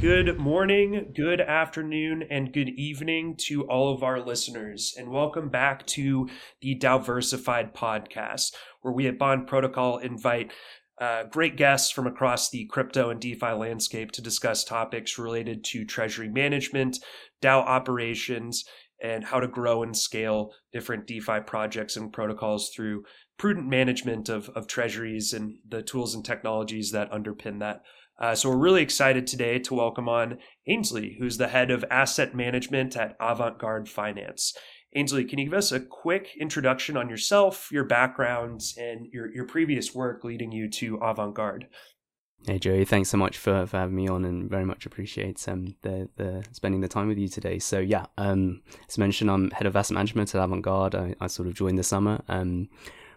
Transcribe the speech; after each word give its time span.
Good 0.00 0.38
morning, 0.38 1.12
good 1.14 1.42
afternoon, 1.42 2.24
and 2.30 2.54
good 2.54 2.70
evening 2.70 3.36
to 3.40 3.64
all 3.64 3.92
of 3.92 4.02
our 4.02 4.18
listeners, 4.18 4.94
and 4.96 5.10
welcome 5.10 5.50
back 5.50 5.84
to 5.88 6.26
the 6.62 6.74
DAOversified 6.78 7.74
podcast, 7.74 8.54
where 8.80 8.94
we 8.94 9.08
at 9.08 9.18
Bond 9.18 9.46
Protocol 9.46 9.98
invite 9.98 10.52
uh, 10.98 11.24
great 11.24 11.56
guests 11.56 11.90
from 11.90 12.06
across 12.06 12.48
the 12.48 12.64
crypto 12.70 13.10
and 13.10 13.20
DeFi 13.20 13.52
landscape 13.52 14.10
to 14.12 14.22
discuss 14.22 14.64
topics 14.64 15.18
related 15.18 15.64
to 15.64 15.84
treasury 15.84 16.30
management, 16.30 16.98
DAO 17.42 17.62
operations, 17.62 18.64
and 19.02 19.24
how 19.24 19.40
to 19.40 19.48
grow 19.48 19.82
and 19.82 19.96
scale 19.96 20.52
different 20.72 21.06
DeFi 21.06 21.40
projects 21.46 21.96
and 21.96 22.12
protocols 22.12 22.70
through 22.74 23.04
prudent 23.40 23.66
management 23.66 24.28
of, 24.28 24.50
of 24.50 24.66
treasuries 24.66 25.32
and 25.32 25.54
the 25.66 25.80
tools 25.80 26.14
and 26.14 26.22
technologies 26.22 26.90
that 26.90 27.10
underpin 27.10 27.58
that. 27.58 27.80
Uh, 28.20 28.34
so 28.34 28.50
we're 28.50 28.56
really 28.58 28.82
excited 28.82 29.26
today 29.26 29.58
to 29.58 29.72
welcome 29.72 30.10
on 30.10 30.36
Ainsley, 30.66 31.16
who's 31.18 31.38
the 31.38 31.48
head 31.48 31.70
of 31.70 31.82
asset 31.90 32.34
management 32.34 32.94
at 32.98 33.18
Avantgarde 33.18 33.88
Finance. 33.88 34.54
Ainsley, 34.94 35.24
can 35.24 35.38
you 35.38 35.46
give 35.46 35.54
us 35.54 35.72
a 35.72 35.80
quick 35.80 36.36
introduction 36.38 36.98
on 36.98 37.08
yourself, 37.08 37.70
your 37.72 37.84
background, 37.84 38.60
and 38.76 39.06
your, 39.10 39.32
your 39.32 39.46
previous 39.46 39.94
work 39.94 40.22
leading 40.22 40.52
you 40.52 40.68
to 40.68 40.98
Avantgarde? 40.98 41.62
Hey 42.46 42.58
Joey, 42.58 42.84
thanks 42.84 43.08
so 43.08 43.16
much 43.16 43.38
for, 43.38 43.64
for 43.64 43.78
having 43.78 43.96
me 43.96 44.06
on, 44.06 44.26
and 44.26 44.50
very 44.50 44.66
much 44.66 44.84
appreciate 44.84 45.46
um, 45.46 45.76
the 45.82 46.08
the 46.16 46.42
spending 46.52 46.80
the 46.80 46.88
time 46.88 47.08
with 47.08 47.18
you 47.18 47.28
today. 47.28 47.58
So 47.58 47.78
yeah, 47.78 48.06
um, 48.16 48.62
as 48.88 48.96
mentioned, 48.96 49.30
I'm 49.30 49.50
head 49.50 49.66
of 49.66 49.76
asset 49.76 49.94
management 49.94 50.34
at 50.34 50.40
Avantgarde. 50.40 50.94
I, 50.94 51.14
I 51.22 51.26
sort 51.26 51.48
of 51.48 51.54
joined 51.54 51.78
this 51.78 51.88
summer. 51.88 52.22
Um, 52.28 52.70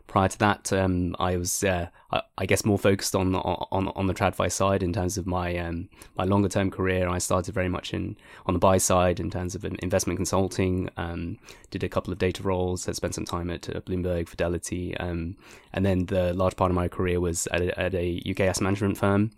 prior 0.07 0.27
to 0.27 0.39
that, 0.39 0.71
um, 0.73 1.15
I 1.19 1.37
was, 1.37 1.63
uh, 1.63 1.87
I, 2.11 2.21
I, 2.37 2.45
guess, 2.45 2.65
more 2.65 2.77
focused 2.77 3.15
on 3.15 3.35
on 3.35 3.87
on 3.89 4.07
the 4.07 4.13
TradFi 4.13 4.51
side 4.51 4.83
in 4.83 4.93
terms 4.93 5.17
of 5.17 5.25
my 5.25 5.57
um, 5.57 5.89
my 6.17 6.23
longer 6.23 6.49
term 6.49 6.69
career. 6.69 7.07
I 7.07 7.17
started 7.17 7.53
very 7.53 7.69
much 7.69 7.93
in 7.93 8.17
on 8.45 8.53
the 8.53 8.59
buy 8.59 8.77
side 8.77 9.19
in 9.19 9.29
terms 9.29 9.55
of 9.55 9.65
investment 9.65 10.17
consulting. 10.17 10.89
Um, 10.97 11.37
did 11.71 11.83
a 11.83 11.89
couple 11.89 12.13
of 12.13 12.19
data 12.19 12.43
roles. 12.43 12.85
Had 12.85 12.95
spent 12.95 13.15
some 13.15 13.25
time 13.25 13.49
at 13.49 13.69
uh, 13.69 13.79
Bloomberg, 13.81 14.27
Fidelity, 14.27 14.95
um, 14.97 15.35
and 15.73 15.85
then 15.85 16.05
the 16.05 16.33
large 16.33 16.55
part 16.55 16.71
of 16.71 16.75
my 16.75 16.87
career 16.87 17.19
was 17.19 17.47
at 17.47 17.61
a, 17.61 17.79
at 17.79 17.95
a 17.95 18.21
UK 18.29 18.41
asset 18.41 18.63
management 18.63 18.97
firm. 18.97 19.31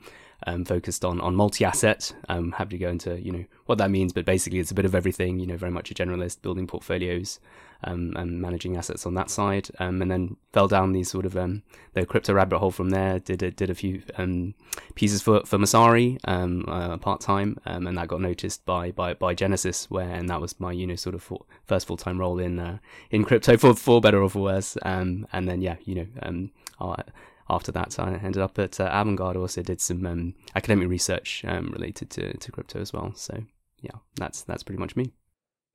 Um, 0.47 0.65
focused 0.65 1.05
on 1.05 1.21
on 1.21 1.35
multi-asset. 1.35 2.13
Um, 2.29 2.51
happy 2.51 2.77
to 2.77 2.85
go 2.85 2.89
into 2.89 3.19
you 3.19 3.31
know 3.31 3.45
what 3.65 3.77
that 3.77 3.89
means, 3.89 4.13
but 4.13 4.25
basically 4.25 4.59
it's 4.59 4.71
a 4.71 4.75
bit 4.75 4.85
of 4.85 4.93
everything. 4.93 5.39
You 5.39 5.47
know, 5.47 5.57
very 5.57 5.71
much 5.71 5.91
a 5.91 5.93
generalist, 5.93 6.41
building 6.41 6.67
portfolios, 6.67 7.39
um, 7.83 8.13
and 8.15 8.41
managing 8.41 8.77
assets 8.77 9.05
on 9.05 9.13
that 9.15 9.29
side. 9.29 9.69
Um, 9.79 10.01
and 10.01 10.11
then 10.11 10.37
fell 10.53 10.67
down 10.67 10.91
the 10.91 11.03
sort 11.03 11.25
of 11.25 11.37
um, 11.37 11.63
the 11.93 12.05
crypto 12.05 12.33
rabbit 12.33 12.59
hole 12.59 12.71
from 12.71 12.89
there. 12.89 13.19
Did 13.19 13.43
a, 13.43 13.51
did 13.51 13.69
a 13.69 13.75
few 13.75 14.01
um, 14.17 14.53
pieces 14.95 15.21
for 15.21 15.41
for 15.45 15.57
Messari 15.57 16.19
um, 16.25 16.65
uh, 16.67 16.97
part 16.97 17.21
time, 17.21 17.57
um, 17.65 17.87
and 17.87 17.97
that 17.97 18.07
got 18.07 18.21
noticed 18.21 18.65
by 18.65 18.91
by 18.91 19.13
by 19.13 19.33
Genesis, 19.33 19.89
where 19.89 20.09
and 20.09 20.29
that 20.29 20.41
was 20.41 20.59
my 20.59 20.71
you 20.71 20.85
know 20.85 20.95
sort 20.95 21.15
of 21.15 21.31
first 21.65 21.87
full 21.87 21.97
time 21.97 22.19
role 22.19 22.39
in 22.39 22.59
uh, 22.59 22.77
in 23.09 23.23
crypto 23.23 23.57
for 23.57 23.73
for 23.73 24.01
better 24.01 24.21
or 24.21 24.29
for 24.29 24.41
worse. 24.41 24.77
and 24.83 25.27
then 25.31 25.61
yeah, 25.61 25.77
you 25.85 25.95
know. 25.95 26.49
I, 26.79 27.03
after 27.49 27.71
that, 27.73 27.99
I 27.99 28.13
ended 28.13 28.41
up 28.41 28.57
at 28.57 28.79
uh, 28.79 28.89
Avantgarde. 28.89 29.37
Also, 29.37 29.61
did 29.61 29.81
some 29.81 30.05
um, 30.05 30.33
academic 30.55 30.89
research 30.89 31.43
um, 31.47 31.71
related 31.71 32.09
to, 32.11 32.35
to 32.37 32.51
crypto 32.51 32.79
as 32.79 32.91
well. 32.91 33.13
So, 33.15 33.43
yeah, 33.81 33.99
that's 34.15 34.41
that's 34.41 34.63
pretty 34.63 34.79
much 34.79 34.95
me. 34.95 35.11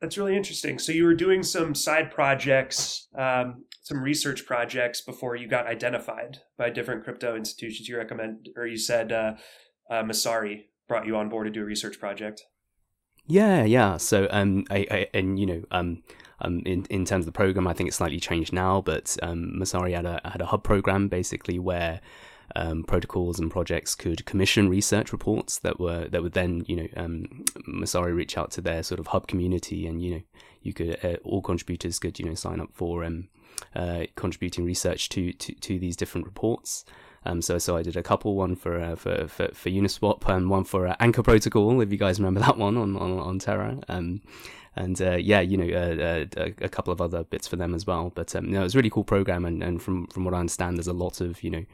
That's 0.00 0.16
really 0.16 0.34
interesting. 0.34 0.78
So 0.78 0.92
you 0.92 1.04
were 1.04 1.14
doing 1.14 1.42
some 1.42 1.74
side 1.74 2.10
projects, 2.10 3.06
um, 3.16 3.64
some 3.82 4.02
research 4.02 4.46
projects 4.46 5.02
before 5.02 5.36
you 5.36 5.46
got 5.46 5.66
identified 5.66 6.38
by 6.56 6.70
different 6.70 7.04
crypto 7.04 7.36
institutions. 7.36 7.86
You 7.86 7.98
recommend, 7.98 8.48
or 8.56 8.66
you 8.66 8.78
said, 8.78 9.12
uh, 9.12 9.34
uh, 9.90 10.02
Messari 10.02 10.62
brought 10.88 11.06
you 11.06 11.16
on 11.16 11.28
board 11.28 11.46
to 11.46 11.50
do 11.50 11.60
a 11.60 11.66
research 11.66 12.00
project. 12.00 12.42
Yeah, 13.26 13.64
yeah. 13.64 13.98
So, 13.98 14.26
um, 14.30 14.64
I, 14.70 14.86
I 14.90 15.06
and 15.12 15.38
you 15.38 15.46
know, 15.46 15.62
um, 15.70 16.02
um, 16.40 16.62
in 16.64 16.86
in 16.90 17.04
terms 17.04 17.22
of 17.22 17.26
the 17.26 17.32
program, 17.32 17.66
I 17.66 17.72
think 17.72 17.88
it's 17.88 17.96
slightly 17.96 18.20
changed 18.20 18.52
now, 18.52 18.80
but 18.80 19.16
um, 19.22 19.54
Messari 19.58 19.94
had 19.94 20.06
a 20.06 20.20
had 20.24 20.40
a 20.40 20.46
hub 20.46 20.62
program 20.62 21.08
basically 21.08 21.58
where 21.58 22.00
um, 22.56 22.82
protocols 22.84 23.38
and 23.38 23.50
projects 23.50 23.94
could 23.94 24.24
commission 24.26 24.68
research 24.68 25.12
reports 25.12 25.58
that 25.58 25.78
were 25.78 26.08
that 26.08 26.22
would 26.22 26.32
then 26.32 26.64
you 26.66 26.76
know 26.76 26.88
um, 26.96 27.44
Messari 27.68 28.14
reach 28.14 28.36
out 28.36 28.50
to 28.52 28.60
their 28.60 28.82
sort 28.82 29.00
of 29.00 29.08
hub 29.08 29.26
community 29.26 29.86
and 29.86 30.02
you 30.02 30.10
know 30.10 30.22
you 30.62 30.72
could 30.72 30.98
uh, 31.04 31.16
all 31.24 31.42
contributors 31.42 31.98
could 31.98 32.18
you 32.18 32.24
know 32.24 32.34
sign 32.34 32.60
up 32.60 32.70
for 32.72 33.04
um, 33.04 33.28
uh, 33.74 34.04
contributing 34.16 34.64
research 34.64 35.08
to, 35.10 35.32
to 35.34 35.54
to 35.54 35.78
these 35.78 35.96
different 35.96 36.26
reports. 36.26 36.84
Um, 37.24 37.42
so 37.42 37.58
so 37.58 37.76
I 37.76 37.82
did 37.82 37.96
a 37.96 38.02
couple, 38.02 38.34
one 38.34 38.56
for 38.56 38.80
uh, 38.80 38.96
for, 38.96 39.28
for 39.28 39.48
for 39.48 39.68
Uniswap 39.68 40.26
and 40.28 40.48
one 40.48 40.64
for 40.64 40.86
uh, 40.86 40.96
Anchor 41.00 41.22
Protocol, 41.22 41.80
if 41.80 41.92
you 41.92 41.98
guys 41.98 42.18
remember 42.18 42.40
that 42.40 42.56
one 42.56 42.76
on 42.76 42.96
on, 42.96 43.18
on 43.18 43.38
Terra. 43.38 43.78
Um, 43.88 44.22
and 44.76 45.00
uh, 45.02 45.16
yeah, 45.16 45.40
you 45.40 45.56
know, 45.56 45.66
uh, 45.66 46.40
uh, 46.40 46.50
a, 46.58 46.68
couple 46.68 46.92
of 46.92 47.00
other 47.00 47.24
bits 47.24 47.48
for 47.48 47.56
them 47.56 47.74
as 47.74 47.86
well. 47.86 48.12
But 48.14 48.34
um, 48.36 48.50
no, 48.50 48.60
it 48.60 48.64
was 48.64 48.74
a 48.74 48.78
really 48.78 48.90
cool 48.90 49.04
program, 49.04 49.44
and, 49.44 49.62
and 49.62 49.82
from 49.82 50.06
from 50.06 50.24
what 50.24 50.32
I 50.32 50.38
understand, 50.38 50.76
there's 50.76 50.86
a 50.86 50.92
lot 50.92 51.20
of 51.20 51.42
you 51.42 51.50
know 51.50 51.64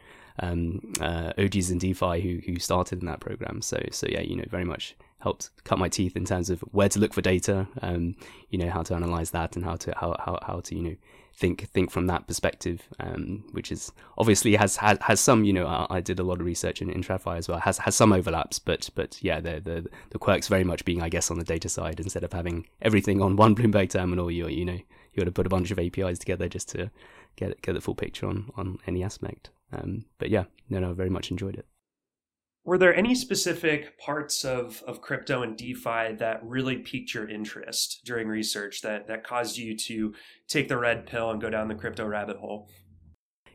um, 0.40 0.92
uh, 1.00 1.32
OGs 1.38 1.70
in 1.70 1.78
DeFi 1.78 2.20
who 2.20 2.40
who 2.44 2.58
started 2.58 3.00
in 3.00 3.06
that 3.06 3.20
program. 3.20 3.62
So 3.62 3.80
so 3.90 4.06
yeah, 4.08 4.20
you 4.20 4.36
know, 4.36 4.44
very 4.48 4.64
much 4.64 4.96
helped 5.20 5.50
cut 5.64 5.78
my 5.78 5.88
teeth 5.88 6.16
in 6.16 6.24
terms 6.24 6.50
of 6.50 6.60
where 6.72 6.88
to 6.88 6.98
look 6.98 7.12
for 7.12 7.20
data, 7.20 7.66
um, 7.82 8.16
you 8.50 8.58
know, 8.58 8.70
how 8.70 8.82
to 8.82 8.94
analyze 8.94 9.30
that 9.30 9.56
and 9.56 9.64
how 9.64 9.76
to 9.76 9.92
how 9.96 10.16
how, 10.18 10.38
how 10.42 10.60
to 10.60 10.74
you 10.74 10.82
know 10.82 10.96
think 11.36 11.68
think 11.68 11.90
from 11.90 12.06
that 12.06 12.26
perspective, 12.26 12.88
um, 12.98 13.44
which 13.52 13.70
is 13.70 13.92
obviously 14.16 14.56
has, 14.56 14.76
has 14.78 14.98
has 15.02 15.20
some 15.20 15.44
you 15.44 15.52
know 15.52 15.66
I, 15.66 15.86
I 15.90 16.00
did 16.00 16.18
a 16.18 16.22
lot 16.22 16.40
of 16.40 16.46
research 16.46 16.80
in, 16.80 16.90
in 16.90 17.02
TradFi 17.02 17.38
as 17.38 17.48
well 17.48 17.58
has 17.58 17.78
has 17.78 17.94
some 17.94 18.12
overlaps, 18.12 18.58
but 18.58 18.88
but 18.94 19.22
yeah 19.22 19.40
the 19.40 19.60
the 19.60 19.88
the 20.10 20.18
quirks 20.18 20.48
very 20.48 20.64
much 20.64 20.84
being 20.84 21.02
I 21.02 21.08
guess 21.08 21.30
on 21.30 21.38
the 21.38 21.44
data 21.44 21.68
side 21.68 22.00
instead 22.00 22.24
of 22.24 22.32
having 22.32 22.66
everything 22.80 23.20
on 23.20 23.36
one 23.36 23.54
Bloomberg 23.56 23.90
terminal, 23.90 24.30
you 24.30 24.48
you 24.48 24.64
know 24.64 24.72
you 24.72 25.18
got 25.18 25.24
to 25.24 25.32
put 25.32 25.46
a 25.46 25.50
bunch 25.50 25.70
of 25.70 25.78
APIs 25.78 26.18
together 26.18 26.48
just 26.48 26.68
to 26.70 26.90
get 27.36 27.60
get 27.60 27.74
the 27.74 27.80
full 27.80 27.94
picture 27.94 28.26
on 28.26 28.50
on 28.56 28.78
any 28.86 29.02
aspect. 29.04 29.50
Um, 29.72 30.06
but 30.18 30.30
yeah, 30.30 30.44
no, 30.70 30.78
no, 30.78 30.94
very 30.94 31.10
much 31.10 31.30
enjoyed 31.30 31.56
it. 31.56 31.66
Were 32.66 32.78
there 32.78 32.96
any 32.96 33.14
specific 33.14 33.96
parts 33.96 34.44
of, 34.44 34.82
of 34.88 35.00
crypto 35.00 35.42
and 35.42 35.56
DeFi 35.56 36.16
that 36.18 36.40
really 36.42 36.78
piqued 36.78 37.14
your 37.14 37.30
interest 37.30 38.00
during 38.04 38.26
research 38.26 38.82
that, 38.82 39.06
that 39.06 39.22
caused 39.22 39.56
you 39.56 39.76
to 39.76 40.12
take 40.48 40.66
the 40.66 40.76
red 40.76 41.06
pill 41.06 41.30
and 41.30 41.40
go 41.40 41.48
down 41.48 41.68
the 41.68 41.76
crypto 41.76 42.04
rabbit 42.04 42.38
hole? 42.38 42.68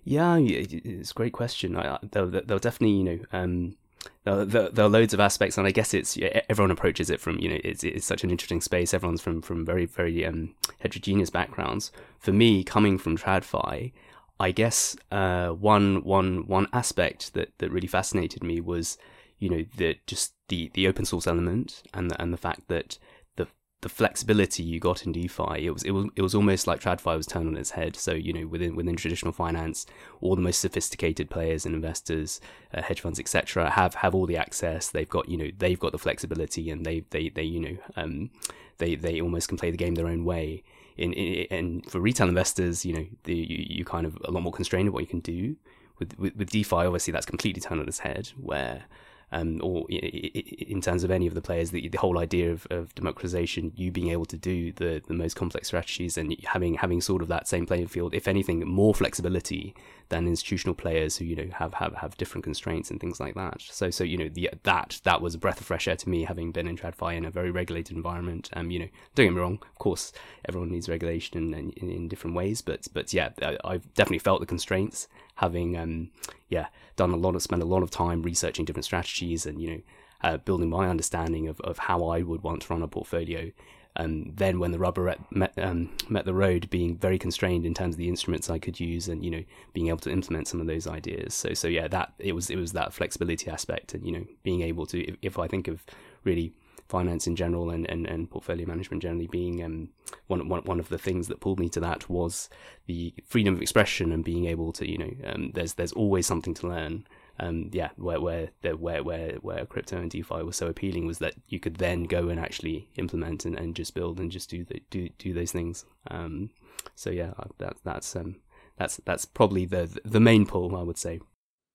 Yeah, 0.06 0.38
it's 0.40 1.12
a 1.12 1.14
great 1.14 1.34
question. 1.34 1.74
They'll, 2.10 2.30
they'll 2.30 2.58
definitely, 2.58 2.96
you 2.96 3.04
know, 3.04 3.20
um, 3.34 3.76
there, 4.24 4.70
there, 4.70 4.86
are 4.86 4.90
loads 4.90 5.14
of 5.14 5.20
aspects, 5.20 5.58
and 5.58 5.68
I 5.68 5.72
guess 5.72 5.94
it's 5.94 6.18
everyone 6.50 6.72
approaches 6.72 7.10
it 7.10 7.20
from 7.20 7.38
you 7.38 7.50
know 7.50 7.60
it's 7.64 7.84
it's 7.84 8.06
such 8.06 8.24
an 8.24 8.32
interesting 8.32 8.62
space. 8.62 8.96
Everyone's 8.96 9.22
from 9.22 9.44
from 9.44 9.64
very 9.64 9.86
very 9.86 10.26
um, 10.26 10.56
heterogeneous 10.80 11.30
backgrounds. 11.30 11.92
For 12.18 12.32
me, 12.32 12.64
coming 12.64 12.98
from 12.98 13.16
TradFi, 13.16 13.92
I 14.42 14.50
guess 14.50 14.96
uh, 15.12 15.50
one 15.50 16.04
one 16.04 16.48
one 16.48 16.68
aspect 16.74 17.36
that, 17.36 17.54
that 17.60 17.72
really 17.72 17.88
fascinated 17.88 18.44
me 18.44 18.60
was, 18.60 18.98
you 19.38 19.50
know, 19.50 19.66
the 19.78 19.98
just 20.08 20.34
the, 20.50 20.72
the 20.74 20.88
open 20.88 21.06
source 21.06 21.28
element 21.28 21.84
and 21.94 22.10
the, 22.10 22.20
and 22.20 22.34
the 22.34 22.38
fact 22.38 22.68
that 22.68 22.98
the 23.36 23.46
the 23.82 23.90
flexibility 23.90 24.64
you 24.64 24.80
got 24.80 25.06
in 25.06 25.12
DeFi 25.12 25.68
it 25.68 25.72
was 25.72 25.84
it 25.84 25.92
was 25.92 26.08
it 26.16 26.24
was 26.24 26.34
almost 26.34 26.66
like 26.66 26.80
TradFi 26.82 27.16
was 27.16 27.28
turned 27.28 27.50
on 27.50 27.56
its 27.56 27.70
head. 27.70 27.96
So 27.96 28.14
you 28.14 28.34
know 28.34 28.48
within 28.48 28.76
within 28.76 28.96
traditional 28.96 29.32
finance, 29.32 29.86
all 30.22 30.36
the 30.36 30.42
most 30.42 30.60
sophisticated 30.60 31.30
players 31.30 31.64
and 31.68 31.76
investors, 31.76 32.42
uh, 32.74 32.82
hedge 32.82 33.02
funds, 33.02 33.20
etc., 33.20 33.70
have 33.70 33.94
have 33.94 34.16
all 34.16 34.26
the 34.26 34.38
access. 34.38 34.90
They've 34.90 35.08
got 35.08 35.30
you 35.30 35.38
know 35.38 35.52
they've 35.56 35.80
got 35.80 35.92
the 35.92 36.00
flexibility 36.00 36.72
and 36.72 36.84
they 36.84 37.02
they 37.12 37.30
they 37.30 37.44
you 37.44 37.60
know 37.60 37.78
um, 37.96 38.32
they 38.80 38.96
they 38.96 39.22
almost 39.22 39.50
can 39.50 39.58
play 39.60 39.70
the 39.70 39.78
game 39.78 39.94
their 39.94 40.08
own 40.08 40.26
way 40.26 40.64
in, 41.02 41.14
in 41.14 41.48
and 41.50 41.86
for 41.92 42.00
retail 42.00 42.28
investors, 42.28 42.86
you 42.86 42.94
know, 42.94 43.06
the, 43.24 43.36
you, 43.36 43.66
you 43.78 43.86
kind 43.86 44.06
of 44.06 44.18
a 44.26 44.32
lot 44.32 44.44
more 44.44 44.54
constrained 44.54 44.88
of 44.88 44.94
what 44.94 45.02
you 45.02 45.08
can 45.08 45.20
do. 45.20 45.56
With, 46.00 46.18
with, 46.18 46.36
with 46.36 46.50
DeFi, 46.50 46.76
obviously, 46.76 47.12
that's 47.12 47.26
completely 47.26 47.62
turned 47.62 47.80
on 47.80 47.88
its 47.88 48.00
head, 48.00 48.32
where 48.40 48.86
um, 49.32 49.60
or 49.64 49.86
in 49.90 50.82
terms 50.82 51.04
of 51.04 51.12
any 51.12 51.26
of 51.26 51.34
the 51.34 51.42
players, 51.42 51.72
the, 51.72 51.88
the 51.88 51.98
whole 51.98 52.20
idea 52.20 52.52
of, 52.52 52.68
of 52.70 52.94
democratization, 52.96 53.72
you 53.76 53.92
being 53.92 54.10
able 54.10 54.26
to 54.26 54.38
do 54.38 54.74
the, 54.74 55.02
the 55.08 55.14
most 55.14 55.36
complex 55.36 55.68
strategies 55.68 56.18
and 56.18 56.36
having 56.46 56.76
having 56.76 57.00
sort 57.00 57.22
of 57.22 57.30
that 57.30 57.48
same 57.48 57.66
playing 57.66 57.88
field, 57.88 58.14
if 58.14 58.28
anything, 58.28 58.68
more 58.68 58.94
flexibility 58.94 59.74
than 60.10 60.28
institutional 60.28 60.76
players 60.76 61.18
who 61.18 61.26
you 61.26 61.36
know 61.36 61.48
have 61.54 61.74
have, 61.76 61.96
have 61.96 62.18
different 62.18 62.44
constraints 62.44 62.92
and 62.92 63.00
things 63.00 63.20
like 63.20 63.36
that. 63.36 63.62
So 63.62 63.90
so 63.90 64.04
you 64.04 64.18
know 64.18 64.28
the 64.28 64.50
that 64.64 65.00
that 65.04 65.22
was 65.22 65.36
a 65.36 65.38
breath 65.38 65.62
of 65.62 65.66
fresh 65.66 65.88
air 65.88 65.96
to 65.96 66.10
me, 66.10 66.24
having 66.24 66.52
been 66.52 66.68
in 66.68 66.78
TradFi 66.78 67.16
in 67.16 67.26
a 67.26 67.32
very 67.32 67.52
regulated 67.52 67.96
environment. 67.96 68.50
Um, 68.54 68.70
you 68.70 68.80
know, 68.80 68.90
don't 69.16 69.28
get 69.28 69.34
me 69.34 69.40
wrong, 69.40 69.60
of 69.62 69.80
course, 69.80 70.12
everyone 70.48 70.72
needs 70.72 70.90
regulation 70.90 71.54
in, 71.54 71.72
in, 71.72 71.90
in 71.90 72.08
different 72.10 72.36
ways, 72.36 72.62
but 72.62 72.88
but 72.94 73.14
yeah, 73.14 73.30
I, 73.42 73.58
I've 73.64 73.94
definitely 73.94 74.20
felt 74.20 74.42
the 74.42 74.46
constraints 74.46 75.08
having 75.42 75.76
um 75.76 76.10
yeah 76.50 76.68
done 76.96 77.12
a 77.12 77.18
lot 77.18 77.36
of 77.36 77.42
spent 77.42 77.62
a 77.62 77.66
lot 77.66 77.84
of 77.84 77.92
time 77.92 78.22
researching 78.22 78.64
different 78.64 78.86
strategies 78.86 79.46
and 79.46 79.62
you 79.62 79.70
know 79.70 79.82
uh, 80.24 80.38
building 80.38 80.70
my 80.70 80.88
understanding 80.88 81.48
of, 81.48 81.60
of 81.62 81.80
how 81.80 82.06
I 82.06 82.22
would 82.22 82.44
want 82.44 82.62
to 82.62 82.74
run 82.74 82.84
a 82.84 82.88
portfolio 82.88 83.52
and 83.96 84.34
then 84.38 84.60
when 84.60 84.72
the 84.72 84.80
rubber 84.80 85.14
met, 85.32 85.54
um, 85.58 85.90
met 86.08 86.24
the 86.24 86.34
road, 86.34 86.70
being 86.70 86.96
very 86.96 87.20
constrained 87.20 87.66
in 87.66 87.74
terms 87.74 87.96
of 87.96 87.98
the 87.98 88.08
instruments 88.08 88.50
I 88.50 88.58
could 88.58 88.80
use, 88.80 89.10
and 89.10 89.24
you 89.24 89.32
know 89.32 89.44
being 89.74 89.90
able 89.90 90.00
to 90.00 90.12
implement 90.12 90.48
some 90.48 90.62
of 90.62 90.68
those 90.68 90.88
ideas. 90.88 91.34
So 91.34 91.54
so 91.54 91.68
yeah, 91.68 91.88
that 91.90 92.14
it 92.18 92.34
was 92.34 92.50
it 92.50 92.56
was 92.56 92.72
that 92.72 92.94
flexibility 92.94 93.52
aspect, 93.52 93.94
and 93.94 94.06
you 94.06 94.14
know 94.14 94.26
being 94.44 94.62
able 94.62 94.86
to 94.88 95.02
if, 95.02 95.16
if 95.22 95.40
I 95.40 95.48
think 95.48 95.68
of 95.68 95.84
really 96.24 96.54
finance 96.92 97.26
in 97.26 97.36
general 97.36 97.70
and, 97.70 97.90
and, 97.90 98.06
and 98.06 98.30
portfolio 98.30 98.68
management 98.68 99.02
generally 99.02 99.28
being 99.28 99.64
um, 99.64 99.90
one, 100.28 100.48
one 100.48 100.64
one 100.64 100.80
of 100.80 100.90
the 100.90 100.98
things 100.98 101.28
that 101.28 101.40
pulled 101.40 101.60
me 101.60 101.70
to 101.70 101.80
that 101.80 102.10
was 102.10 102.50
the 102.86 103.14
freedom 103.26 103.56
of 103.56 103.62
expression 103.62 104.12
and 104.12 104.24
being 104.24 104.46
able 104.46 104.72
to 104.72 104.90
you 104.90 104.98
know 104.98 105.12
um, 105.26 105.52
there's 105.54 105.74
there's 105.74 105.94
always 105.94 106.28
something 106.28 106.54
to 106.54 106.68
learn 106.68 107.06
um, 107.42 107.70
yeah, 107.74 107.90
where 107.98 108.22
where 108.22 108.50
where 108.62 109.04
where 109.04 109.34
where 109.42 109.66
crypto 109.66 109.98
and 109.98 110.12
DeFi 110.12 110.44
was 110.44 110.56
so 110.56 110.68
appealing 110.68 111.08
was 111.08 111.18
that 111.20 111.34
you 111.48 111.60
could 111.60 111.78
then 111.78 112.04
go 112.04 112.30
and 112.30 112.40
actually 112.40 112.88
implement 112.98 113.46
and, 113.46 113.58
and 113.58 113.76
just 113.76 113.96
build 113.96 114.20
and 114.20 114.32
just 114.32 114.50
do 114.50 114.64
the, 114.64 114.82
do 114.92 115.10
do 115.18 115.34
those 115.34 115.52
things. 115.52 115.86
Um, 116.10 116.52
so 116.96 117.10
yeah, 117.10 117.34
that 117.58 117.78
that's 117.84 118.16
um 118.16 118.36
that's 118.78 118.98
that's 119.06 119.26
probably 119.26 119.66
the 119.66 120.00
the 120.06 120.20
main 120.20 120.46
pull 120.46 120.76
I 120.76 120.84
would 120.84 121.00
say. 121.00 121.20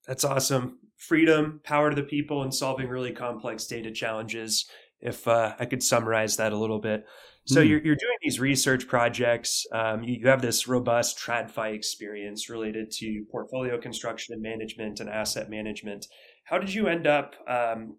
That's 0.06 0.24
awesome. 0.24 0.78
Freedom, 0.96 1.60
power 1.64 1.90
to 1.90 1.96
the 1.96 2.02
people, 2.02 2.42
and 2.42 2.54
solving 2.54 2.88
really 2.88 3.12
complex 3.12 3.66
data 3.66 3.90
challenges. 3.90 4.66
If 5.00 5.28
uh, 5.28 5.54
I 5.58 5.66
could 5.66 5.82
summarize 5.82 6.36
that 6.36 6.52
a 6.52 6.56
little 6.56 6.80
bit, 6.80 7.04
so 7.46 7.62
mm. 7.62 7.68
you're, 7.68 7.80
you're 7.80 7.96
doing 7.96 8.16
these 8.22 8.40
research 8.40 8.86
projects. 8.88 9.66
Um, 9.72 10.02
you, 10.02 10.16
you, 10.20 10.28
have 10.28 10.42
this 10.42 10.66
robust 10.66 11.18
TradFi 11.18 11.74
experience 11.74 12.50
related 12.50 12.90
to 12.92 13.24
portfolio 13.30 13.78
construction 13.78 14.34
and 14.34 14.42
management 14.42 15.00
and 15.00 15.08
asset 15.08 15.48
management. 15.48 16.06
How 16.44 16.58
did 16.58 16.72
you 16.72 16.88
end 16.88 17.06
up 17.06 17.34
um, 17.48 17.96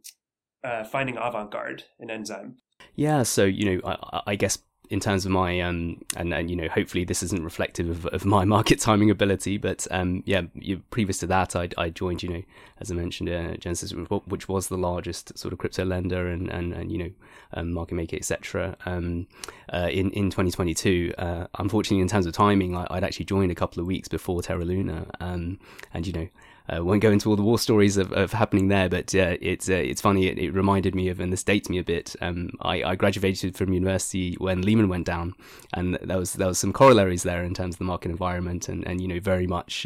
uh, 0.63 0.83
finding 0.83 1.15
Avantgarde 1.15 1.83
and 1.99 2.11
Enzyme? 2.11 2.57
Yeah, 2.95 3.23
so 3.23 3.45
you 3.45 3.77
know, 3.77 3.81
I, 3.85 4.21
I 4.27 4.35
guess 4.35 4.57
in 4.89 4.99
terms 4.99 5.25
of 5.25 5.31
my 5.31 5.59
um 5.59 6.01
and 6.15 6.33
and 6.33 6.49
you 6.49 6.55
know 6.55 6.67
hopefully 6.67 7.03
this 7.03 7.21
isn't 7.23 7.43
reflective 7.43 7.89
of, 7.89 8.05
of 8.07 8.25
my 8.25 8.45
market 8.55 8.79
timing 8.79 9.09
ability 9.09 9.57
but 9.57 9.87
um 9.91 10.23
yeah 10.25 10.41
you, 10.53 10.81
previous 10.91 11.17
to 11.19 11.27
that 11.27 11.55
I, 11.55 11.69
I 11.77 11.89
joined 11.89 12.23
you 12.23 12.29
know 12.29 12.43
as 12.79 12.91
I 12.91 12.95
mentioned 12.95 13.29
uh, 13.29 13.55
Genesis 13.57 13.91
which 14.25 14.47
was 14.47 14.67
the 14.67 14.77
largest 14.77 15.37
sort 15.37 15.53
of 15.53 15.59
crypto 15.59 15.85
lender 15.85 16.27
and 16.27 16.49
and, 16.49 16.73
and 16.73 16.91
you 16.91 16.97
know 16.97 17.11
um, 17.53 17.73
market 17.73 17.95
maker 17.95 18.15
etc 18.15 18.75
um 18.85 19.27
uh, 19.73 19.89
in 19.91 20.11
in 20.11 20.29
2022 20.29 21.13
uh, 21.17 21.47
unfortunately 21.59 22.01
in 22.01 22.07
terms 22.07 22.25
of 22.25 22.33
timing 22.33 22.75
I, 22.75 22.87
would 22.91 23.03
actually 23.03 23.25
joined 23.25 23.51
a 23.51 23.55
couple 23.55 23.81
of 23.81 23.87
weeks 23.87 24.07
before 24.07 24.41
Terra 24.41 24.65
Luna 24.65 25.07
um 25.19 25.59
and 25.93 26.07
you 26.07 26.13
know 26.13 26.27
uh, 26.69 26.83
won't 26.83 27.01
go 27.01 27.11
into 27.11 27.29
all 27.29 27.35
the 27.35 27.43
war 27.43 27.57
stories 27.57 27.97
of, 27.97 28.11
of 28.11 28.33
happening 28.33 28.67
there, 28.67 28.89
but 28.89 29.13
uh, 29.15 29.37
it's 29.41 29.69
uh, 29.69 29.73
it's 29.73 30.01
funny. 30.01 30.27
It, 30.27 30.37
it, 30.37 30.51
reminded 30.51 30.95
me 30.95 31.07
of, 31.09 31.19
and 31.19 31.31
this 31.31 31.43
dates 31.43 31.69
me 31.69 31.77
a 31.77 31.83
bit. 31.83 32.15
Um, 32.21 32.49
I, 32.61 32.83
I, 32.83 32.95
graduated 32.95 33.55
from 33.55 33.73
university 33.73 34.35
when 34.39 34.61
Lehman 34.61 34.89
went 34.89 35.05
down, 35.05 35.33
and 35.73 35.97
there 36.01 36.17
was 36.17 36.33
there 36.33 36.47
was 36.47 36.59
some 36.59 36.73
corollaries 36.73 37.23
there 37.23 37.43
in 37.43 37.53
terms 37.53 37.75
of 37.75 37.79
the 37.79 37.85
market 37.85 38.11
environment, 38.11 38.67
and, 38.67 38.85
and 38.85 39.01
you 39.01 39.07
know 39.07 39.19
very 39.19 39.47
much 39.47 39.85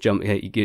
jump 0.00 0.22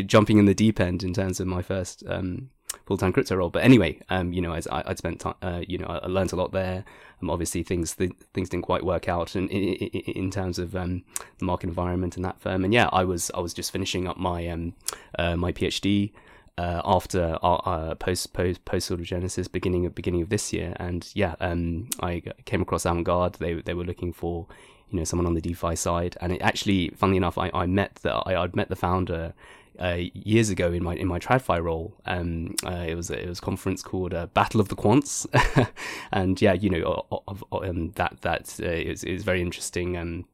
jumping 0.08 0.38
in 0.38 0.46
the 0.46 0.54
deep 0.54 0.80
end 0.80 1.04
in 1.04 1.14
terms 1.14 1.40
of 1.40 1.48
my 1.48 1.62
first 1.62 2.04
um, 2.08 2.50
full 2.86 2.98
time 2.98 3.14
crypto 3.14 3.36
role. 3.36 3.50
But 3.50 3.64
anyway, 3.64 4.00
um, 4.10 4.34
you 4.34 4.42
know, 4.42 4.54
as 4.54 4.68
I, 4.68 4.84
would 4.88 4.98
spent 4.98 5.22
time, 5.22 5.36
uh, 5.42 5.62
you 5.68 5.78
know, 5.78 5.88
I 5.88 6.08
learned 6.08 6.32
a 6.32 6.36
lot 6.36 6.52
there. 6.52 6.84
Um, 7.22 7.30
obviously, 7.30 7.64
things 7.64 7.96
th- 7.96 8.14
things 8.34 8.50
didn't 8.50 8.66
quite 8.66 8.84
work 8.84 9.08
out 9.08 9.36
in 9.36 9.48
in, 9.50 9.76
in 9.76 10.32
terms 10.32 10.60
of 10.60 10.76
um, 10.76 11.04
the 11.40 11.46
market 11.46 11.68
environment 11.68 12.18
in 12.18 12.24
that 12.24 12.40
firm. 12.40 12.64
And 12.64 12.74
yeah, 12.74 12.90
I 12.92 13.04
was 13.04 13.32
I 13.34 13.40
was 13.40 13.54
just 13.54 13.72
finishing 13.72 14.08
up 14.08 14.18
my 14.18 14.48
um, 14.48 14.74
uh, 15.18 15.36
my 15.36 15.52
PhD. 15.52 16.12
Uh, 16.58 16.82
after 16.84 17.40
uh, 17.42 17.56
uh, 17.56 17.96
post 17.96 18.34
post 18.34 18.64
post 18.66 18.86
sort 18.86 19.00
of 19.00 19.06
Genesis 19.06 19.48
beginning 19.48 19.86
of 19.86 19.96
beginning 19.96 20.22
of 20.22 20.30
this 20.30 20.52
year, 20.52 20.76
and 20.80 21.10
yeah, 21.16 21.36
um, 21.40 21.90
I 22.02 22.22
came 22.46 22.62
across 22.62 22.84
Avantgarde. 22.84 23.38
They 23.38 23.54
they 23.54 23.74
were 23.74 23.86
looking 23.86 24.12
for 24.12 24.48
you 24.92 25.00
know 25.00 25.04
someone 25.06 25.26
on 25.26 25.34
the 25.34 25.42
DeFi 25.42 25.76
side, 25.76 26.18
and 26.22 26.34
it 26.34 26.42
actually, 26.42 26.90
funnily 26.90 27.18
enough, 27.18 27.38
I, 27.38 27.50
I 27.54 27.66
met 27.66 27.96
the 28.04 28.12
I, 28.12 28.44
I'd 28.44 28.56
met 28.56 28.70
the 28.70 28.76
founder 28.76 29.34
uh, 29.82 29.98
years 30.14 30.50
ago 30.50 30.72
in 30.72 30.84
my 30.84 30.96
in 30.96 31.08
my 31.08 31.20
TradFi 31.20 31.62
role. 31.62 31.96
Um, 32.06 32.56
uh, 32.66 32.86
it 32.88 32.96
was 32.96 33.10
it 33.10 33.28
was 33.28 33.40
a 33.40 33.42
conference 33.42 33.82
called 33.82 34.14
uh, 34.14 34.28
Battle 34.28 34.62
of 34.62 34.70
the 34.70 34.76
Quants, 34.76 35.26
and 36.12 36.40
yeah, 36.42 36.54
you 36.54 36.70
know, 36.70 37.06
um, 37.52 37.92
that 37.96 38.22
that 38.22 38.60
uh, 38.62 38.66
is 38.66 39.04
is 39.04 39.24
very 39.24 39.42
interesting. 39.42 39.98
Um, 39.98 40.26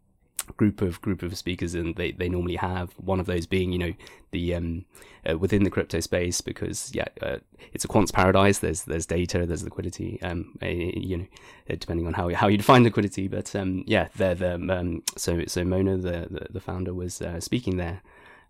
group 0.56 0.82
of 0.82 1.02
group 1.02 1.24
of 1.24 1.38
speakers 1.38 1.74
and 1.76 1.96
they, 1.96 2.14
they 2.14 2.30
normally 2.30 2.56
have 2.56 2.92
one 2.94 3.20
of 3.20 3.26
those 3.26 3.46
being 3.46 3.74
you 3.74 3.78
know 3.78 3.94
the 4.32 4.56
um 4.56 4.86
uh, 5.30 5.38
within 5.38 5.64
the 5.66 5.70
crypto 5.70 6.00
space 6.00 6.40
because 6.40 6.90
yeah 6.96 7.08
uh, 7.22 7.36
it's 7.74 7.84
a 7.84 7.88
quants 7.88 8.14
paradise 8.14 8.60
there's 8.60 8.84
there's 8.84 9.06
data 9.06 9.46
there's 9.46 9.66
liquidity 9.66 10.22
um 10.22 10.58
uh, 10.64 10.68
you 10.68 11.18
know 11.18 11.26
uh, 11.70 11.76
depending 11.78 12.08
on 12.08 12.14
how 12.14 12.30
how 12.30 12.48
you 12.48 12.58
define 12.58 12.84
liquidity 12.84 13.28
but 13.28 13.54
um 13.58 13.84
yeah 13.88 14.08
they're 14.16 14.36
the 14.36 14.54
um 14.54 15.04
so 15.18 15.44
so 15.48 15.66
Mona 15.66 15.98
the 15.98 16.28
the, 16.32 16.48
the 16.52 16.62
founder 16.62 16.94
was 16.94 17.22
uh, 17.22 17.42
speaking 17.42 17.76
there 17.76 18.02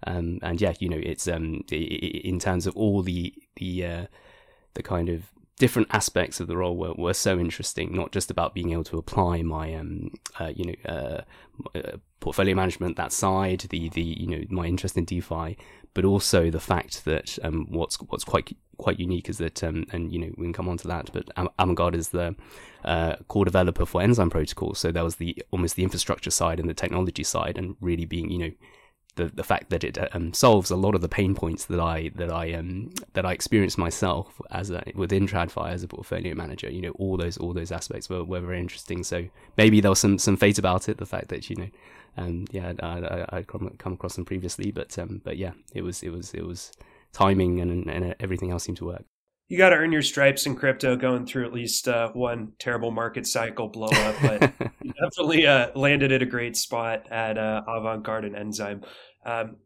um, 0.05 0.39
and 0.41 0.61
yeah, 0.61 0.73
you 0.79 0.89
know, 0.89 0.99
it's 1.01 1.27
um, 1.27 1.63
in 1.71 2.39
terms 2.39 2.67
of 2.67 2.75
all 2.75 3.01
the 3.01 3.33
the 3.55 3.85
uh, 3.85 4.05
the 4.73 4.83
kind 4.83 5.09
of 5.09 5.31
different 5.59 5.88
aspects 5.91 6.39
of 6.39 6.47
the 6.47 6.55
role 6.55 6.77
were, 6.77 6.94
were 6.94 7.13
so 7.13 7.39
interesting. 7.39 7.95
Not 7.95 8.11
just 8.11 8.29
about 8.29 8.53
being 8.53 8.71
able 8.71 8.83
to 8.85 8.97
apply 8.97 9.41
my 9.41 9.73
um, 9.73 10.11
uh, 10.39 10.51
you 10.55 10.65
know 10.65 10.91
uh, 10.91 11.21
uh 11.77 11.97
portfolio 12.19 12.55
management 12.55 12.97
that 12.97 13.11
side, 13.11 13.61
the 13.69 13.89
the 13.89 14.03
you 14.03 14.27
know 14.27 14.44
my 14.49 14.65
interest 14.65 14.97
in 14.97 15.05
DeFi, 15.05 15.57
but 15.94 16.05
also 16.05 16.51
the 16.51 16.59
fact 16.59 17.05
that 17.05 17.39
um, 17.44 17.65
what's 17.69 17.95
what's 17.95 18.23
quite 18.23 18.55
quite 18.77 18.99
unique 18.99 19.29
is 19.29 19.39
that 19.39 19.63
um, 19.63 19.85
and 19.91 20.11
you 20.13 20.19
know 20.19 20.31
we 20.38 20.45
can 20.45 20.53
come 20.53 20.69
on 20.69 20.77
to 20.77 20.88
that, 20.88 21.09
but 21.11 21.25
Avantgarde 21.35 21.95
is 21.95 22.09
the 22.09 22.35
uh, 22.85 23.15
core 23.27 23.45
developer 23.45 23.85
for 23.85 24.01
Enzyme 24.01 24.29
Protocol, 24.29 24.75
so 24.75 24.91
that 24.91 25.03
was 25.03 25.15
the 25.15 25.44
almost 25.51 25.75
the 25.75 25.83
infrastructure 25.83 26.31
side 26.31 26.59
and 26.59 26.69
the 26.69 26.75
technology 26.75 27.23
side, 27.23 27.57
and 27.57 27.75
really 27.81 28.05
being 28.05 28.29
you 28.29 28.38
know 28.38 28.51
the 29.18 29.25
the 29.25 29.44
fact 29.44 29.69
that 29.69 29.84
it 29.84 29.98
um, 30.16 30.34
solves 30.34 30.72
a 30.72 30.75
lot 30.75 30.96
of 30.96 31.02
the 31.02 31.10
pain 31.10 31.36
points 31.36 31.66
that 31.66 31.80
I 31.80 32.12
that 32.16 32.31
I 32.31 32.54
um 32.54 32.92
that 33.14 33.25
I 33.25 33.34
experienced 33.34 33.78
myself 33.78 34.42
as 34.52 34.72
a 34.72 34.84
within 34.96 35.28
TradFi 35.28 35.69
as 35.69 35.84
a 35.84 35.88
portfolio 35.88 36.34
manager. 36.34 36.72
You 36.72 36.81
know, 36.81 36.92
all 36.92 37.18
those 37.18 37.38
all 37.38 37.54
those 37.54 37.72
aspects 37.72 38.10
were, 38.10 38.24
were 38.24 38.40
very 38.40 38.60
interesting. 38.60 39.04
So 39.04 39.28
maybe 39.58 39.81
there 39.81 39.92
was 39.92 40.00
some 40.00 40.18
some 40.18 40.38
fate 40.38 40.58
about 40.58 40.88
it. 40.88 40.98
The 40.98 41.06
fact 41.06 41.28
that 41.30 41.50
you 41.50 41.58
know, 41.58 41.69
um, 42.16 42.46
yeah, 42.52 42.74
I, 42.81 43.25
I, 43.30 43.36
would 43.38 43.48
come 43.48 43.75
come 43.78 43.94
across 43.94 44.16
them 44.16 44.25
previously, 44.25 44.72
but 44.72 44.98
um, 44.98 45.22
but 45.24 45.38
yeah, 45.38 45.52
it 45.74 45.81
was 45.81 46.04
it 46.04 46.10
was 46.10 46.34
it 46.34 46.46
was 46.46 46.72
timing 47.12 47.60
and 47.60 47.90
and 47.90 48.16
everything 48.19 48.52
else 48.52 48.64
seemed 48.64 48.78
to 48.78 48.86
work 48.86 49.06
you 49.50 49.58
got 49.58 49.69
to 49.69 49.75
earn 49.75 49.92
your 49.92 50.02
stripes 50.02 50.46
in 50.46 50.56
crypto 50.56 50.96
going 50.96 51.25
through 51.25 51.46
at 51.46 51.54
least 51.54 51.88
uh, 51.88 52.10
one 52.12 52.52
terrible 52.60 52.92
market 52.92 53.25
cycle 53.25 53.68
blow 53.68 53.88
up 53.88 54.16
but 54.22 54.42
you 54.81 54.94
definitely 55.02 55.48
uh, 55.48 55.69
landed 55.75 56.12
at 56.12 56.22
a 56.22 56.25
great 56.25 56.58
spot 56.58 57.08
at 57.12 57.38
uh, 57.38 57.64
Avantgarde 57.68 58.25
and 58.25 58.36
enzyme 58.36 58.84
um, 59.27 59.57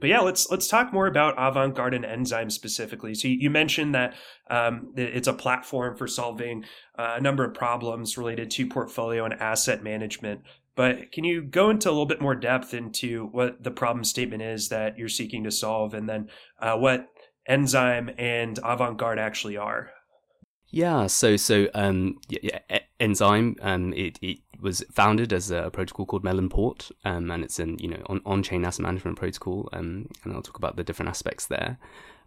but 0.00 0.08
yeah, 0.08 0.20
let's 0.20 0.50
let's 0.50 0.66
talk 0.66 0.92
more 0.92 1.06
about 1.06 1.36
Avantgarde 1.36 1.94
and 1.94 2.06
Enzyme 2.06 2.48
specifically. 2.50 3.14
So 3.14 3.28
you 3.28 3.50
mentioned 3.50 3.94
that 3.94 4.14
um, 4.48 4.92
it's 4.96 5.28
a 5.28 5.34
platform 5.34 5.96
for 5.96 6.08
solving 6.08 6.64
uh, 6.98 7.16
a 7.18 7.20
number 7.20 7.44
of 7.44 7.54
problems 7.54 8.16
related 8.16 8.50
to 8.52 8.66
portfolio 8.66 9.26
and 9.26 9.34
asset 9.34 9.84
management. 9.84 10.40
But 10.74 11.12
can 11.12 11.24
you 11.24 11.42
go 11.42 11.68
into 11.68 11.88
a 11.88 11.92
little 11.92 12.06
bit 12.06 12.22
more 12.22 12.34
depth 12.34 12.72
into 12.72 13.26
what 13.32 13.62
the 13.62 13.70
problem 13.70 14.04
statement 14.04 14.42
is 14.42 14.70
that 14.70 14.96
you're 14.96 15.08
seeking 15.08 15.44
to 15.44 15.50
solve, 15.50 15.92
and 15.92 16.08
then 16.08 16.28
uh, 16.58 16.76
what 16.76 17.08
Enzyme 17.46 18.10
and 18.16 18.56
Avantgarde 18.62 19.18
actually 19.18 19.58
are? 19.58 19.90
Yeah, 20.68 21.08
so 21.08 21.36
so 21.36 21.68
um, 21.74 22.20
yeah, 22.28 22.60
yeah, 22.70 22.78
Enzyme 22.98 23.56
um, 23.60 23.92
it 23.92 24.18
it 24.22 24.38
was 24.60 24.84
founded 24.90 25.32
as 25.32 25.50
a 25.50 25.70
protocol 25.72 26.06
called 26.06 26.24
Melonport, 26.24 26.92
um, 27.04 27.30
and 27.30 27.44
it's 27.44 27.58
an 27.58 27.78
you 27.78 27.88
know 27.88 28.02
on 28.06 28.20
on 28.24 28.42
chain 28.42 28.64
asset 28.64 28.82
management 28.82 29.18
protocol, 29.18 29.68
um, 29.72 30.08
and 30.24 30.32
I'll 30.32 30.42
talk 30.42 30.58
about 30.58 30.76
the 30.76 30.84
different 30.84 31.08
aspects 31.08 31.46
there. 31.46 31.78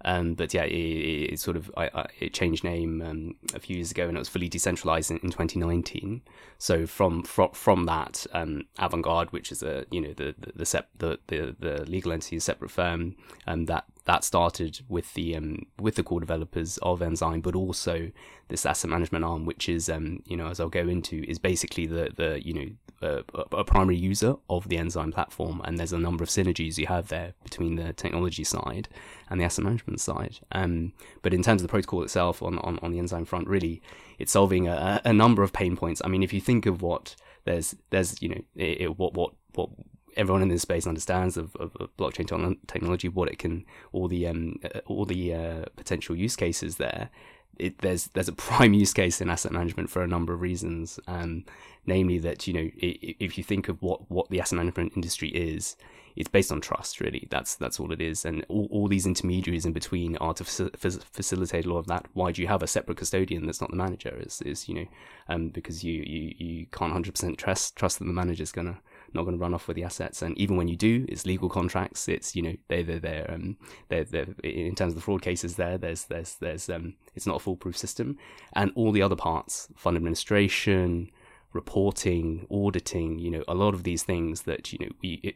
Um, 0.05 0.33
but 0.33 0.53
yeah, 0.53 0.63
it, 0.63 1.33
it, 1.33 1.39
sort 1.39 1.55
of 1.55 1.72
I, 1.77 1.89
I, 1.93 2.05
it 2.19 2.33
changed 2.33 2.63
name 2.63 3.01
um, 3.01 3.36
a 3.53 3.60
few 3.60 3.77
years 3.77 3.91
ago, 3.91 4.07
and 4.07 4.17
it 4.17 4.19
was 4.19 4.29
fully 4.29 4.50
decentralized 4.50 5.12
in, 5.12 5.17
in 5.17 5.31
2019. 5.31 6.22
So 6.57 6.86
from 6.86 7.24
from, 7.24 7.51
from 7.51 7.86
that, 7.86 8.25
um, 8.33 8.63
Avantgarde, 8.79 9.31
which 9.31 9.51
is 9.51 9.63
a 9.63 9.86
you 9.91 10.01
know 10.01 10.13
the 10.13 10.36
the 10.38 10.51
the, 10.55 10.65
sep- 10.65 10.89
the, 10.98 11.19
the, 11.27 11.55
the 11.57 11.86
legal 11.89 12.12
entity, 12.12 12.38
a 12.38 12.41
separate 12.41 12.72
firm, 12.72 13.15
um, 13.48 13.65
that 13.65 13.86
that 14.05 14.24
started 14.24 14.81
with 14.89 15.13
the 15.13 15.36
um, 15.36 15.65
with 15.79 15.95
the 15.95 16.03
core 16.03 16.19
developers 16.19 16.77
of 16.79 17.01
Enzyme, 17.01 17.41
but 17.41 17.55
also 17.55 18.12
this 18.50 18.65
asset 18.65 18.89
management 18.89 19.24
arm, 19.24 19.45
which 19.45 19.69
is 19.69 19.89
um, 19.89 20.22
you 20.25 20.36
know 20.36 20.48
as 20.48 20.60
I'll 20.60 20.69
go 20.69 20.88
into, 20.88 21.24
is 21.27 21.39
basically 21.39 21.86
the 21.86 22.12
the 22.15 22.45
you 22.45 22.53
know 22.53 22.67
a, 23.03 23.24
a, 23.51 23.63
primary 23.63 23.98
user 23.98 24.36
of 24.50 24.69
the 24.69 24.77
Enzyme 24.77 25.12
platform, 25.12 25.62
and 25.63 25.77
there's 25.77 25.93
a 25.93 26.00
number 26.00 26.24
of 26.24 26.29
synergies 26.29 26.77
you 26.77 26.88
have 26.88 27.10
there 27.10 27.33
between 27.43 27.75
the 27.75 27.93
technology 27.93 28.43
side 28.43 28.88
and 29.29 29.39
the 29.39 29.45
asset 29.45 29.63
management 29.63 29.93
side. 30.02 30.40
Um, 30.52 30.94
but 31.22 31.34
in 31.34 31.44
terms 31.44 31.62
of 31.62 31.68
the 31.68 31.72
protocol 31.72 32.04
itself, 32.04 32.42
on, 32.42 32.60
on, 32.60 32.80
on 32.82 32.92
the 32.92 33.00
Enzyme 33.00 33.26
front, 33.26 33.48
really, 33.48 33.82
it's 34.20 34.32
solving 34.32 34.68
a, 34.68 35.02
a 35.04 35.14
number 35.14 35.44
of 35.44 35.54
pain 35.54 35.76
points. 35.76 36.02
I 36.04 36.08
mean, 36.08 36.24
if 36.24 36.34
you 36.34 36.42
think 36.42 36.66
of 36.66 36.82
what 36.82 37.16
there's 37.46 37.76
there's 37.90 38.22
you 38.22 38.30
know 38.30 38.42
it, 38.56 38.82
it, 38.82 38.98
what 38.98 39.14
what 39.14 39.34
what 39.56 39.70
everyone 40.16 40.44
in 40.44 40.48
this 40.48 40.62
space 40.62 40.86
understands 40.86 41.38
of, 41.38 41.56
of, 41.58 41.76
of 41.80 41.96
blockchain 41.98 42.58
technology, 42.68 43.10
what 43.10 43.30
it 43.30 43.40
can, 43.40 43.66
all 43.92 44.08
the 44.08 44.28
um, 44.28 44.60
all 44.86 45.06
the 45.06 45.34
uh, 45.34 45.66
potential 45.76 46.16
use 46.16 46.36
cases 46.36 46.78
there 46.78 47.10
it, 47.58 47.80
there's 47.80 48.08
there's 48.08 48.28
a 48.28 48.34
prime 48.34 48.74
use 48.74 48.94
case 48.94 49.22
in 49.22 49.30
asset 49.30 49.52
management 49.52 49.90
for 49.90 50.02
a 50.02 50.08
number 50.08 50.34
of 50.34 50.42
reasons, 50.42 51.00
um, 51.08 51.46
namely 51.86 52.18
that 52.20 52.48
you 52.48 52.54
know 52.54 52.70
if 52.78 53.38
you 53.38 53.44
think 53.44 53.70
of 53.70 53.82
what 53.82 54.10
what 54.10 54.30
the 54.30 54.40
asset 54.40 54.58
management 54.58 54.94
industry 54.96 55.30
is, 55.30 55.76
it's 56.15 56.29
based 56.29 56.51
on 56.51 56.62
trust 56.62 57.00
really. 57.00 57.27
That's 57.29 57.55
that's 57.55 57.79
all 57.79 57.91
it 57.91 58.01
is, 58.01 58.25
and 58.25 58.46
all, 58.50 58.67
all 58.72 58.88
these 58.88 59.05
intermediaries 59.05 59.65
in 59.65 59.74
between 59.74 60.17
are 60.17 60.34
to 60.36 60.43
facilitate 60.43 61.65
a 61.65 61.70
lot 61.70 61.79
of 61.79 61.88
that. 61.88 62.05
Why 62.13 62.32
do 62.32 62.41
you 62.41 62.48
have 62.48 62.63
a 62.63 62.67
separate 62.67 62.98
custodian 62.98 63.46
that's 63.46 63.62
not 63.62 63.72
the 63.72 63.77
manager? 63.77 64.15
Is 64.20 64.41
is 64.41 64.67
you 64.67 64.75
know 64.75 64.86
um, 65.29 65.50
because 65.50 65.84
you 65.84 66.03
you 66.05 66.34
you 66.38 66.65
can't 66.67 66.91
hundred 66.91 67.15
percent 67.15 67.38
trust 67.38 67.75
trust 67.75 68.00
that 68.00 68.05
the 68.05 68.13
manager's 68.13 68.51
gonna 68.51 68.79
not 69.13 69.24
going 69.24 69.38
to 69.38 69.41
run 69.41 69.53
off 69.53 69.67
with 69.67 69.75
the 69.75 69.84
assets. 69.84 70.22
And 70.22 70.38
even 70.38 70.58
when 70.58 70.67
you 70.67 70.75
do, 70.75 71.05
it's 71.08 71.25
legal 71.25 71.50
contracts. 71.50 72.08
It's 72.08 72.36
you 72.36 72.41
know 72.41 72.55
they 72.67 72.84
they 72.84 73.00
they're 73.00 73.29
um 73.32 73.58
they're, 73.89 74.03
they're 74.03 74.27
in 74.43 74.75
terms 74.75 74.91
of 74.93 74.96
the 74.96 75.01
fraud 75.01 75.22
cases 75.22 75.55
there. 75.55 75.77
There's 75.77 76.05
there's 76.05 76.36
there's 76.36 76.70
um 76.70 76.96
it's 77.15 77.27
not 77.27 77.38
a 77.38 77.39
foolproof 77.39 77.77
system, 77.77 78.17
and 78.53 78.72
all 78.75 78.91
the 78.91 79.01
other 79.01 79.15
parts, 79.15 79.67
fund 79.75 79.98
administration, 79.98 81.10
reporting, 81.53 82.48
auditing. 82.50 83.20
You 83.20 83.32
know 83.32 83.43
a 83.48 83.55
lot 83.55 83.74
of 83.74 83.84
these 83.84 84.03
things 84.03 84.43
that 84.43 84.72
you 84.74 84.79
know 84.79 84.91
we 85.01 85.20
it, 85.24 85.36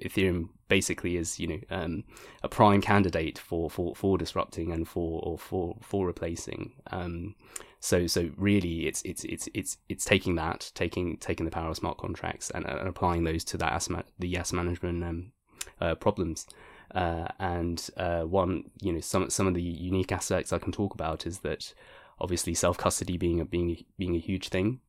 Ethereum 0.00 0.48
basically 0.68 1.16
is 1.16 1.38
you 1.38 1.46
know 1.46 1.60
um, 1.70 2.04
a 2.42 2.48
prime 2.48 2.80
candidate 2.80 3.38
for, 3.38 3.68
for, 3.68 3.94
for 3.94 4.16
disrupting 4.16 4.72
and 4.72 4.88
for 4.88 5.20
or 5.22 5.38
for 5.38 5.76
for 5.82 6.06
replacing. 6.06 6.72
Um, 6.90 7.34
so 7.80 8.06
so 8.06 8.30
really, 8.36 8.86
it's 8.86 9.02
it's 9.02 9.24
it's 9.24 9.48
it's 9.54 9.76
it's 9.88 10.04
taking 10.04 10.36
that, 10.36 10.70
taking 10.74 11.16
taking 11.16 11.44
the 11.44 11.50
power 11.50 11.70
of 11.70 11.76
smart 11.76 11.98
contracts 11.98 12.48
and, 12.50 12.64
and 12.64 12.88
applying 12.88 13.24
those 13.24 13.42
to 13.44 13.56
that 13.58 13.72
asset, 13.72 14.06
the 14.18 14.36
asset 14.36 14.54
management 14.54 15.02
um, 15.02 15.32
uh, 15.80 15.96
problems. 15.96 16.46
Uh, 16.94 17.26
and 17.38 17.90
uh, 17.96 18.22
one, 18.22 18.70
you 18.80 18.92
know, 18.92 19.00
some 19.00 19.28
some 19.30 19.46
of 19.48 19.54
the 19.54 19.62
unique 19.62 20.12
aspects 20.12 20.52
I 20.52 20.58
can 20.58 20.72
talk 20.72 20.94
about 20.94 21.26
is 21.26 21.40
that 21.40 21.74
obviously 22.20 22.54
self 22.54 22.78
custody 22.78 23.16
being 23.16 23.40
a 23.40 23.44
being 23.44 23.84
being 23.98 24.14
a 24.14 24.20
huge 24.20 24.48
thing 24.48 24.80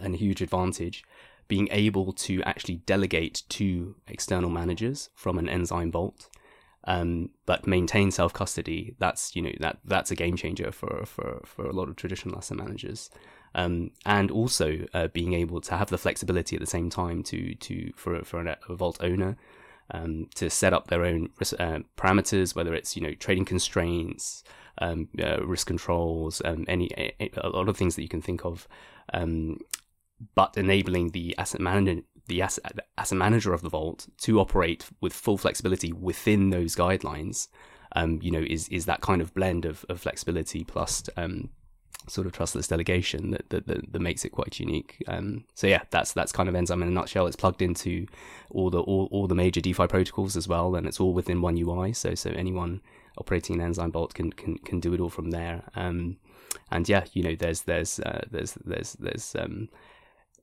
and 0.00 0.14
a 0.14 0.18
huge 0.18 0.42
advantage 0.42 1.04
being 1.48 1.68
able 1.70 2.12
to 2.12 2.42
actually 2.42 2.76
delegate 2.86 3.42
to 3.50 3.96
external 4.08 4.50
managers 4.50 5.10
from 5.14 5.38
an 5.38 5.48
Enzyme 5.48 5.90
vault, 5.90 6.28
um, 6.84 7.30
but 7.46 7.66
maintain 7.66 8.10
self 8.10 8.32
custody. 8.32 8.94
That's 8.98 9.34
you 9.36 9.42
know 9.42 9.52
that 9.60 9.78
that's 9.84 10.10
a 10.10 10.16
game 10.16 10.36
changer 10.36 10.72
for 10.72 11.04
for 11.06 11.42
for 11.44 11.66
a 11.66 11.72
lot 11.72 11.88
of 11.88 11.96
traditional 11.96 12.36
asset 12.36 12.58
managers. 12.58 13.10
Um, 13.54 13.92
and 14.04 14.30
also 14.30 14.86
uh, 14.92 15.08
being 15.08 15.32
able 15.32 15.62
to 15.62 15.76
have 15.76 15.88
the 15.88 15.96
flexibility 15.96 16.56
at 16.56 16.60
the 16.60 16.66
same 16.66 16.90
time 16.90 17.22
to 17.24 17.54
to 17.54 17.92
for 17.96 18.22
for 18.24 18.46
a, 18.46 18.58
a 18.68 18.74
vault 18.74 18.98
owner 19.00 19.36
um, 19.90 20.28
to 20.34 20.50
set 20.50 20.72
up 20.72 20.88
their 20.88 21.04
own 21.04 21.30
uh, 21.58 21.80
parameters, 21.96 22.54
whether 22.54 22.74
it's 22.74 22.96
you 22.96 23.02
know 23.02 23.14
trading 23.14 23.44
constraints, 23.44 24.42
um, 24.78 25.08
uh, 25.22 25.44
risk 25.44 25.66
controls, 25.66 26.42
um, 26.44 26.64
any 26.68 26.90
a, 26.96 27.30
a, 27.38 27.48
lot 27.48 27.68
of 27.68 27.76
things 27.76 27.96
that 27.96 28.02
you 28.02 28.08
can 28.08 28.22
think 28.22 28.44
of, 28.44 28.66
um, 29.14 29.58
but 30.34 30.56
enabling 30.56 31.10
the 31.10 31.36
asset 31.38 31.60
manager 31.60 32.02
the 32.28 32.42
asset, 32.42 32.80
asset 32.98 33.18
manager 33.18 33.52
of 33.52 33.62
the 33.62 33.68
vault 33.68 34.08
to 34.18 34.40
operate 34.40 34.84
with 35.00 35.12
full 35.12 35.38
flexibility 35.38 35.92
within 35.92 36.50
those 36.50 36.74
guidelines 36.74 37.48
um, 37.94 38.18
you 38.22 38.30
know 38.30 38.44
is 38.48 38.68
is 38.68 38.86
that 38.86 39.00
kind 39.00 39.20
of 39.20 39.32
blend 39.34 39.64
of, 39.64 39.84
of 39.88 40.00
flexibility 40.00 40.64
plus 40.64 41.04
um, 41.16 41.50
sort 42.08 42.26
of 42.26 42.32
trustless 42.32 42.68
delegation 42.68 43.30
that 43.30 43.48
that, 43.50 43.66
that, 43.66 43.92
that 43.92 44.00
makes 44.00 44.24
it 44.24 44.30
quite 44.30 44.58
unique. 44.60 45.02
Um, 45.08 45.44
so 45.54 45.66
yeah 45.66 45.82
that's 45.90 46.12
that's 46.12 46.32
kind 46.32 46.48
of 46.48 46.54
enzyme 46.54 46.82
in 46.82 46.88
a 46.88 46.92
nutshell. 46.92 47.26
It's 47.26 47.36
plugged 47.36 47.62
into 47.62 48.06
all 48.50 48.70
the 48.70 48.80
all, 48.80 49.08
all 49.10 49.26
the 49.26 49.34
major 49.34 49.60
defi 49.60 49.86
protocols 49.86 50.36
as 50.36 50.48
well 50.48 50.74
and 50.76 50.86
it's 50.86 51.00
all 51.00 51.12
within 51.12 51.42
one 51.42 51.58
ui 51.58 51.92
so 51.92 52.14
so 52.14 52.30
anyone 52.30 52.80
operating 53.18 53.56
an 53.56 53.62
enzyme 53.62 53.92
vault 53.92 54.14
can 54.14 54.32
can, 54.32 54.58
can 54.58 54.80
do 54.80 54.92
it 54.92 55.00
all 55.00 55.10
from 55.10 55.30
there. 55.30 55.64
Um, 55.74 56.18
and 56.70 56.88
yeah 56.88 57.04
you 57.12 57.22
know 57.22 57.34
there's 57.34 57.62
there's 57.62 58.00
uh, 58.00 58.22
there's 58.30 58.54
there's 58.64 58.92
there's 58.94 59.34
um, 59.36 59.68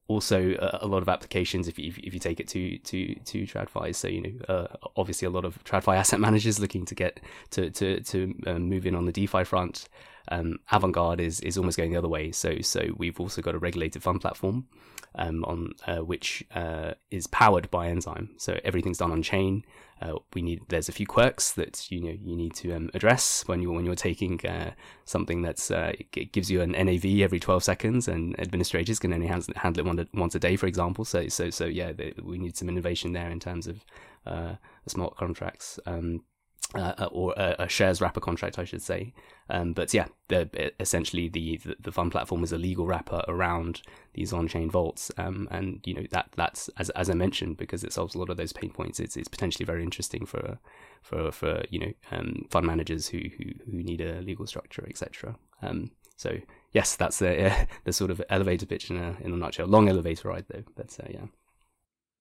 also 0.08 0.54
uh, 0.56 0.80
a 0.82 0.88
lot 0.88 1.02
of 1.02 1.10
applications 1.10 1.68
if 1.68 1.80
you, 1.80 1.94
if 2.04 2.14
you 2.14 2.20
take 2.20 2.40
it 2.40 2.48
to 2.50 2.78
to 2.80 3.16
to 3.16 3.44
TradFi. 3.44 3.96
So 3.96 4.08
you 4.08 4.22
know, 4.22 4.46
uh, 4.54 4.68
obviously 4.96 5.26
a 5.26 5.32
lot 5.32 5.46
of 5.46 5.64
TradFi 5.64 5.96
asset 5.96 6.20
managers 6.28 6.60
looking 6.60 6.86
to 6.86 6.96
get 6.96 7.20
to 7.52 7.70
to 7.72 8.02
to 8.02 8.36
um, 8.48 8.70
move 8.70 8.86
in 8.86 8.96
on 8.96 9.06
the 9.06 9.12
DeFi 9.12 9.44
front. 9.44 9.88
Um, 10.30 10.60
Avantgarde 10.72 11.22
is 11.22 11.40
is 11.42 11.58
almost 11.58 11.78
going 11.78 11.92
the 11.92 11.98
other 11.98 12.08
way. 12.08 12.32
So 12.32 12.62
so 12.62 12.94
we've 12.98 13.20
also 13.20 13.42
got 13.42 13.56
a 13.56 13.60
regulated 13.60 14.04
fund 14.04 14.22
platform 14.22 14.68
um, 15.16 15.44
on 15.46 15.74
uh, 15.88 16.00
which 16.00 16.44
uh, 16.56 16.94
is 17.12 17.28
powered 17.28 17.70
by 17.70 17.88
Enzyme. 17.88 18.32
So 18.38 18.60
everything's 18.64 18.98
done 18.98 19.12
on 19.12 19.22
chain. 19.22 19.64
Uh, 20.02 20.16
we 20.34 20.42
need 20.42 20.62
there's 20.70 20.90
a 20.90 20.92
few 20.92 21.06
quirks 21.06 21.54
that 21.54 21.90
you 21.92 22.02
know 22.02 22.18
you 22.22 22.36
need 22.36 22.54
to 22.56 22.74
um, 22.74 22.90
address 22.94 23.44
when 23.48 23.62
you 23.62 23.72
when 23.72 23.86
you're 23.86 23.96
taking 23.96 24.44
uh, 24.46 24.72
something 25.06 25.42
that's 25.42 25.72
uh, 25.72 25.94
it 26.16 26.34
gives 26.34 26.50
you 26.50 26.62
an 26.62 26.72
NAV 26.72 27.22
every 27.22 27.40
12 27.40 27.64
seconds, 27.64 28.08
and 28.08 28.38
administrators 28.40 29.00
can 29.00 29.14
only 29.14 29.28
handle, 29.28 29.54
handle 29.56 29.86
it 29.86 29.88
one, 29.88 30.10
once 30.14 30.36
a 30.36 30.40
day, 30.40 30.56
for 30.56 30.68
example. 30.68 31.06
So 31.06 31.28
so 31.28 31.50
so 31.50 31.66
yeah, 31.66 31.94
we 32.22 32.38
need 32.38 32.58
some 32.58 32.70
innovation 32.70 33.14
there 33.14 33.30
in 33.30 33.40
terms 33.40 33.68
of 33.68 33.86
uh, 34.26 34.56
smart 34.88 35.16
contracts. 35.16 35.80
Um, 35.86 36.24
uh, 36.76 36.94
uh, 36.98 37.10
or 37.12 37.34
a, 37.38 37.56
a, 37.60 37.70
shares 37.70 38.02
wrapper 38.02 38.20
contract, 38.20 38.58
I 38.58 38.64
should 38.64 38.82
say. 38.82 39.14
Um, 39.50 39.74
but 39.74 39.94
yeah, 39.94 40.08
essentially 40.80 41.30
the, 41.30 41.58
the, 41.58 41.76
the 41.80 41.92
fund 41.92 42.12
platform 42.12 42.44
is 42.44 42.52
a 42.52 42.58
legal 42.58 42.88
wrapper 42.88 43.24
around 43.28 43.84
these 44.16 44.34
on-chain 44.34 44.72
vaults, 44.72 45.12
um, 45.18 45.48
and 45.52 45.82
you 45.86 45.94
know 45.94 46.06
that 46.12 46.30
that's 46.36 46.70
as 46.78 46.90
as 46.92 47.10
I 47.12 47.14
mentioned 47.14 47.58
because 47.58 47.84
it 47.84 47.94
solves 47.94 48.16
a 48.16 48.18
lot 48.18 48.30
of 48.30 48.38
those 48.38 48.54
pain 48.54 48.72
points. 48.72 49.00
It's 49.00 49.16
it's 49.16 49.28
potentially 49.28 49.66
very 49.66 49.84
interesting 49.84 50.26
for 50.26 50.58
for 51.04 51.32
for 51.32 51.64
you 51.70 51.80
know 51.80 51.94
um, 52.12 52.48
fund 52.50 52.66
managers 52.66 53.08
who 53.08 53.20
who 53.38 53.52
who 53.66 53.84
need 53.84 54.02
a 54.02 54.22
legal 54.22 54.48
structure, 54.48 54.86
etc. 54.90 55.36
Um, 55.62 55.92
so 56.16 56.38
yes, 56.72 56.96
that's 56.96 57.20
the 57.20 57.52
uh, 57.52 57.66
the 57.84 57.94
sort 57.94 58.10
of 58.10 58.22
elevator 58.30 58.66
pitch 58.66 58.90
in 58.90 58.98
a 58.98 59.16
in 59.22 59.32
a 59.32 59.38
nutshell. 59.38 59.68
Long 59.68 59.90
elevator 59.90 60.30
ride 60.30 60.46
though, 60.50 60.64
but 60.76 60.98
uh, 61.00 61.08
yeah. 61.10 61.26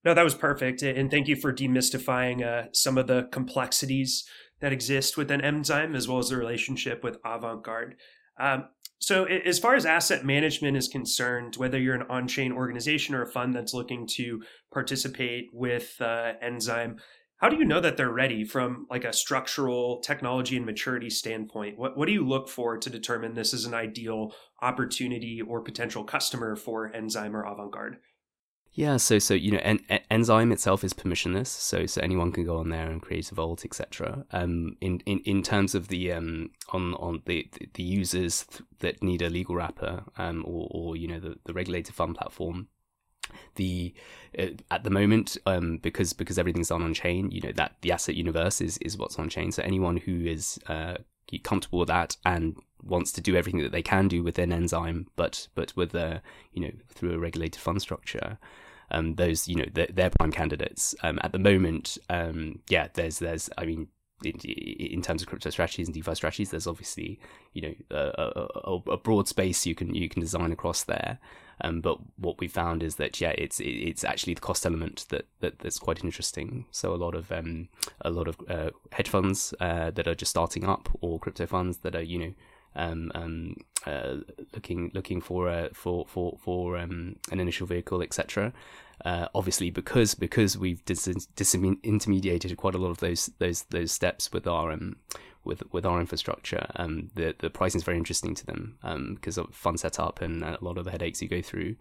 No, 0.05 0.15
that 0.15 0.25
was 0.25 0.35
perfect. 0.35 0.83
And 0.83 1.11
thank 1.11 1.29
you 1.29 1.37
for 1.37 1.53
demystifying 1.53 2.45
uh, 2.45 2.69
some 2.73 2.99
of 2.99 3.07
the 3.07 3.29
complexities 3.31 4.25
that 4.61 4.73
exist 4.73 5.17
within 5.17 5.41
Enzyme 5.41 5.95
as 5.95 6.09
well 6.09 6.19
as 6.19 6.29
the 6.29 6.37
relationship 6.37 7.05
with 7.05 7.23
Avantgarde. 7.23 7.95
Um, 8.39 8.65
so, 8.99 9.25
as 9.25 9.59
far 9.59 9.75
as 9.75 9.85
asset 9.85 10.25
management 10.25 10.77
is 10.77 10.87
concerned, 10.87 11.57
whether 11.57 11.79
you're 11.79 11.97
an 11.97 12.07
on 12.09 12.29
chain 12.29 12.53
organization 12.53 13.17
or 13.17 13.23
a 13.23 13.27
fund 13.27 13.53
that's 13.53 13.75
looking 13.75 14.07
to 14.13 14.43
participate 14.73 15.51
with 15.53 16.01
uh, 16.01 16.35
Enzyme, 16.41 16.99
how 17.39 17.49
do 17.49 17.57
you 17.57 17.65
know 17.65 17.81
that 17.81 17.97
they're 17.97 18.13
ready 18.13 18.45
from 18.45 18.87
like 18.89 19.05
a 19.05 19.13
structural 19.13 20.01
technology 20.03 20.57
and 20.57 20.65
maturity 20.65 21.11
standpoint? 21.11 21.77
What, 21.77 21.97
what 21.97 22.07
do 22.07 22.13
you 22.13 22.25
look 22.25 22.49
for 22.49 22.79
to 22.79 22.89
determine 22.89 23.35
this 23.35 23.53
is 23.53 23.65
an 23.65 23.75
ideal 23.75 24.33
opportunity 24.63 25.43
or 25.43 25.61
potential 25.61 26.05
customer 26.05 26.55
for 26.55 26.95
Enzyme 26.95 27.35
or 27.35 27.45
Avantgarde? 27.45 27.97
Yeah, 28.75 28.97
so 28.97 29.19
so 29.19 29.35
you 29.35 29.53
know, 29.53 29.59
en- 29.63 29.85
en- 29.91 30.01
enzyme 30.11 30.51
itself 30.51 30.83
is 30.83 30.95
permissionless, 30.95 31.49
so 31.49 31.85
so 31.85 32.01
anyone 32.01 32.33
can 32.33 32.45
go 32.45 32.57
on 32.57 32.71
there 32.71 32.89
and 32.91 33.03
create 33.03 33.31
a 33.31 33.35
vault, 33.35 33.67
etc. 33.67 34.25
Um, 34.33 34.77
in, 34.81 35.01
in 35.05 35.19
in 35.21 35.43
terms 35.43 35.75
of 35.75 35.89
the 35.89 36.11
um 36.13 36.51
on 36.71 36.95
on 36.95 37.23
the 37.27 37.47
the 37.75 37.83
users 37.83 38.47
that 38.79 39.03
need 39.03 39.21
a 39.21 39.29
legal 39.29 39.55
wrapper, 39.55 40.05
um, 40.17 40.43
or 40.47 40.69
or 40.71 40.97
you 40.97 41.07
know 41.07 41.21
the 41.21 41.37
the 41.45 41.53
regulated 41.53 41.95
fund 41.95 42.17
platform, 42.17 42.69
the 43.57 43.93
uh, 44.39 44.47
at 44.71 44.85
the 44.85 44.91
moment 44.91 45.37
um 45.45 45.77
because 45.77 46.15
because 46.15 46.39
everything's 46.39 46.69
done 46.69 46.83
on 46.83 46.95
chain, 46.95 47.31
you 47.31 47.43
know 47.43 47.53
that 47.53 47.77
the 47.83 47.93
asset 47.93 48.15
universe 48.15 48.63
is 48.63 48.79
is 48.79 48.97
what's 48.97 49.19
on 49.19 49.29
chain. 49.29 49.53
So 49.53 49.63
anyone 49.63 49.99
who 49.99 50.25
is 50.25 50.59
uh 50.67 50.95
comfortable 51.43 51.81
with 51.81 51.89
that 51.89 52.17
and 52.25 52.57
wants 52.83 53.13
to 53.13 53.21
do 53.21 53.37
everything 53.37 53.63
that 53.63 53.73
they 53.73 53.83
can 53.83 54.09
do 54.09 54.23
with 54.23 54.33
within 54.33 54.53
Enzyme, 54.53 55.07
but 55.17 55.49
but 55.55 55.75
with 55.77 55.95
a 55.95 56.23
you 56.53 56.63
know 56.63 56.73
through 56.89 57.13
a 57.13 57.19
regulated 57.19 57.61
fund 57.61 57.81
structure. 57.81 58.39
Um, 58.91 59.15
those 59.15 59.49
you 59.49 59.57
know 59.57 59.67
they're, 59.73 59.89
they're 59.93 60.11
prime 60.11 60.33
candidates 60.33 60.95
um, 61.03 61.19
at 61.23 61.33
the 61.33 61.39
moment. 61.39 61.99
Um, 62.11 62.61
yeah, 62.69 62.89
there's 62.95 63.19
there's 63.19 63.49
I 63.57 63.65
mean 63.65 63.89
in, 64.25 64.39
in, 64.39 65.03
terms 65.03 65.23
of 65.23 65.29
crypto 65.29 65.51
strategies 65.51 65.89
and 65.89 65.95
DeFi 65.95 66.15
strategies, 66.15 66.51
there's 66.51 66.67
obviously 66.67 67.21
you 67.55 67.63
know 67.63 67.75
a, 67.91 68.71
a, 68.71 68.91
a 68.93 68.97
broad 68.97 69.29
space 69.29 69.67
you 69.67 69.75
can 69.75 69.95
you 69.95 70.09
can 70.09 70.21
design 70.21 70.53
across 70.53 70.85
there. 70.85 71.19
Um, 71.63 71.81
but 71.81 71.99
what 72.17 72.41
we 72.41 72.49
found 72.49 72.83
is 72.83 72.97
that 72.97 73.21
yeah, 73.21 73.31
it's 73.39 73.61
it's 73.61 74.05
actually 74.05 74.35
the 74.35 74.41
cost 74.41 74.67
element 74.67 75.07
that, 75.11 75.27
that 75.41 75.61
that's 75.61 75.79
quite 75.79 76.03
interesting. 76.03 76.67
So 76.73 76.93
a 76.93 76.97
lot 76.97 77.15
of 77.15 77.31
um, 77.31 77.69
a 78.01 78.11
lot 78.11 78.29
of 78.29 78.37
uh, 78.49 78.71
hedge 78.91 79.09
funds 79.09 79.55
uh, 79.61 79.93
that 79.93 80.09
are 80.09 80.15
just 80.15 80.31
starting 80.31 80.65
up, 80.65 80.89
or 81.01 81.21
crypto 81.21 81.47
funds 81.47 81.79
that 81.79 81.95
are 81.95 82.03
you 82.03 82.19
know 82.19 82.35
um, 82.75 83.13
um, 83.15 83.57
uh, 83.87 84.17
looking 84.55 84.91
looking 84.93 85.21
for 85.21 85.49
a, 85.49 85.71
for 85.73 86.05
for 86.09 86.37
for 86.41 86.77
um, 86.77 87.17
an 87.31 87.39
initial 87.39 87.67
vehicle, 87.67 88.03
etc. 88.03 88.53
Uh, 89.05 89.27
obviously, 89.35 89.71
because 89.71 90.15
because 90.15 90.57
we've 90.57 90.85
dis- 90.85 91.09
disintermediated 91.37 92.57
quite 92.57 92.75
a 92.75 92.79
lot 92.79 92.91
of 92.91 92.99
those 92.99 93.31
those 93.39 93.63
those 93.65 93.91
steps 93.91 94.33
with 94.33 94.47
our 94.47 94.71
um, 94.71 94.97
with 95.45 95.63
with 95.73 95.85
our 95.85 96.01
infrastructure, 96.01 96.67
um, 96.77 97.11
the 97.15 97.35
the 97.39 97.51
pricing 97.51 97.81
is 97.81 97.85
very 97.85 97.99
interesting 97.99 98.35
to 98.35 98.47
them 98.47 98.79
um, 98.83 99.15
because 99.15 99.39
of 99.39 99.53
fund 99.53 99.81
setup 99.81 100.21
and 100.21 100.45
a 100.45 100.59
lot 100.61 100.79
of 100.79 100.85
the 100.85 100.91
headaches 100.91 101.21
you 101.21 101.29
go 101.29 101.43
through. 101.43 101.75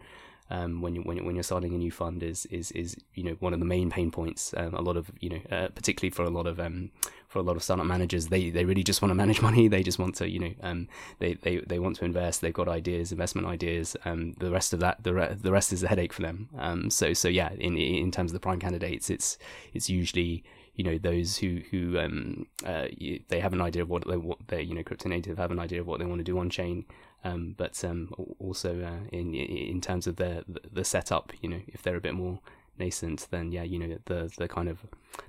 Um, 0.51 0.81
when 0.81 0.93
you 0.93 1.01
when, 1.01 1.23
when 1.25 1.35
you're 1.35 1.43
starting 1.43 1.73
a 1.73 1.77
new 1.77 1.91
fund 1.91 2.21
is 2.21 2.45
is 2.47 2.71
is 2.71 2.97
you 3.13 3.23
know 3.23 3.37
one 3.39 3.53
of 3.53 3.59
the 3.59 3.65
main 3.65 3.89
pain 3.89 4.11
points. 4.11 4.53
Um, 4.57 4.73
a 4.75 4.81
lot 4.81 4.97
of 4.97 5.09
you 5.21 5.29
know, 5.29 5.39
uh, 5.49 5.69
particularly 5.69 6.11
for 6.11 6.23
a 6.23 6.29
lot 6.29 6.45
of 6.45 6.59
um, 6.59 6.91
for 7.29 7.39
a 7.39 7.41
lot 7.41 7.55
of 7.55 7.63
startup 7.63 7.85
managers, 7.85 8.27
they 8.27 8.49
they 8.49 8.65
really 8.65 8.83
just 8.83 9.01
want 9.01 9.11
to 9.11 9.15
manage 9.15 9.41
money. 9.49 9.69
They 9.69 9.81
just 9.81 9.97
want 9.97 10.15
to 10.15 10.29
you 10.29 10.39
know 10.39 10.53
um, 10.61 10.89
they, 11.19 11.35
they 11.35 11.57
they 11.59 11.79
want 11.79 11.95
to 11.97 12.05
invest. 12.05 12.41
They've 12.41 12.53
got 12.53 12.67
ideas, 12.67 13.13
investment 13.13 13.47
ideas. 13.47 13.95
Um, 14.03 14.33
the 14.39 14.51
rest 14.51 14.73
of 14.73 14.81
that 14.81 15.03
the 15.03 15.13
re- 15.13 15.37
the 15.39 15.53
rest 15.53 15.71
is 15.71 15.83
a 15.83 15.87
headache 15.87 16.11
for 16.11 16.21
them. 16.21 16.49
Um, 16.59 16.89
so 16.89 17.13
so 17.13 17.29
yeah, 17.29 17.53
in 17.53 17.77
in 17.77 18.11
terms 18.11 18.31
of 18.31 18.33
the 18.33 18.41
prime 18.41 18.59
candidates, 18.59 19.09
it's 19.09 19.37
it's 19.73 19.89
usually 19.89 20.43
you 20.75 20.83
know 20.83 20.97
those 20.97 21.37
who 21.37 21.61
who 21.71 21.97
um 21.97 22.45
uh, 22.65 22.87
they 23.29 23.39
have 23.39 23.53
an 23.53 23.61
idea 23.61 23.83
of 23.83 23.89
what 23.89 24.05
they 24.07 24.17
what 24.17 24.39
they 24.47 24.61
you 24.61 24.73
know 24.73 24.83
crypto 24.83 25.09
native 25.09 25.37
have 25.37 25.51
an 25.51 25.59
idea 25.59 25.79
of 25.79 25.87
what 25.87 25.99
they 25.99 26.05
want 26.05 26.19
to 26.19 26.23
do 26.23 26.37
on 26.37 26.49
chain 26.49 26.85
um, 27.23 27.55
but 27.57 27.83
um, 27.83 28.11
also 28.39 28.81
uh, 28.81 29.07
in 29.11 29.33
in 29.35 29.81
terms 29.81 30.07
of 30.07 30.15
the 30.15 30.43
the 30.71 30.83
setup, 30.83 31.31
you 31.41 31.49
know, 31.49 31.61
if 31.67 31.81
they're 31.81 31.97
a 31.97 32.01
bit 32.01 32.15
more 32.15 32.39
nascent, 32.79 33.27
then 33.31 33.51
yeah, 33.51 33.63
you 33.63 33.79
know, 33.79 33.97
the 34.05 34.31
the 34.37 34.47
kind 34.47 34.69
of 34.69 34.79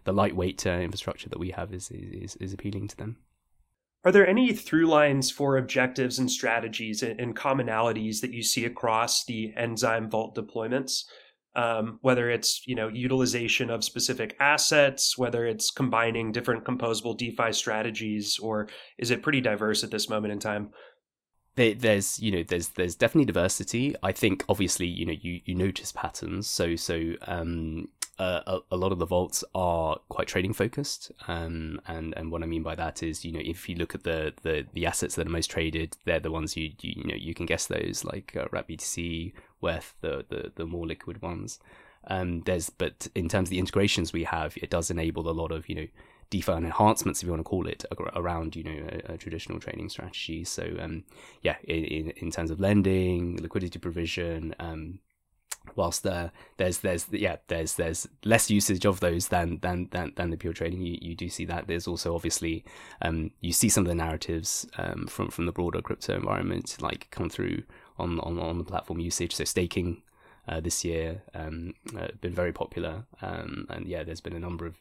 the 0.04 0.12
lightweight 0.12 0.66
uh, 0.66 0.70
infrastructure 0.70 1.28
that 1.28 1.38
we 1.38 1.50
have 1.50 1.72
is, 1.72 1.90
is 1.90 2.36
is 2.36 2.52
appealing 2.52 2.88
to 2.88 2.96
them. 2.96 3.18
Are 4.04 4.12
there 4.12 4.26
any 4.26 4.52
through 4.52 4.86
lines 4.86 5.30
for 5.30 5.56
objectives 5.56 6.18
and 6.18 6.30
strategies 6.30 7.02
and 7.04 7.36
commonalities 7.36 8.20
that 8.20 8.32
you 8.32 8.42
see 8.42 8.64
across 8.64 9.24
the 9.24 9.52
Enzyme 9.56 10.10
Vault 10.10 10.34
deployments? 10.34 11.04
Um, 11.54 11.98
whether 12.00 12.30
it's 12.30 12.66
you 12.66 12.74
know 12.74 12.88
utilization 12.88 13.68
of 13.68 13.84
specific 13.84 14.34
assets, 14.40 15.18
whether 15.18 15.44
it's 15.44 15.70
combining 15.70 16.32
different 16.32 16.64
composable 16.64 17.16
DeFi 17.16 17.52
strategies, 17.52 18.38
or 18.38 18.68
is 18.96 19.10
it 19.10 19.22
pretty 19.22 19.42
diverse 19.42 19.84
at 19.84 19.90
this 19.90 20.08
moment 20.08 20.32
in 20.32 20.38
time? 20.38 20.70
There, 21.54 21.74
there's 21.74 22.18
you 22.18 22.32
know 22.32 22.42
there's 22.42 22.68
there's 22.68 22.94
definitely 22.94 23.26
diversity. 23.26 23.94
I 24.02 24.12
think 24.12 24.44
obviously 24.48 24.86
you 24.86 25.04
know 25.04 25.14
you, 25.20 25.40
you 25.44 25.54
notice 25.54 25.92
patterns. 25.92 26.46
So 26.46 26.76
so 26.76 27.14
um, 27.26 27.88
uh, 28.18 28.40
a, 28.46 28.74
a, 28.74 28.76
lot 28.76 28.92
of 28.92 28.98
the 28.98 29.06
vaults 29.06 29.42
are 29.54 29.98
quite 30.08 30.28
trading 30.28 30.52
focused, 30.52 31.10
um, 31.28 31.80
and 31.86 32.14
and 32.16 32.30
what 32.30 32.42
I 32.42 32.46
mean 32.46 32.62
by 32.62 32.74
that 32.76 33.02
is 33.02 33.24
you 33.24 33.32
know 33.32 33.40
if 33.42 33.68
you 33.68 33.74
look 33.74 33.94
at 33.94 34.04
the 34.04 34.32
the, 34.42 34.66
the 34.72 34.86
assets 34.86 35.14
that 35.16 35.26
are 35.26 35.30
most 35.30 35.50
traded, 35.50 35.96
they're 36.04 36.20
the 36.20 36.30
ones 36.30 36.56
you 36.56 36.72
you, 36.80 36.94
you 36.96 37.04
know 37.04 37.14
you 37.14 37.34
can 37.34 37.46
guess 37.46 37.66
those 37.66 38.04
like 38.04 38.36
uh, 38.36 38.46
BTC, 38.46 39.32
WETH, 39.60 39.94
the, 40.02 40.24
the 40.28 40.52
the 40.54 40.66
more 40.66 40.86
liquid 40.86 41.20
ones. 41.20 41.58
Um, 42.06 42.42
there's 42.42 42.70
but 42.70 43.08
in 43.14 43.28
terms 43.28 43.48
of 43.48 43.50
the 43.50 43.58
integrations 43.58 44.12
we 44.12 44.24
have, 44.24 44.56
it 44.56 44.70
does 44.70 44.90
enable 44.90 45.28
a 45.28 45.32
lot 45.32 45.50
of 45.50 45.68
you 45.68 45.74
know 45.74 45.86
DeFi 46.32 46.52
enhancements, 46.52 47.20
if 47.20 47.26
you 47.26 47.30
want 47.30 47.40
to 47.40 47.44
call 47.44 47.66
it, 47.66 47.84
around 48.16 48.56
you 48.56 48.64
know 48.64 48.88
a, 48.88 49.12
a 49.12 49.16
traditional 49.18 49.60
trading 49.60 49.90
strategy. 49.90 50.44
So 50.44 50.64
um, 50.80 51.04
yeah, 51.42 51.56
in, 51.64 52.10
in 52.16 52.30
terms 52.30 52.50
of 52.50 52.58
lending, 52.58 53.36
liquidity 53.36 53.78
provision, 53.78 54.54
um, 54.58 55.00
whilst 55.76 56.02
there 56.04 56.32
there's 56.56 56.78
there's 56.78 57.06
yeah 57.10 57.36
there's 57.48 57.74
there's 57.74 58.08
less 58.24 58.50
usage 58.50 58.86
of 58.86 59.00
those 59.00 59.28
than 59.28 59.58
than 59.60 59.88
than, 59.90 60.12
than 60.16 60.30
the 60.30 60.38
pure 60.38 60.54
trading 60.54 60.80
you, 60.80 60.96
you 61.02 61.14
do 61.14 61.28
see 61.28 61.44
that 61.44 61.66
there's 61.66 61.86
also 61.86 62.14
obviously 62.14 62.64
um 63.02 63.30
you 63.42 63.52
see 63.52 63.68
some 63.68 63.84
of 63.84 63.88
the 63.88 63.94
narratives 63.94 64.66
um 64.78 65.06
from 65.06 65.28
from 65.28 65.44
the 65.44 65.52
broader 65.52 65.82
crypto 65.82 66.14
environment 66.16 66.76
like 66.80 67.08
come 67.10 67.28
through 67.28 67.62
on 67.98 68.18
on, 68.20 68.38
on 68.38 68.56
the 68.56 68.64
platform 68.64 68.98
usage 68.98 69.34
so 69.34 69.44
staking 69.44 70.02
uh, 70.48 70.60
this 70.60 70.82
year 70.82 71.22
um 71.34 71.74
uh, 71.96 72.08
been 72.22 72.34
very 72.34 72.52
popular 72.52 73.04
um 73.20 73.66
and 73.68 73.86
yeah 73.86 74.02
there's 74.02 74.22
been 74.22 74.34
a 74.34 74.40
number 74.40 74.66
of 74.66 74.74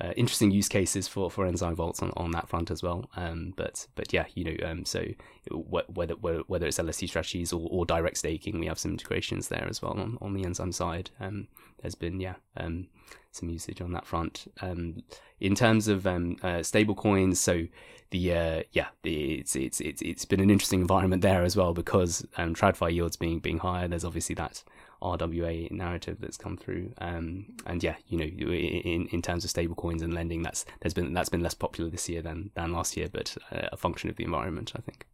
uh, 0.00 0.12
interesting 0.16 0.50
use 0.50 0.68
cases 0.68 1.06
for, 1.06 1.30
for 1.30 1.46
enzyme 1.46 1.76
vaults 1.76 2.02
on, 2.02 2.12
on 2.16 2.32
that 2.32 2.48
front 2.48 2.70
as 2.70 2.82
well. 2.82 3.08
Um, 3.16 3.54
but 3.56 3.86
but 3.94 4.12
yeah, 4.12 4.24
you 4.34 4.44
know, 4.44 4.68
um, 4.68 4.84
so 4.84 5.04
whether 5.50 6.14
whether 6.14 6.66
it's 6.66 6.80
LST 6.80 7.08
strategies 7.08 7.52
or, 7.52 7.68
or 7.70 7.86
direct 7.86 8.18
staking, 8.18 8.58
we 8.58 8.66
have 8.66 8.78
some 8.78 8.92
integrations 8.92 9.48
there 9.48 9.66
as 9.68 9.80
well 9.80 9.92
on, 9.92 10.18
on 10.20 10.34
the 10.34 10.44
enzyme 10.44 10.72
side. 10.72 11.10
Um, 11.20 11.46
there's 11.80 11.94
been 11.94 12.20
yeah 12.20 12.34
um, 12.56 12.88
some 13.30 13.48
usage 13.48 13.80
on 13.80 13.92
that 13.92 14.06
front. 14.06 14.50
Um, 14.60 15.02
in 15.40 15.54
terms 15.54 15.86
of 15.86 16.06
um, 16.06 16.36
uh, 16.42 16.62
stable 16.62 16.94
coins, 16.94 17.38
so 17.38 17.66
the 18.10 18.32
uh, 18.32 18.62
yeah, 18.72 18.88
it's 19.04 19.54
it's 19.54 19.80
it's 19.80 20.02
it's 20.02 20.24
been 20.24 20.40
an 20.40 20.50
interesting 20.50 20.80
environment 20.80 21.22
there 21.22 21.42
as 21.42 21.56
well 21.56 21.72
because 21.72 22.26
um, 22.36 22.54
TradFi 22.54 22.94
yields 22.94 23.16
being 23.16 23.38
being 23.38 23.58
higher. 23.58 23.86
There's 23.86 24.04
obviously 24.04 24.34
that 24.36 24.64
RWA 25.02 25.70
narrative 25.70 26.18
that's 26.20 26.36
come 26.36 26.56
through. 26.56 26.92
Um, 26.98 27.46
and 27.66 27.82
yeah, 27.82 27.96
you 28.08 28.18
know, 28.18 28.24
in, 28.24 29.06
in 29.08 29.22
terms 29.22 29.44
of 29.44 29.50
stablecoins 29.50 30.02
and 30.02 30.14
lending, 30.14 30.42
that's 30.42 30.64
there's 30.80 30.94
been 30.94 31.12
that's 31.12 31.28
been 31.28 31.42
less 31.42 31.54
popular 31.54 31.90
this 31.90 32.08
year 32.08 32.22
than 32.22 32.50
than 32.54 32.72
last 32.72 32.96
year, 32.96 33.08
but 33.12 33.36
uh, 33.52 33.68
a 33.72 33.76
function 33.76 34.10
of 34.10 34.16
the 34.16 34.24
environment, 34.24 34.72
I 34.76 34.80
think. 34.80 35.06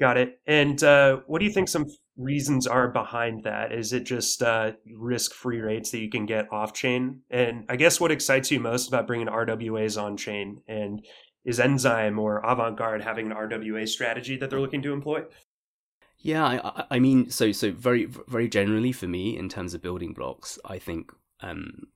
Got 0.00 0.16
it. 0.16 0.40
And 0.46 0.82
uh, 0.82 1.18
what 1.26 1.38
do 1.38 1.44
you 1.44 1.52
think 1.52 1.68
some 1.68 1.86
reasons 2.16 2.66
are 2.66 2.88
behind 2.88 3.44
that? 3.44 3.72
Is 3.72 3.92
it 3.92 4.04
just 4.04 4.42
uh, 4.42 4.72
risk-free 4.92 5.60
rates 5.60 5.90
that 5.90 6.00
you 6.00 6.10
can 6.10 6.26
get 6.26 6.52
off-chain? 6.52 7.20
And 7.30 7.64
I 7.68 7.76
guess 7.76 8.00
what 8.00 8.10
excites 8.10 8.50
you 8.50 8.58
most 8.58 8.88
about 8.88 9.06
bringing 9.06 9.28
RWAs 9.28 10.02
on-chain? 10.02 10.62
And 10.66 11.06
is 11.44 11.60
Enzyme 11.60 12.18
or 12.18 12.42
Avantgarde 12.42 13.02
having 13.02 13.30
an 13.30 13.36
RWA 13.36 13.86
strategy 13.86 14.36
that 14.38 14.50
they're 14.50 14.60
looking 14.60 14.82
to 14.82 14.92
employ? 14.92 15.22
Yeah, 16.22 16.44
I, 16.44 16.84
I 16.92 16.98
mean, 17.00 17.30
so 17.30 17.50
so 17.52 17.72
very 17.72 18.04
very 18.04 18.48
generally 18.48 18.92
for 18.92 19.08
me 19.08 19.36
in 19.36 19.48
terms 19.48 19.74
of 19.74 19.82
building 19.82 20.12
blocks, 20.12 20.58
I 20.64 20.78
think 20.78 21.12
um, 21.40 21.88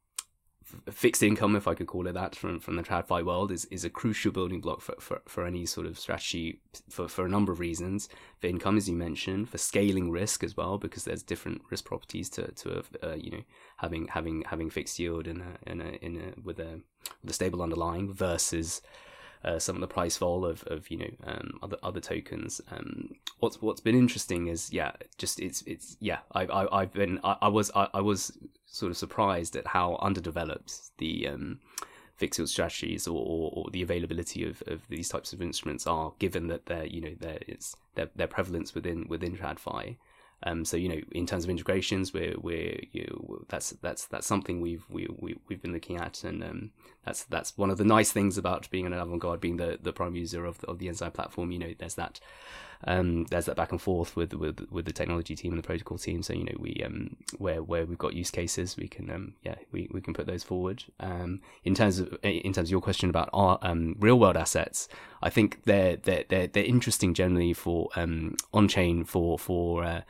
fixed 0.90 1.22
income, 1.22 1.54
if 1.54 1.68
I 1.68 1.74
could 1.74 1.86
call 1.86 2.06
it 2.08 2.14
that, 2.14 2.34
from 2.34 2.58
from 2.58 2.74
the 2.74 2.82
TradFi 2.82 3.24
world, 3.24 3.52
is 3.52 3.66
is 3.66 3.84
a 3.84 3.90
crucial 3.90 4.32
building 4.32 4.60
block 4.60 4.80
for, 4.80 4.96
for, 4.98 5.22
for 5.26 5.46
any 5.46 5.64
sort 5.64 5.86
of 5.86 5.98
strategy 5.98 6.60
for, 6.90 7.08
for 7.08 7.24
a 7.24 7.28
number 7.28 7.52
of 7.52 7.60
reasons. 7.60 8.08
For 8.40 8.48
income, 8.48 8.76
as 8.76 8.88
you 8.88 8.96
mentioned, 8.96 9.48
for 9.48 9.58
scaling 9.58 10.10
risk 10.10 10.42
as 10.42 10.56
well, 10.56 10.76
because 10.76 11.04
there's 11.04 11.22
different 11.22 11.62
risk 11.70 11.84
properties 11.84 12.28
to 12.30 12.50
to 12.50 12.82
uh, 13.02 13.14
you 13.14 13.30
know 13.30 13.42
having 13.76 14.08
having 14.08 14.42
having 14.42 14.70
fixed 14.70 14.98
yield 14.98 15.26
in 15.28 15.40
a 15.40 15.70
in 15.70 15.80
a 15.80 15.90
in 16.02 16.16
a 16.16 16.40
with 16.42 16.58
a 16.58 16.80
with 17.22 17.30
a 17.30 17.34
stable 17.34 17.62
underlying 17.62 18.12
versus 18.12 18.82
uh, 19.44 19.58
some 19.58 19.76
of 19.76 19.80
the 19.80 19.86
price 19.86 20.16
fall 20.16 20.44
of, 20.44 20.64
of 20.64 20.90
you 20.90 20.98
know 20.98 21.10
um, 21.24 21.58
other 21.62 21.76
other 21.82 22.00
tokens. 22.00 22.60
Um, 22.70 23.14
what's 23.40 23.60
what's 23.62 23.80
been 23.80 23.96
interesting 23.96 24.48
is 24.48 24.72
yeah, 24.72 24.92
just 25.18 25.40
it's 25.40 25.62
it's 25.62 25.96
yeah. 26.00 26.18
I, 26.32 26.42
I 26.46 26.80
I've 26.82 26.92
been 26.92 27.20
I, 27.24 27.36
I 27.42 27.48
was 27.48 27.70
I, 27.74 27.88
I, 27.94 28.00
was 28.00 28.36
sort 28.66 28.90
of 28.90 28.96
surprised 28.96 29.56
at 29.56 29.66
how 29.66 29.98
underdeveloped 30.02 30.96
the 30.98 31.28
um, 31.28 31.60
fixed 32.16 32.38
yield 32.38 32.48
strategies 32.48 33.06
or, 33.06 33.16
or, 33.16 33.52
or, 33.54 33.70
the 33.70 33.82
availability 33.82 34.44
of, 34.44 34.62
of 34.66 34.82
these 34.88 35.08
types 35.08 35.32
of 35.32 35.42
instruments 35.42 35.86
are, 35.86 36.12
given 36.18 36.48
that 36.48 36.66
they're 36.66 36.86
you 36.86 37.00
know 37.00 37.14
there 37.18 37.38
is 37.46 37.76
their 37.94 38.08
their 38.16 38.26
prevalence 38.26 38.74
within 38.74 39.06
within 39.08 39.36
TradFi. 39.36 39.96
Um, 40.42 40.64
so 40.64 40.76
you 40.76 40.88
know, 40.88 41.00
in 41.12 41.26
terms 41.26 41.44
of 41.44 41.50
integrations, 41.50 42.12
we're 42.12 42.34
we're 42.38 42.78
you 42.92 43.06
know, 43.06 43.44
that's 43.48 43.70
that's 43.80 44.06
that's 44.06 44.26
something 44.26 44.60
we've 44.60 44.84
we, 44.90 45.08
we 45.18 45.36
we've 45.48 45.62
been 45.62 45.72
looking 45.72 45.96
at, 45.96 46.24
and 46.24 46.44
um, 46.44 46.70
that's 47.04 47.24
that's 47.24 47.56
one 47.56 47.70
of 47.70 47.78
the 47.78 47.84
nice 47.84 48.12
things 48.12 48.36
about 48.36 48.68
being 48.70 48.86
an 48.86 48.92
Avantgarde, 48.92 49.40
being 49.40 49.56
the, 49.56 49.78
the 49.80 49.92
prime 49.92 50.14
user 50.14 50.44
of 50.44 50.58
the, 50.58 50.66
of 50.66 50.78
the 50.78 50.88
Enzyme 50.88 51.12
platform. 51.12 51.50
You 51.50 51.58
know, 51.58 51.74
there's 51.78 51.94
that 51.94 52.20
um, 52.84 53.24
there's 53.24 53.46
that 53.46 53.56
back 53.56 53.72
and 53.72 53.80
forth 53.80 54.16
with 54.16 54.34
with 54.34 54.66
with 54.70 54.84
the 54.84 54.92
technology 54.92 55.34
team 55.34 55.52
and 55.52 55.62
the 55.62 55.66
protocol 55.66 55.98
team. 55.98 56.22
So 56.22 56.32
you 56.32 56.44
know, 56.44 56.56
we 56.58 56.82
um 56.84 57.16
where 57.38 57.62
where 57.62 57.86
we've 57.86 57.98
got 57.98 58.14
use 58.14 58.30
cases, 58.30 58.76
we 58.76 58.88
can 58.88 59.10
um 59.10 59.34
yeah 59.42 59.56
we, 59.72 59.88
we 59.92 60.00
can 60.00 60.14
put 60.14 60.26
those 60.26 60.44
forward. 60.44 60.84
Um, 61.00 61.40
in 61.64 61.74
terms 61.74 61.98
of 61.98 62.16
in 62.22 62.52
terms 62.52 62.68
of 62.68 62.70
your 62.70 62.80
question 62.80 63.10
about 63.10 63.30
our 63.32 63.58
um 63.62 63.96
real 63.98 64.18
world 64.18 64.36
assets, 64.36 64.88
I 65.22 65.30
think 65.30 65.62
they're 65.64 65.96
they're 65.96 66.24
they're, 66.28 66.46
they're 66.46 66.64
interesting 66.64 67.14
generally 67.14 67.52
for 67.52 67.88
um 67.96 68.36
on 68.52 68.68
chain 68.68 69.04
for 69.04 69.38
for 69.38 69.84
uh, 69.84 70.00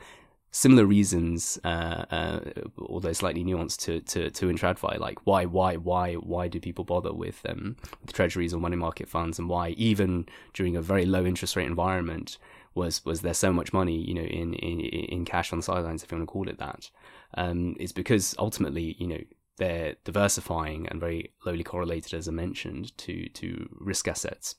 similar 0.51 0.85
reasons, 0.85 1.59
uh, 1.63 2.05
uh, 2.09 2.39
although 2.79 3.13
slightly 3.13 3.43
nuanced 3.43 3.79
to 3.81 4.01
to 4.01 4.29
to 4.31 4.49
in 4.49 4.57
TradFi, 4.57 4.99
Like 4.99 5.25
why 5.25 5.45
why 5.45 5.75
why 5.75 6.15
why 6.15 6.47
do 6.47 6.59
people 6.59 6.83
bother 6.83 7.13
with 7.13 7.41
um 7.47 7.75
with 8.01 8.13
treasuries 8.13 8.53
or 8.53 8.59
money 8.59 8.75
market 8.75 9.07
funds, 9.07 9.39
and 9.39 9.49
why 9.49 9.69
even 9.69 10.25
during 10.53 10.75
a 10.75 10.81
very 10.81 11.05
low 11.05 11.25
interest 11.25 11.55
rate 11.55 11.67
environment 11.67 12.37
was 12.77 13.03
was 13.03 13.21
there 13.21 13.33
so 13.33 13.51
much 13.51 13.73
money 13.73 13.97
you 13.97 14.13
know 14.13 14.21
in 14.21 14.53
in 14.53 14.79
in 14.79 15.25
cash 15.25 15.51
on 15.51 15.59
the 15.59 15.63
sidelines 15.63 16.03
if 16.03 16.11
you 16.11 16.17
want 16.17 16.29
to 16.29 16.31
call 16.31 16.47
it 16.47 16.59
that? 16.59 16.89
Um, 17.35 17.75
it's 17.79 17.91
because 17.91 18.35
ultimately 18.39 18.95
you 18.99 19.07
know 19.07 19.19
they're 19.57 19.95
diversifying 20.05 20.87
and 20.87 20.99
very 20.99 21.33
lowly 21.45 21.63
correlated, 21.63 22.13
as 22.13 22.27
I 22.27 22.31
mentioned, 22.31 22.97
to 22.99 23.27
to 23.29 23.69
risk 23.79 24.07
assets. 24.07 24.55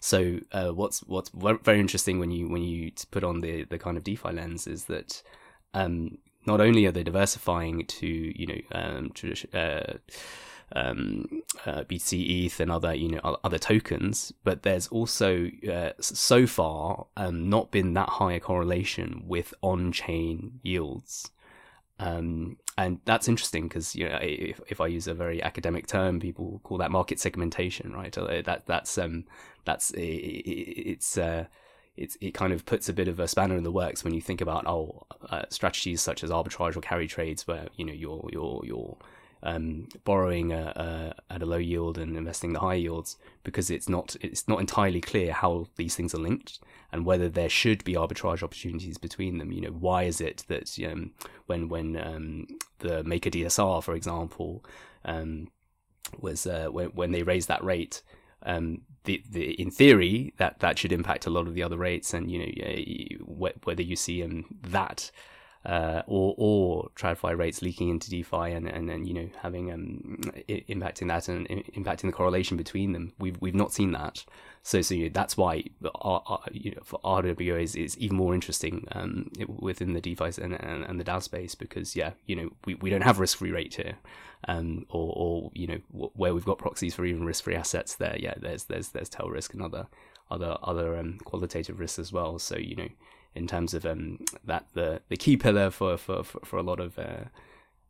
So 0.00 0.40
uh, 0.52 0.70
what's 0.70 1.00
what's 1.04 1.30
very 1.30 1.80
interesting 1.80 2.18
when 2.18 2.30
you 2.30 2.48
when 2.48 2.62
you 2.62 2.92
put 3.10 3.24
on 3.24 3.40
the 3.40 3.64
the 3.64 3.78
kind 3.78 3.96
of 3.96 4.04
DeFi 4.04 4.32
lens 4.32 4.66
is 4.66 4.84
that 4.86 5.22
um, 5.72 6.18
not 6.46 6.60
only 6.60 6.86
are 6.86 6.92
they 6.92 7.02
diversifying 7.02 7.86
to 7.86 8.06
you 8.06 8.46
know 8.46 8.60
um, 8.72 9.12
uh, 9.52 9.94
um, 10.72 11.42
uh, 11.66 11.82
BTC, 11.84 12.46
ETH, 12.46 12.60
and 12.60 12.70
other 12.70 12.94
you 12.94 13.08
know 13.08 13.38
other 13.44 13.58
tokens, 13.58 14.32
but 14.42 14.62
there's 14.62 14.88
also 14.88 15.50
uh, 15.70 15.90
so 16.00 16.46
far 16.46 17.06
um, 17.16 17.48
not 17.48 17.70
been 17.70 17.94
that 17.94 18.08
high 18.08 18.34
a 18.34 18.40
correlation 18.40 19.22
with 19.26 19.54
on-chain 19.62 20.60
yields. 20.62 21.30
Um, 22.00 22.56
and 22.76 22.98
that's 23.04 23.28
interesting 23.28 23.68
because 23.68 23.94
you 23.94 24.08
know 24.08 24.18
if, 24.20 24.60
if 24.68 24.80
I 24.80 24.88
use 24.88 25.06
a 25.06 25.14
very 25.14 25.42
academic 25.42 25.86
term, 25.86 26.18
people 26.18 26.60
call 26.64 26.78
that 26.78 26.90
market 26.90 27.20
segmentation, 27.20 27.92
right? 27.92 28.16
Uh, 28.16 28.42
that 28.42 28.66
that's 28.66 28.98
um 28.98 29.24
that's 29.64 29.92
it's 29.96 31.16
uh 31.16 31.44
it's 31.96 32.16
it 32.20 32.34
kind 32.34 32.52
of 32.52 32.66
puts 32.66 32.88
a 32.88 32.92
bit 32.92 33.08
of 33.08 33.20
a 33.20 33.28
spanner 33.28 33.56
in 33.56 33.62
the 33.62 33.70
works 33.70 34.02
when 34.02 34.14
you 34.14 34.20
think 34.20 34.40
about 34.40 34.66
oh 34.66 35.06
uh, 35.30 35.44
strategies 35.48 36.00
such 36.00 36.24
as 36.24 36.30
arbitrage 36.30 36.76
or 36.76 36.80
carry 36.80 37.06
trades 37.06 37.46
where 37.46 37.68
you 37.76 37.84
know 37.84 37.92
you're 37.92 38.28
you're 38.32 38.60
you're 38.64 38.96
um, 39.44 39.86
borrowing 40.04 40.52
a, 40.52 41.14
a, 41.28 41.34
at 41.34 41.42
a 41.42 41.46
low 41.46 41.58
yield 41.58 41.98
and 41.98 42.16
investing 42.16 42.54
the 42.54 42.60
high 42.60 42.74
yields 42.74 43.16
because 43.42 43.70
it's 43.70 43.88
not 43.90 44.16
it's 44.22 44.48
not 44.48 44.58
entirely 44.58 45.02
clear 45.02 45.32
how 45.32 45.66
these 45.76 45.94
things 45.94 46.14
are 46.14 46.18
linked 46.18 46.58
and 46.90 47.04
whether 47.04 47.28
there 47.28 47.50
should 47.50 47.84
be 47.84 47.92
arbitrage 47.92 48.42
opportunities 48.42 48.96
between 48.96 49.36
them. 49.36 49.52
You 49.52 49.60
know, 49.60 49.68
why 49.68 50.04
is 50.04 50.20
it 50.20 50.44
that 50.48 50.74
um, 50.90 51.12
when 51.46 51.68
when 51.68 51.96
um, 51.96 52.46
the 52.78 53.04
Maker 53.04 53.28
DSR, 53.30 53.82
for 53.82 53.94
example, 53.94 54.64
um, 55.04 55.48
was 56.18 56.46
uh, 56.46 56.68
when 56.70 56.88
when 56.88 57.12
they 57.12 57.22
raised 57.22 57.48
that 57.48 57.62
rate. 57.62 58.02
Um, 58.46 58.82
the, 59.04 59.22
the 59.30 59.52
in 59.60 59.70
theory 59.70 60.34
that 60.38 60.60
that 60.60 60.78
should 60.78 60.92
impact 60.92 61.26
a 61.26 61.30
lot 61.30 61.46
of 61.46 61.54
the 61.54 61.62
other 61.62 61.78
rates, 61.78 62.12
and 62.14 62.30
you 62.30 62.38
know 62.38 63.50
whether 63.62 63.82
you 63.82 63.96
see 63.96 64.22
um, 64.22 64.44
that 64.62 65.10
uh, 65.64 66.02
or 66.06 66.34
or 66.36 66.90
TradFi 66.94 67.36
rates 67.38 67.62
leaking 67.62 67.88
into 67.88 68.10
DeFi 68.10 68.52
and 68.52 68.68
and, 68.68 68.90
and 68.90 69.08
you 69.08 69.14
know 69.14 69.28
having 69.40 69.72
um 69.72 70.20
impacting 70.48 71.08
that 71.08 71.28
and 71.28 71.48
impacting 71.48 72.02
the 72.02 72.12
correlation 72.12 72.56
between 72.56 72.92
them. 72.92 73.12
We've 73.18 73.36
we've 73.40 73.54
not 73.54 73.72
seen 73.72 73.92
that. 73.92 74.24
So 74.62 74.82
so 74.82 74.94
you 74.94 75.04
know, 75.04 75.10
that's 75.12 75.36
why 75.36 75.64
our, 75.94 76.22
our, 76.26 76.40
you 76.52 76.72
know 76.72 76.82
for 76.84 77.00
RWA 77.00 77.62
is, 77.62 77.76
is 77.76 77.96
even 77.98 78.16
more 78.16 78.34
interesting 78.34 78.86
um 78.92 79.30
within 79.58 79.94
the 79.94 80.00
DeFi 80.00 80.42
and, 80.42 80.54
and, 80.54 80.84
and 80.84 81.00
the 81.00 81.04
DAO 81.04 81.22
space 81.22 81.54
because 81.54 81.96
yeah 81.96 82.12
you 82.26 82.36
know 82.36 82.50
we, 82.66 82.74
we 82.76 82.90
don't 82.90 83.02
have 83.02 83.18
risk 83.18 83.38
free 83.38 83.50
rate 83.50 83.74
here, 83.74 83.96
um 84.48 84.84
or 84.90 85.12
or 85.16 85.50
you 85.54 85.66
know 85.66 85.78
where 85.90 86.34
we've 86.34 86.44
got 86.44 86.58
proxies 86.58 86.94
for 86.94 87.04
even 87.04 87.24
risk 87.24 87.44
free 87.44 87.54
assets 87.54 87.94
there 87.94 88.16
yeah 88.18 88.34
there's 88.38 88.64
there's 88.64 88.88
there's 88.90 89.08
tail 89.08 89.28
risk 89.28 89.54
and 89.54 89.62
other 89.62 89.86
other 90.30 90.56
other 90.62 90.96
um, 90.96 91.18
qualitative 91.24 91.78
risks 91.78 91.98
as 91.98 92.12
well. 92.12 92.38
So 92.38 92.56
you 92.56 92.76
know 92.76 92.88
in 93.34 93.46
terms 93.46 93.74
of 93.74 93.84
um, 93.84 94.18
that 94.44 94.66
the 94.74 95.02
the 95.08 95.16
key 95.16 95.36
pillar 95.36 95.70
for 95.70 95.96
for 95.96 96.22
for, 96.22 96.56
a 96.56 96.62
lot 96.62 96.80
of 96.80 96.98
uh, 96.98 97.24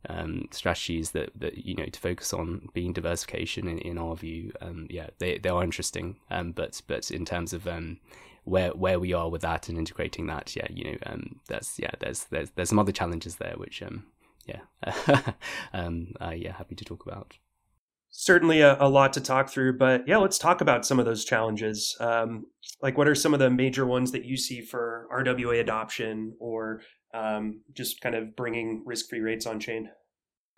um, 0.09 0.47
strategies 0.51 1.11
that 1.11 1.31
that 1.35 1.57
you 1.65 1.75
know 1.75 1.85
to 1.85 1.99
focus 1.99 2.33
on 2.33 2.69
being 2.73 2.93
diversification 2.93 3.67
in, 3.67 3.77
in 3.79 3.97
our 3.97 4.15
view. 4.15 4.51
Um, 4.61 4.87
yeah 4.89 5.07
they 5.19 5.37
they 5.37 5.49
are 5.49 5.63
interesting. 5.63 6.17
Um, 6.29 6.51
but 6.51 6.81
but 6.87 7.11
in 7.11 7.25
terms 7.25 7.53
of 7.53 7.67
um, 7.67 7.99
where 8.43 8.71
where 8.71 8.99
we 8.99 9.13
are 9.13 9.29
with 9.29 9.41
that 9.41 9.69
and 9.69 9.77
integrating 9.77 10.27
that 10.27 10.55
yeah 10.55 10.67
you 10.69 10.83
know 10.91 10.97
um, 11.05 11.39
that's 11.47 11.79
yeah 11.79 11.91
there's 11.99 12.25
there's 12.25 12.51
there's 12.51 12.69
some 12.69 12.79
other 12.79 12.91
challenges 12.91 13.37
there 13.37 13.55
which 13.57 13.83
yeah 14.45 14.61
uh, 15.73 16.33
yeah 16.35 16.53
happy 16.53 16.75
to 16.75 16.85
talk 16.85 17.05
about 17.05 17.37
certainly 18.17 18.61
a, 18.61 18.81
a, 18.81 18.87
lot 18.87 19.11
to 19.11 19.19
talk 19.19 19.49
through 19.49 19.77
but 19.77 20.07
yeah 20.07 20.17
let's 20.17 20.37
talk 20.37 20.61
about 20.61 20.85
some 20.85 20.99
of 20.99 21.05
those 21.05 21.25
challenges. 21.25 21.95
Um, 21.99 22.45
like 22.81 22.97
what 22.97 23.07
are 23.07 23.15
some 23.15 23.33
of 23.33 23.39
the 23.39 23.49
major 23.49 23.85
ones 23.85 24.11
that 24.13 24.25
you 24.25 24.37
see 24.37 24.61
for 24.61 25.07
rwa 25.11 25.59
adoption 25.59 26.33
or 26.39 26.81
um, 27.13 27.61
just 27.73 28.01
kind 28.01 28.15
of 28.15 28.35
bringing 28.35 28.83
risk-free 28.85 29.19
rates 29.19 29.45
on 29.45 29.59
chain? 29.59 29.89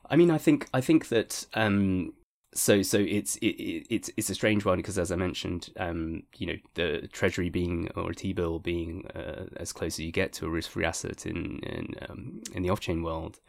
I 0.09 0.15
mean 0.15 0.31
i 0.31 0.37
think 0.37 0.67
i 0.73 0.81
think 0.81 1.09
that 1.09 1.45
um, 1.53 2.13
so 2.53 2.81
so 2.81 2.97
it's 2.97 3.35
it, 3.37 3.85
it's 3.89 4.09
it's 4.17 4.29
a 4.29 4.35
strange 4.35 4.65
one 4.65 4.77
because 4.77 4.97
as 4.97 5.11
I 5.11 5.15
mentioned, 5.15 5.69
um, 5.77 6.23
you 6.37 6.47
know, 6.47 6.55
the 6.75 7.07
treasury 7.11 7.49
being 7.49 7.89
or 7.95 8.11
a 8.11 8.15
T 8.15 8.33
bill 8.33 8.59
being 8.59 9.05
uh, 9.15 9.45
as 9.57 9.73
close 9.73 9.95
as 9.95 9.99
you 9.99 10.11
get 10.11 10.33
to 10.33 10.47
a 10.47 10.49
risk 10.49 10.71
free 10.71 10.85
asset 10.85 11.25
in 11.25 11.59
in 11.59 11.93
um, 12.09 12.41
in 12.53 12.63
the 12.63 12.69
off 12.69 12.79
chain 12.79 13.03
world, 13.03 13.39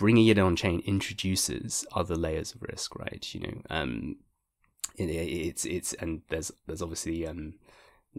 bringing 0.00 0.28
it 0.28 0.38
on 0.38 0.56
chain 0.56 0.82
introduces 0.86 1.84
other 1.94 2.16
layers 2.16 2.54
of 2.54 2.62
risk, 2.62 2.98
right? 2.98 3.34
You 3.34 3.40
know, 3.40 3.62
um, 3.68 4.16
it, 4.96 5.10
it's 5.10 5.66
it's 5.66 5.92
and 5.92 6.22
there's 6.30 6.50
there's 6.66 6.80
obviously 6.80 7.26
um, 7.26 7.56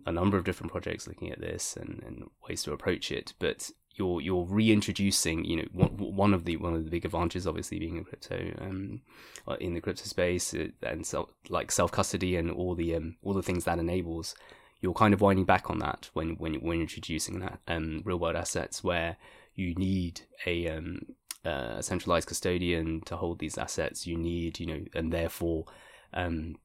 a 0.06 0.12
number 0.12 0.38
of 0.38 0.44
different 0.44 0.72
projects 0.72 1.08
looking 1.08 1.32
at 1.32 1.42
this 1.42 1.76
and, 1.76 2.04
and 2.06 2.30
ways 2.48 2.62
to 2.64 2.72
approach 2.72 3.12
it, 3.12 3.34
but 3.40 3.72
you're 3.96 4.22
you're 4.22 4.46
reintroducing 4.46 5.44
you 5.44 5.58
know 5.58 5.68
one, 5.74 5.90
one 5.98 6.34
of 6.36 6.46
the 6.46 6.56
one 6.58 6.76
of 6.76 6.86
the 6.86 6.92
big 6.92 7.04
advantages 7.04 7.48
obviously 7.48 7.80
being 7.80 7.98
in 7.98 8.06
crypto 8.06 8.54
um, 8.60 9.02
uh, 9.48 9.58
in 9.60 9.74
the 9.74 9.82
crypto 9.82 10.06
space 10.06 10.54
uh, 10.54 10.68
and 10.84 11.06
so 11.06 11.28
like 11.50 11.72
self 11.72 11.92
custody 11.92 12.38
and 12.38 12.50
all 12.50 12.74
the 12.74 12.96
um, 12.96 13.18
all 13.22 13.34
the 13.34 13.44
things 13.44 13.66
that 13.66 13.80
enables 13.80 14.34
you're 14.80 14.94
kind 14.94 15.14
of 15.14 15.20
winding 15.20 15.44
back 15.44 15.70
on 15.70 15.80
that 15.80 16.10
when 16.14 16.38
when 16.38 16.54
when 16.62 16.80
introducing 16.80 17.40
that 17.40 17.60
um, 17.68 18.02
real 18.06 18.18
world 18.18 18.38
assets 18.38 18.82
where 18.82 19.18
you 19.56 19.76
need 19.76 20.22
a 20.46 20.70
um, 20.70 21.02
uh, 21.46 21.76
a 21.78 21.84
centralized 21.84 22.28
custodian 22.28 23.02
to 23.02 23.16
hold 23.16 23.40
these 23.40 23.58
assets. 23.58 24.06
You 24.08 24.18
need, 24.18 24.60
you 24.60 24.66
know, 24.66 24.86
and 24.94 25.12
therefore 25.12 25.66
um, 26.14 26.56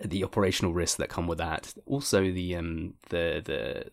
the 0.00 0.24
operational 0.24 0.72
risks 0.72 0.96
that 0.96 1.08
come 1.08 1.26
with 1.26 1.38
that. 1.38 1.74
Also, 1.86 2.30
the 2.30 2.56
um, 2.56 2.94
the 3.08 3.42
the 3.44 3.90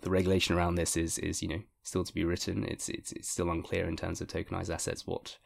the 0.00 0.10
regulation 0.10 0.56
around 0.56 0.76
this 0.76 0.96
is 0.96 1.18
is 1.18 1.42
you 1.42 1.48
know 1.48 1.62
still 1.82 2.04
to 2.04 2.14
be 2.14 2.24
written. 2.24 2.64
It's 2.64 2.88
it's 2.88 3.12
it's 3.12 3.28
still 3.28 3.50
unclear 3.50 3.86
in 3.86 3.96
terms 3.96 4.20
of 4.20 4.28
tokenized 4.28 4.72
assets 4.72 5.06
what 5.06 5.36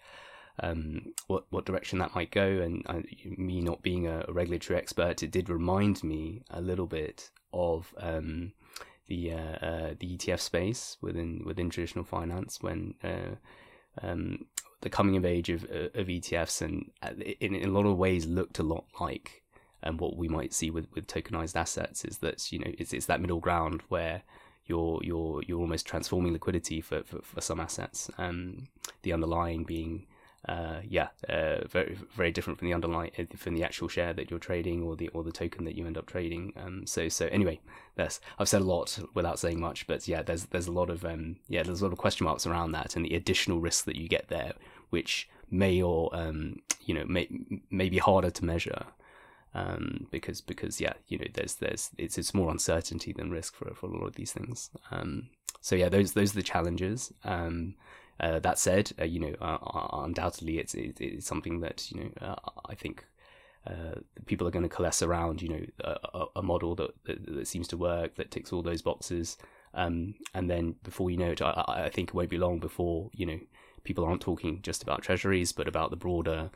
um, 0.61 1.13
what 1.27 1.45
what 1.51 1.67
direction 1.67 1.99
that 1.99 2.15
might 2.15 2.31
go. 2.31 2.47
And 2.47 2.85
I, 2.89 3.05
me 3.37 3.61
not 3.61 3.83
being 3.83 4.07
a, 4.07 4.25
regulatory 4.29 4.79
expert, 4.79 5.23
it 5.23 5.31
did 5.31 5.49
remind 5.49 6.03
me 6.05 6.43
a 6.51 6.61
little 6.61 6.87
bit 6.87 7.31
of 7.53 7.95
um, 7.99 8.53
the 9.07 9.33
uh, 9.33 9.67
uh, 9.67 9.95
the 9.99 10.17
ETF 10.17 10.41
space 10.41 10.97
within 11.01 11.43
within 11.45 11.71
traditional 11.71 12.05
finance 12.05 12.59
when 12.61 12.95
uh, 13.03 13.37
um, 14.03 14.47
the 14.81 14.91
coming 14.91 15.17
of 15.17 15.25
age 15.25 15.49
of, 15.49 15.65
uh, 15.65 15.89
of 15.95 16.07
ETFs 16.07 16.63
and 16.63 16.91
uh, 17.03 17.11
in, 17.41 17.55
in 17.55 17.69
a 17.69 17.73
lot 17.73 17.87
of 17.87 17.97
ways 17.97 18.27
looked 18.27 18.59
a 18.59 18.63
lot 18.63 18.85
like 19.01 19.43
um, 19.83 19.99
what 19.99 20.17
we 20.17 20.29
might 20.29 20.53
see 20.53 20.71
with, 20.71 20.87
with 20.95 21.07
tokenized 21.07 21.57
assets 21.57 22.05
is 22.05 22.19
that 22.19 22.51
you 22.53 22.59
know 22.59 22.73
it's, 22.79 22.93
it's 22.93 23.07
that 23.07 23.21
middle 23.21 23.41
ground 23.41 23.83
where 23.89 24.23
you're 24.67 25.01
you're 25.03 25.43
you're 25.47 25.61
almost 25.61 25.87
transforming 25.87 26.33
liquidity 26.33 26.81
for, 26.81 27.03
for, 27.05 27.21
for 27.23 27.41
some 27.41 27.61
assets. 27.61 28.11
Um, 28.19 28.69
the 29.03 29.13
underlying 29.13 29.65
being 29.65 30.07
uh, 30.49 30.81
yeah, 30.89 31.09
uh, 31.29 31.67
very 31.67 31.97
very 32.15 32.31
different 32.31 32.59
from 32.59 32.69
the 32.69 32.75
underlying 32.75 33.11
uh, 33.19 33.25
from 33.37 33.55
the 33.55 33.65
actual 33.65 33.89
share 33.89 34.13
that 34.13 34.31
you're 34.31 34.39
trading 34.39 34.83
or 34.83 34.95
the 34.95 35.09
or 35.09 35.25
the 35.25 35.33
token 35.33 35.65
that 35.65 35.75
you 35.75 35.87
end 35.87 35.99
up 35.99 36.07
trading. 36.07 36.53
Um, 36.57 36.87
so 36.87 37.09
so 37.09 37.27
anyway, 37.27 37.61
that's 37.97 38.21
I've 38.39 38.49
said 38.49 38.63
a 38.63 38.65
lot 38.65 38.99
without 39.15 39.39
saying 39.39 39.61
much, 39.61 39.87
but 39.87 40.07
yeah, 40.07 40.23
there's 40.23 40.47
there's 40.47 40.69
a 40.69 40.73
lot 40.73 40.89
of 40.89 41.05
um, 41.05 41.37
yeah, 41.49 41.63
there's 41.65 41.81
a 41.81 41.85
lot 41.85 41.93
of 41.93 41.99
question 41.99 42.25
marks 42.27 42.47
around 42.47 42.73
that 42.73 42.95
and 42.95 43.05
the 43.05 43.17
additional 43.17 43.61
risks 43.61 43.83
that 43.85 43.97
you 43.97 44.09
get 44.09 44.29
there, 44.29 44.53
which 44.91 45.29
may 45.51 45.83
or 45.83 46.11
um, 46.13 46.61
you 46.85 46.95
know 46.95 47.05
may 47.07 47.29
may 47.71 47.89
be 47.89 47.99
harder 47.99 48.31
to 48.31 48.45
measure. 48.45 48.87
Um, 49.55 50.07
because 50.11 50.43
because 50.43 50.83
yeah, 50.83 50.93
you 51.09 51.19
know, 51.19 51.25
there's 51.33 51.55
there's 51.55 51.91
it's 51.97 52.19
it's 52.19 52.35
more 52.35 52.51
uncertainty 52.51 53.13
than 53.13 53.31
risk 53.31 53.55
for 53.55 53.75
for 53.75 53.87
a 53.87 53.91
lot 53.91 54.07
of 54.07 54.15
these 54.15 54.33
things. 54.33 54.71
Um, 54.91 55.31
so 55.61 55.75
yeah, 55.75 55.89
those 55.89 56.13
those 56.13 56.33
are 56.33 56.37
the 56.37 56.43
challenges. 56.43 57.13
Um, 57.25 57.75
uh, 58.21 58.39
that 58.41 58.59
said, 58.59 58.93
uh, 59.01 59.05
you 59.05 59.21
know, 59.21 59.35
uh, 59.41 59.59
uh 59.63 60.03
undoubtedly 60.05 60.59
it's, 60.59 60.75
it's 60.75 61.27
something 61.27 61.61
that 61.61 61.91
you 61.91 62.01
know 62.01 62.11
uh, 62.27 62.37
I 62.67 62.75
think 62.75 63.05
uh, 63.67 64.01
people 64.27 64.47
are 64.47 64.51
going 64.51 64.63
to 64.63 64.75
coalesce 64.75 65.03
around. 65.03 65.43
You 65.43 65.49
know, 65.49 65.67
a, 66.15 66.25
a 66.37 66.43
model 66.43 66.75
that, 66.77 66.91
that, 67.05 67.35
that 67.35 67.49
seems 67.49 67.69
to 67.69 67.77
work 67.77 68.15
that 68.17 68.31
ticks 68.31 68.53
all 68.53 68.63
those 68.63 68.83
boxes. 68.83 69.37
Um, 69.75 70.15
and 70.35 70.49
then 70.49 70.77
before 70.83 71.11
you 71.11 71.19
know 71.19 71.33
it, 71.33 71.43
I, 71.43 71.65
I, 71.67 71.91
think 71.91 72.11
it 72.11 72.15
won't 72.15 72.31
be 72.31 72.39
long 72.39 72.61
before 72.61 73.11
you 73.13 73.27
know 73.27 73.39
people 73.85 74.07
aren't 74.07 74.23
talking 74.23 74.61
just 74.63 74.83
about 74.83 75.03
treasuries, 75.03 75.53
but 75.53 75.69
about 75.69 75.91
the 75.91 75.97
broader 75.97 76.51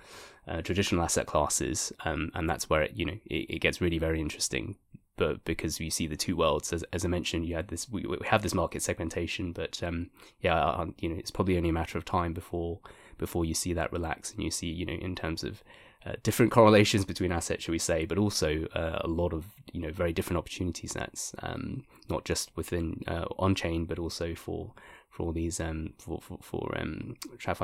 traditional 0.64 1.02
asset 1.02 1.26
classes. 1.26 1.92
Um, 2.04 2.30
and 2.34 2.48
that's 2.48 2.70
where 2.70 2.82
it, 2.82 2.92
you 2.94 3.04
know 3.04 3.18
it, 3.26 3.50
it 3.50 3.58
gets 3.60 3.80
really 3.80 3.98
very 3.98 4.20
interesting 4.20 4.76
but 5.20 5.44
because 5.44 5.78
you 5.78 5.90
see 5.90 6.06
the 6.06 6.16
two 6.16 6.34
worlds, 6.34 6.72
as, 6.72 6.82
as 6.94 7.04
I 7.04 7.08
mentioned, 7.08 7.44
you 7.44 7.54
had 7.54 7.68
this, 7.68 7.86
we, 7.90 8.06
we 8.06 8.16
have 8.24 8.40
this 8.40 8.54
market 8.54 8.80
segmentation, 8.80 9.52
but 9.52 9.82
um, 9.82 10.08
yeah, 10.40 10.86
you 10.96 11.10
know, 11.10 11.14
it's 11.14 11.30
probably 11.30 11.58
only 11.58 11.68
a 11.68 11.74
matter 11.74 11.98
of 11.98 12.06
time 12.06 12.32
before 12.32 12.80
before 13.18 13.44
you 13.44 13.52
see 13.52 13.74
that 13.74 13.92
relax 13.92 14.32
and 14.32 14.42
you 14.42 14.50
see, 14.50 14.68
you 14.68 14.86
know, 14.86 14.94
in 14.94 15.14
terms 15.14 15.44
of 15.44 15.62
uh, 16.06 16.12
different 16.22 16.50
correlations 16.50 17.04
between 17.04 17.32
assets, 17.32 17.64
shall 17.64 17.72
we 17.72 17.78
say, 17.78 18.06
but 18.06 18.16
also 18.16 18.64
uh, 18.74 19.00
a 19.04 19.08
lot 19.08 19.34
of 19.34 19.44
you 19.74 19.80
know 19.82 19.92
very 19.92 20.14
different 20.14 20.38
opportunity 20.38 20.86
sets, 20.86 21.34
um, 21.42 21.84
not 22.08 22.24
just 22.24 22.50
within 22.56 23.02
uh, 23.06 23.26
on 23.38 23.54
chain, 23.54 23.84
but 23.84 23.98
also 23.98 24.34
for 24.34 24.72
for 25.10 25.24
all 25.24 25.32
these 25.32 25.60
um, 25.60 25.92
for 25.98 26.18
for, 26.22 26.38
for 26.40 26.78
um, 26.78 27.14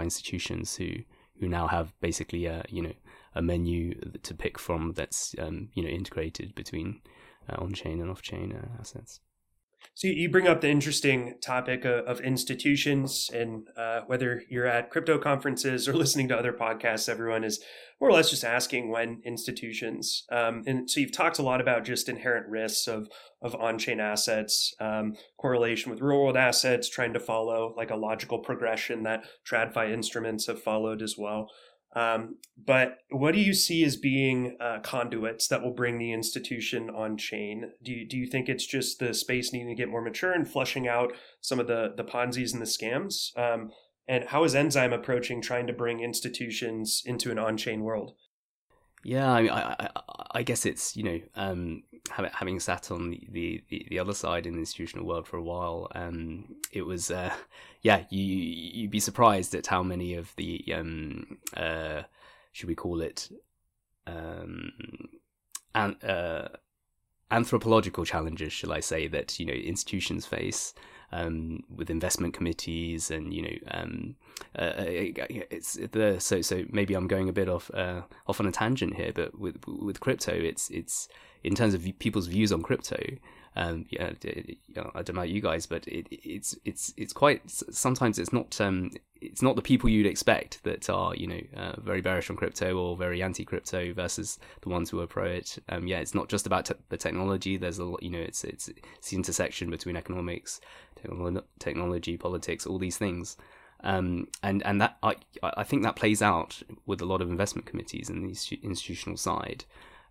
institutions 0.02 0.76
who 0.76 0.90
who 1.40 1.48
now 1.48 1.66
have 1.66 1.98
basically 2.02 2.44
a 2.44 2.62
you 2.68 2.82
know 2.82 2.92
a 3.34 3.40
menu 3.40 3.94
to 4.22 4.34
pick 4.34 4.58
from 4.58 4.92
that's 4.92 5.34
um, 5.38 5.70
you 5.72 5.82
know 5.82 5.88
integrated 5.88 6.54
between 6.54 7.00
uh, 7.48 7.62
on 7.62 7.72
chain 7.72 8.00
and 8.00 8.10
off 8.10 8.22
chain 8.22 8.52
uh, 8.52 8.78
assets. 8.80 9.20
So 9.94 10.08
you 10.08 10.28
bring 10.28 10.46
up 10.46 10.60
the 10.60 10.68
interesting 10.68 11.34
topic 11.40 11.84
of, 11.84 12.20
institutions, 12.20 13.30
and 13.32 13.68
uh, 13.76 14.00
whether 14.06 14.42
you're 14.50 14.66
at 14.66 14.90
crypto 14.90 15.18
conferences 15.18 15.88
or 15.88 15.92
listening 15.96 16.28
to 16.28 16.36
other 16.36 16.52
podcasts, 16.52 17.08
everyone 17.08 17.44
is 17.44 17.62
more 18.00 18.10
or 18.10 18.12
less 18.12 18.30
just 18.30 18.44
asking 18.44 18.90
when 18.90 19.22
institutions. 19.24 20.24
Um, 20.30 20.62
and 20.66 20.90
so 20.90 21.00
you've 21.00 21.12
talked 21.12 21.38
a 21.38 21.42
lot 21.42 21.60
about 21.60 21.84
just 21.84 22.08
inherent 22.08 22.48
risks 22.48 22.86
of 22.86 23.08
of 23.42 23.54
on-chain 23.54 24.00
assets, 24.00 24.74
um, 24.80 25.14
correlation 25.38 25.90
with 25.90 26.00
real-world 26.00 26.36
assets, 26.36 26.88
trying 26.88 27.12
to 27.12 27.20
follow 27.20 27.74
like 27.76 27.90
a 27.90 27.96
logical 27.96 28.38
progression 28.38 29.02
that 29.04 29.24
TradFi 29.48 29.92
instruments 29.92 30.46
have 30.46 30.62
followed 30.62 31.02
as 31.02 31.16
well. 31.18 31.48
Um, 31.94 32.36
but 32.62 32.98
what 33.10 33.32
do 33.32 33.40
you 33.40 33.54
see 33.54 33.82
as 33.84 33.96
being 33.96 34.56
uh, 34.60 34.80
conduits 34.82 35.48
that 35.48 35.62
will 35.62 35.72
bring 35.72 35.98
the 35.98 36.12
institution 36.12 36.90
on 36.90 37.16
chain? 37.16 37.72
Do 37.82 37.92
you, 37.92 38.06
do 38.06 38.18
you 38.18 38.26
think 38.26 38.48
it's 38.48 38.66
just 38.66 38.98
the 38.98 39.14
space 39.14 39.52
needing 39.52 39.68
to 39.68 39.74
get 39.74 39.88
more 39.88 40.02
mature 40.02 40.32
and 40.32 40.46
flushing 40.46 40.86
out 40.86 41.12
some 41.40 41.58
of 41.58 41.66
the 41.66 41.94
the 41.96 42.04
Ponzi's 42.04 42.52
and 42.52 42.60
the 42.60 42.66
scams? 42.66 43.36
Um, 43.38 43.70
and 44.08 44.24
how 44.24 44.44
is 44.44 44.54
Enzyme 44.54 44.92
approaching 44.92 45.40
trying 45.40 45.66
to 45.66 45.72
bring 45.72 46.00
institutions 46.00 47.02
into 47.04 47.30
an 47.30 47.38
on 47.38 47.56
chain 47.56 47.82
world? 47.82 48.14
Yeah, 49.02 49.30
I, 49.30 49.42
mean, 49.42 49.50
I, 49.50 49.76
I, 49.78 49.88
I, 50.32 50.42
guess 50.42 50.66
it's 50.66 50.96
you 50.96 51.04
know 51.04 51.20
um, 51.34 51.82
having 52.10 52.60
sat 52.60 52.90
on 52.90 53.10
the, 53.10 53.62
the, 53.68 53.86
the 53.88 53.98
other 53.98 54.14
side 54.14 54.46
in 54.46 54.54
the 54.54 54.60
institutional 54.60 55.06
world 55.06 55.26
for 55.26 55.36
a 55.36 55.42
while, 55.42 55.88
um, 55.94 56.56
it 56.72 56.82
was 56.82 57.10
uh, 57.10 57.32
yeah 57.82 58.04
you 58.10 58.22
you'd 58.22 58.90
be 58.90 59.00
surprised 59.00 59.54
at 59.54 59.66
how 59.66 59.82
many 59.82 60.14
of 60.14 60.34
the 60.36 60.64
um, 60.74 61.38
uh, 61.56 62.02
should 62.52 62.68
we 62.68 62.74
call 62.74 63.00
it 63.00 63.28
um, 64.06 64.72
an, 65.74 65.96
uh, 66.02 66.48
anthropological 67.30 68.04
challenges, 68.04 68.52
shall 68.52 68.72
I 68.72 68.80
say, 68.80 69.08
that 69.08 69.38
you 69.38 69.46
know 69.46 69.52
institutions 69.52 70.26
face 70.26 70.74
um, 71.12 71.62
with 71.74 71.90
investment 71.90 72.34
committees 72.34 73.10
and 73.10 73.32
you 73.32 73.42
know 73.42 73.56
um, 73.70 74.16
uh, 74.58 74.62
uh 74.62 74.84
it's 74.86 75.74
the 75.92 76.16
so 76.18 76.40
so 76.40 76.64
maybe 76.70 76.94
I'm 76.94 77.06
going 77.06 77.28
a 77.28 77.32
bit 77.32 77.48
off 77.48 77.70
uh, 77.74 78.02
off 78.26 78.40
on 78.40 78.46
a 78.46 78.52
tangent 78.52 78.94
here, 78.94 79.12
but 79.14 79.38
with 79.38 79.56
with 79.66 80.00
crypto, 80.00 80.32
it's 80.32 80.70
it's 80.70 81.08
in 81.44 81.54
terms 81.54 81.74
of 81.74 81.86
people's 81.98 82.26
views 82.26 82.52
on 82.52 82.62
crypto. 82.62 82.98
Um, 83.58 83.86
yeah, 83.88 84.10
I 84.10 85.02
don't 85.02 85.08
know 85.08 85.12
about 85.14 85.30
you 85.30 85.40
guys, 85.40 85.64
but 85.64 85.88
it, 85.88 86.06
it's 86.10 86.54
it's 86.66 86.92
it's 86.98 87.14
quite 87.14 87.40
sometimes 87.46 88.18
it's 88.18 88.32
not 88.32 88.60
um, 88.60 88.90
it's 89.22 89.40
not 89.40 89.56
the 89.56 89.62
people 89.62 89.88
you'd 89.88 90.06
expect 90.06 90.62
that 90.64 90.90
are 90.90 91.14
you 91.14 91.26
know 91.26 91.40
uh, 91.56 91.80
very 91.80 92.02
bearish 92.02 92.28
on 92.28 92.36
crypto 92.36 92.76
or 92.76 92.98
very 92.98 93.22
anti-crypto 93.22 93.94
versus 93.94 94.38
the 94.60 94.68
ones 94.68 94.90
who 94.90 95.00
are 95.00 95.06
pro 95.06 95.24
it. 95.24 95.58
Um, 95.70 95.86
yeah, 95.86 96.00
it's 96.00 96.14
not 96.14 96.28
just 96.28 96.46
about 96.46 96.70
the 96.90 96.96
technology. 96.98 97.56
There's 97.56 97.78
a 97.78 97.84
lot, 97.84 98.02
you 98.02 98.10
know, 98.10 98.18
it's, 98.18 98.44
it's 98.44 98.68
it's 98.68 99.08
the 99.08 99.16
intersection 99.16 99.70
between 99.70 99.96
economics, 99.96 100.60
technology, 101.58 102.16
politics, 102.18 102.66
all 102.66 102.78
these 102.78 102.98
things. 102.98 103.38
Um, 103.84 104.28
and 104.42 104.62
and 104.66 104.80
that 104.80 104.98
I 105.02 105.16
I 105.42 105.64
think 105.64 105.82
that 105.82 105.96
plays 105.96 106.20
out 106.20 106.62
with 106.86 107.00
a 107.00 107.06
lot 107.06 107.22
of 107.22 107.30
investment 107.30 107.66
committees 107.66 108.10
and 108.10 108.22
the 108.22 108.58
institutional 108.62 109.16
side. 109.16 109.64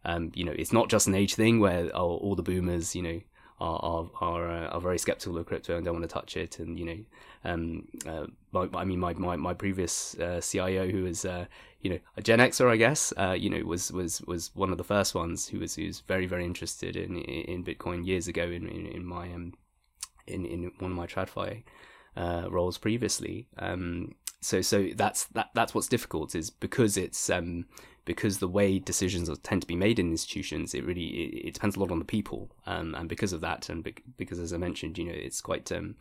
Um, 0.06 0.32
you 0.36 0.46
know, 0.46 0.54
it's 0.56 0.72
not 0.72 0.90
just 0.90 1.08
an 1.08 1.16
age 1.16 1.36
thing 1.36 1.60
where 1.60 1.90
oh, 1.94 2.18
all 2.18 2.36
the 2.36 2.44
boomers, 2.44 2.96
you 2.96 3.02
know, 3.02 3.22
are 3.60 3.80
are 3.80 4.10
are, 4.22 4.52
uh, 4.52 4.68
are, 4.68 4.82
very 4.82 4.98
skeptical 4.98 5.38
of 5.38 5.46
crypto 5.46 5.76
and 5.76 5.86
don't 5.86 5.96
want 5.96 6.04
to 6.04 6.14
touch 6.14 6.38
it. 6.38 6.60
And 6.60 6.78
you 6.78 6.86
know, 6.86 6.98
um, 7.44 7.88
uh, 8.06 8.26
my, 8.52 8.68
I 8.74 8.86
mean, 8.86 9.00
my 9.00 9.14
my, 9.14 9.36
my 9.36 9.54
previous 9.54 10.16
uh, 10.20 10.42
CIO, 10.42 10.88
who 10.90 11.04
was 11.04 11.26
uh, 11.26 11.46
you 11.82 11.90
know 11.90 12.00
a 12.18 12.22
Gen 12.22 12.40
Xer, 12.40 12.70
I 12.70 12.78
guess, 12.78 13.14
uh, 13.18 13.32
you 13.32 13.50
know, 13.50 13.66
was 13.66 13.92
was 13.92 14.22
was 14.22 14.52
one 14.56 14.72
of 14.72 14.78
the 14.78 14.84
first 14.84 15.16
ones 15.16 15.48
who 15.48 15.60
was 15.60 15.76
who 15.76 15.86
was 15.86 16.02
very 16.02 16.26
very 16.26 16.46
interested 16.46 16.96
in 16.96 17.18
in 17.18 17.64
Bitcoin 17.64 18.06
years 18.06 18.28
ago 18.28 18.44
in 18.44 18.68
in, 18.68 18.86
in 18.86 19.06
my 19.06 19.32
um, 19.32 19.54
in 20.28 20.46
in 20.46 20.72
one 20.80 20.92
of 20.92 20.98
my 20.98 21.08
TradFi 21.08 21.64
uh, 22.18 22.48
roles 22.50 22.78
previously. 22.78 23.48
Um, 23.58 24.16
so 24.42 24.62
so 24.62 24.90
that's 24.96 25.26
that 25.28 25.50
that's 25.54 25.74
what's 25.74 25.88
difficult 25.88 26.36
is 26.36 26.50
because 26.50 26.98
it's 26.98 27.30
um, 27.30 27.66
because 28.06 28.38
the 28.38 28.48
way 28.48 28.78
decisions 28.78 29.30
tend 29.40 29.62
to 29.62 29.68
be 29.68 29.76
made 29.76 30.00
in 30.00 30.12
institutions, 30.12 30.74
it 30.74 30.86
really 30.86 31.06
it, 31.06 31.48
it 31.48 31.54
depends 31.56 31.76
a 31.76 31.80
lot 31.80 31.92
on 31.92 32.00
the 32.00 32.06
people, 32.06 32.52
um, 32.66 32.96
and 32.96 33.10
because 33.10 33.34
of 33.34 33.42
that, 33.42 33.68
and 33.70 33.84
be- 33.84 33.96
because 34.18 34.40
as 34.40 34.54
I 34.54 34.58
mentioned, 34.58 34.98
you 34.98 35.06
know, 35.06 35.14
it's 35.14 35.42
quite 35.42 35.72
um, 35.72 35.96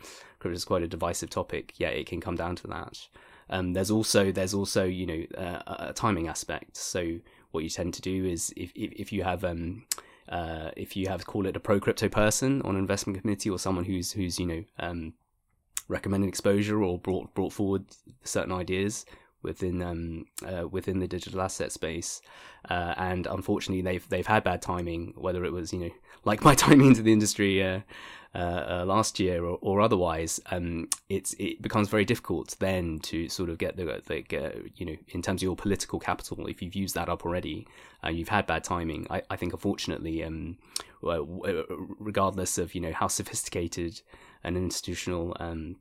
it's 0.44 0.64
quite 0.64 0.82
a 0.82 0.88
divisive 0.88 1.30
topic. 1.30 1.72
Yeah, 1.76 1.88
it 1.88 2.06
can 2.06 2.20
come 2.20 2.36
down 2.36 2.56
to 2.56 2.66
that. 2.68 2.98
Um, 3.50 3.72
there's 3.72 3.90
also 3.90 4.30
there's 4.30 4.54
also 4.54 4.84
you 4.84 5.06
know 5.06 5.24
uh, 5.36 5.86
a 5.88 5.92
timing 5.92 6.28
aspect. 6.28 6.76
So 6.76 7.18
what 7.50 7.64
you 7.64 7.70
tend 7.70 7.94
to 7.94 8.02
do 8.02 8.24
is 8.24 8.52
if 8.56 8.72
if, 8.74 8.92
if 8.92 9.12
you 9.12 9.22
have 9.24 9.42
um, 9.42 9.86
uh, 10.28 10.70
if 10.76 10.96
you 10.96 11.08
have 11.08 11.26
call 11.26 11.46
it 11.46 11.56
a 11.56 11.60
pro 11.60 11.80
crypto 11.80 12.08
person 12.08 12.60
on 12.62 12.74
an 12.74 12.80
investment 12.80 13.20
committee 13.20 13.50
or 13.50 13.58
someone 13.58 13.84
who's 13.84 14.12
who's 14.12 14.38
you 14.38 14.46
know 14.46 14.64
um, 14.78 15.14
recommended 15.88 16.28
exposure 16.28 16.82
or 16.82 16.98
brought 16.98 17.34
brought 17.34 17.52
forward 17.52 17.84
certain 18.22 18.52
ideas 18.52 19.06
within 19.44 19.82
um, 19.82 20.24
uh, 20.44 20.66
within 20.66 20.98
the 20.98 21.06
digital 21.06 21.40
asset 21.40 21.70
space, 21.70 22.20
uh, 22.68 22.94
and 22.96 23.26
unfortunately 23.26 23.82
they've 23.82 24.08
they've 24.08 24.26
had 24.26 24.42
bad 24.42 24.62
timing. 24.62 25.12
Whether 25.16 25.44
it 25.44 25.52
was 25.52 25.72
you 25.72 25.78
know 25.78 25.90
like 26.24 26.42
my 26.42 26.54
timing 26.54 26.88
into 26.88 27.02
the 27.02 27.12
industry 27.12 27.62
uh, 27.62 27.80
uh, 28.34 28.38
uh 28.38 28.84
last 28.86 29.20
year 29.20 29.44
or, 29.44 29.58
or 29.60 29.80
otherwise, 29.80 30.40
um, 30.50 30.88
it's 31.08 31.34
it 31.38 31.62
becomes 31.62 31.88
very 31.88 32.04
difficult 32.04 32.56
then 32.58 32.98
to 33.00 33.28
sort 33.28 33.50
of 33.50 33.58
get 33.58 33.76
the, 33.76 34.02
the 34.06 34.70
you 34.74 34.86
know 34.86 34.96
in 35.08 35.22
terms 35.22 35.40
of 35.42 35.44
your 35.44 35.56
political 35.56 36.00
capital 36.00 36.46
if 36.46 36.60
you've 36.60 36.74
used 36.74 36.94
that 36.94 37.08
up 37.08 37.24
already, 37.24 37.68
and 38.02 38.18
you've 38.18 38.28
had 38.28 38.46
bad 38.46 38.64
timing. 38.64 39.06
I, 39.10 39.22
I 39.30 39.36
think 39.36 39.52
unfortunately, 39.52 40.24
um, 40.24 40.58
regardless 41.02 42.58
of 42.58 42.74
you 42.74 42.80
know 42.80 42.92
how 42.92 43.08
sophisticated 43.08 44.00
an 44.42 44.56
institutional 44.56 45.36
um, 45.40 45.76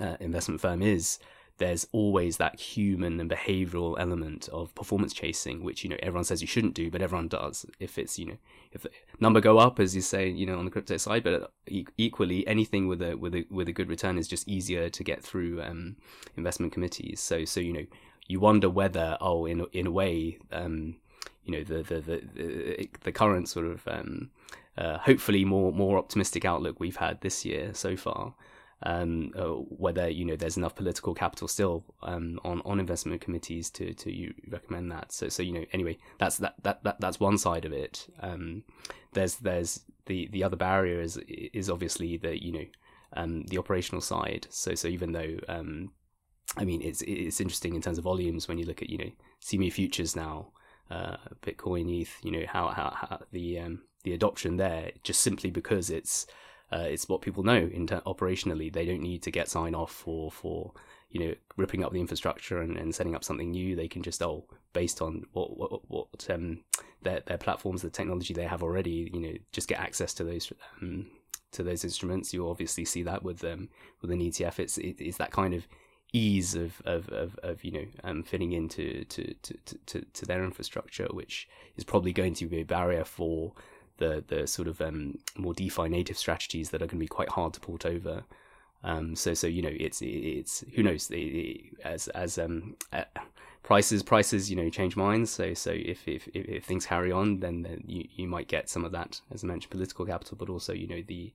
uh, 0.00 0.16
investment 0.20 0.60
firm 0.60 0.82
is, 0.82 1.18
there's 1.58 1.86
always 1.92 2.38
that 2.38 2.58
human 2.58 3.20
and 3.20 3.30
behavioral 3.30 3.94
element 3.98 4.48
of 4.48 4.74
performance 4.74 5.12
chasing, 5.12 5.62
which 5.62 5.84
you 5.84 5.90
know 5.90 5.96
everyone 6.02 6.24
says 6.24 6.40
you 6.40 6.48
shouldn't 6.48 6.74
do, 6.74 6.90
but 6.90 7.00
everyone 7.00 7.28
does. 7.28 7.64
If 7.78 7.96
it's 7.96 8.18
you 8.18 8.26
know 8.26 8.36
if 8.72 8.82
the 8.82 8.90
number 9.20 9.40
go 9.40 9.58
up, 9.58 9.78
as 9.78 9.94
you 9.94 10.02
say, 10.02 10.28
you 10.28 10.46
know 10.46 10.58
on 10.58 10.64
the 10.64 10.70
crypto 10.70 10.96
side, 10.96 11.22
but 11.22 11.52
equally 11.96 12.46
anything 12.46 12.88
with 12.88 13.00
a 13.00 13.16
with 13.16 13.34
a 13.34 13.46
with 13.50 13.68
a 13.68 13.72
good 13.72 13.88
return 13.88 14.18
is 14.18 14.26
just 14.26 14.48
easier 14.48 14.88
to 14.88 15.04
get 15.04 15.22
through 15.22 15.62
um, 15.62 15.96
investment 16.36 16.72
committees. 16.72 17.20
So 17.20 17.44
so 17.44 17.60
you 17.60 17.72
know 17.72 17.86
you 18.26 18.40
wonder 18.40 18.68
whether 18.68 19.16
oh 19.20 19.46
in 19.46 19.64
in 19.72 19.86
a 19.86 19.92
way 19.92 20.38
um, 20.50 20.96
you 21.44 21.52
know 21.52 21.62
the 21.62 21.82
the 21.82 22.00
the 22.00 22.22
the, 22.34 22.88
the 23.02 23.12
current 23.12 23.48
sort 23.48 23.66
of 23.66 23.86
um, 23.86 24.30
uh, 24.76 24.98
hopefully 24.98 25.44
more 25.44 25.72
more 25.72 25.98
optimistic 25.98 26.44
outlook 26.44 26.80
we've 26.80 26.96
had 26.96 27.20
this 27.20 27.44
year 27.44 27.72
so 27.74 27.96
far 27.96 28.34
um, 28.82 29.32
uh, 29.36 29.44
whether 29.44 30.08
you 30.08 30.24
know 30.24 30.36
there's 30.36 30.56
enough 30.56 30.74
political 30.74 31.14
capital 31.14 31.48
still 31.48 31.84
um, 32.02 32.38
on 32.44 32.60
on 32.64 32.80
investment 32.80 33.20
committees 33.20 33.70
to 33.70 33.94
to 33.94 34.12
you 34.12 34.34
recommend 34.48 34.90
that. 34.92 35.12
So 35.12 35.28
so 35.28 35.42
you 35.42 35.52
know 35.52 35.64
anyway 35.72 35.98
that's 36.18 36.38
that 36.38 36.54
that, 36.62 36.84
that 36.84 37.00
that's 37.00 37.20
one 37.20 37.38
side 37.38 37.64
of 37.64 37.72
it. 37.72 38.06
Um, 38.20 38.64
there's 39.12 39.36
there's 39.36 39.80
the 40.06 40.28
the 40.32 40.44
other 40.44 40.56
barrier 40.56 41.00
is 41.00 41.18
is 41.26 41.70
obviously 41.70 42.16
the 42.16 42.42
you 42.42 42.52
know 42.52 42.66
um, 43.14 43.44
the 43.44 43.58
operational 43.58 44.00
side. 44.00 44.46
So 44.50 44.74
so 44.74 44.88
even 44.88 45.12
though 45.12 45.36
um, 45.48 45.92
I 46.56 46.64
mean 46.64 46.82
it's 46.82 47.02
it's 47.02 47.40
interesting 47.40 47.74
in 47.74 47.82
terms 47.82 47.98
of 47.98 48.04
volumes 48.04 48.48
when 48.48 48.58
you 48.58 48.66
look 48.66 48.82
at 48.82 48.90
you 48.90 48.98
know 48.98 49.10
CME 49.42 49.72
futures 49.72 50.14
now. 50.16 50.48
Uh, 50.90 51.16
Bitcoin, 51.42 52.02
ETH, 52.02 52.14
you 52.22 52.30
know 52.30 52.44
how 52.46 52.68
how, 52.68 52.90
how 52.94 53.18
the 53.32 53.58
um, 53.58 53.80
the 54.02 54.12
adoption 54.12 54.58
there 54.58 54.92
just 55.02 55.22
simply 55.22 55.50
because 55.50 55.88
it's 55.88 56.26
uh, 56.74 56.86
it's 56.88 57.08
what 57.08 57.22
people 57.22 57.44
know 57.44 57.70
in 57.72 57.86
ter- 57.86 58.00
operationally. 58.00 58.72
They 58.72 58.84
don't 58.84 59.00
need 59.00 59.22
to 59.22 59.30
get 59.30 59.48
sign 59.48 59.74
off 59.74 59.92
for 59.92 60.30
for 60.32 60.72
you 61.10 61.20
know 61.20 61.34
ripping 61.56 61.84
up 61.84 61.92
the 61.92 62.00
infrastructure 62.00 62.60
and, 62.60 62.76
and 62.76 62.94
setting 62.94 63.14
up 63.14 63.22
something 63.22 63.52
new. 63.52 63.76
They 63.76 63.88
can 63.88 64.02
just 64.02 64.22
oh 64.22 64.44
based 64.72 65.00
on 65.00 65.24
what 65.32 65.56
what, 65.56 65.88
what 65.88 66.30
um, 66.30 66.64
their 67.02 67.20
their 67.26 67.38
platforms, 67.38 67.82
the 67.82 67.90
technology 67.90 68.34
they 68.34 68.44
have 68.44 68.62
already, 68.62 69.10
you 69.14 69.20
know, 69.20 69.34
just 69.52 69.68
get 69.68 69.80
access 69.80 70.12
to 70.14 70.24
those. 70.24 70.52
Um, 70.82 71.06
to 71.52 71.62
those 71.62 71.84
instruments, 71.84 72.34
you 72.34 72.50
obviously 72.50 72.84
see 72.84 73.04
that 73.04 73.22
with 73.22 73.44
um, 73.44 73.68
with 74.02 74.10
an 74.10 74.18
ETF. 74.18 74.58
It's 74.58 74.76
it, 74.76 74.96
it's 74.98 75.18
that 75.18 75.30
kind 75.30 75.54
of 75.54 75.68
ease 76.12 76.56
of 76.56 76.82
of, 76.84 77.08
of, 77.10 77.38
of 77.44 77.62
you 77.62 77.70
know 77.70 77.84
um, 78.02 78.24
fitting 78.24 78.50
into 78.52 79.04
to, 79.04 79.34
to, 79.34 79.54
to, 79.86 80.00
to 80.00 80.26
their 80.26 80.42
infrastructure, 80.42 81.06
which 81.12 81.48
is 81.76 81.84
probably 81.84 82.12
going 82.12 82.34
to 82.34 82.46
be 82.46 82.60
a 82.60 82.64
barrier 82.64 83.04
for 83.04 83.52
the 83.98 84.24
the 84.26 84.46
sort 84.46 84.68
of 84.68 84.80
um, 84.80 85.18
more 85.36 85.54
DeFi 85.54 85.88
native 85.88 86.18
strategies 86.18 86.70
that 86.70 86.82
are 86.82 86.86
going 86.86 86.98
to 86.98 87.04
be 87.04 87.08
quite 87.08 87.30
hard 87.30 87.52
to 87.54 87.60
port 87.60 87.86
over. 87.86 88.24
Um, 88.82 89.16
so 89.16 89.34
so 89.34 89.46
you 89.46 89.62
know 89.62 89.72
it's 89.72 90.02
it's 90.02 90.64
who 90.74 90.82
knows 90.82 91.10
as 91.84 92.08
as 92.08 92.38
um, 92.38 92.76
uh, 92.92 93.04
prices 93.62 94.02
prices 94.02 94.50
you 94.50 94.56
know 94.56 94.68
change 94.68 94.96
minds. 94.96 95.30
So 95.30 95.54
so 95.54 95.70
if 95.72 96.06
if, 96.06 96.28
if 96.34 96.64
things 96.64 96.86
carry 96.86 97.10
on, 97.10 97.40
then, 97.40 97.62
then 97.62 97.82
you 97.86 98.06
you 98.14 98.28
might 98.28 98.48
get 98.48 98.68
some 98.68 98.84
of 98.84 98.92
that 98.92 99.20
as 99.30 99.42
I 99.42 99.46
mentioned 99.46 99.70
political 99.70 100.04
capital, 100.04 100.36
but 100.38 100.50
also 100.50 100.72
you 100.72 100.86
know 100.86 101.02
the 101.06 101.32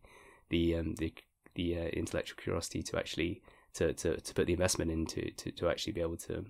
the 0.50 0.76
um, 0.76 0.96
the 0.96 1.14
the 1.56 1.78
uh, 1.78 1.88
intellectual 1.88 2.38
curiosity 2.38 2.84
to 2.84 2.98
actually 2.98 3.42
to, 3.74 3.94
to, 3.94 4.20
to 4.20 4.34
put 4.34 4.48
the 4.48 4.54
investment 4.54 4.92
into 4.92 5.32
to, 5.32 5.52
to 5.52 5.70
actually 5.70 5.94
be 5.94 6.02
able 6.02 6.18
to 6.18 6.46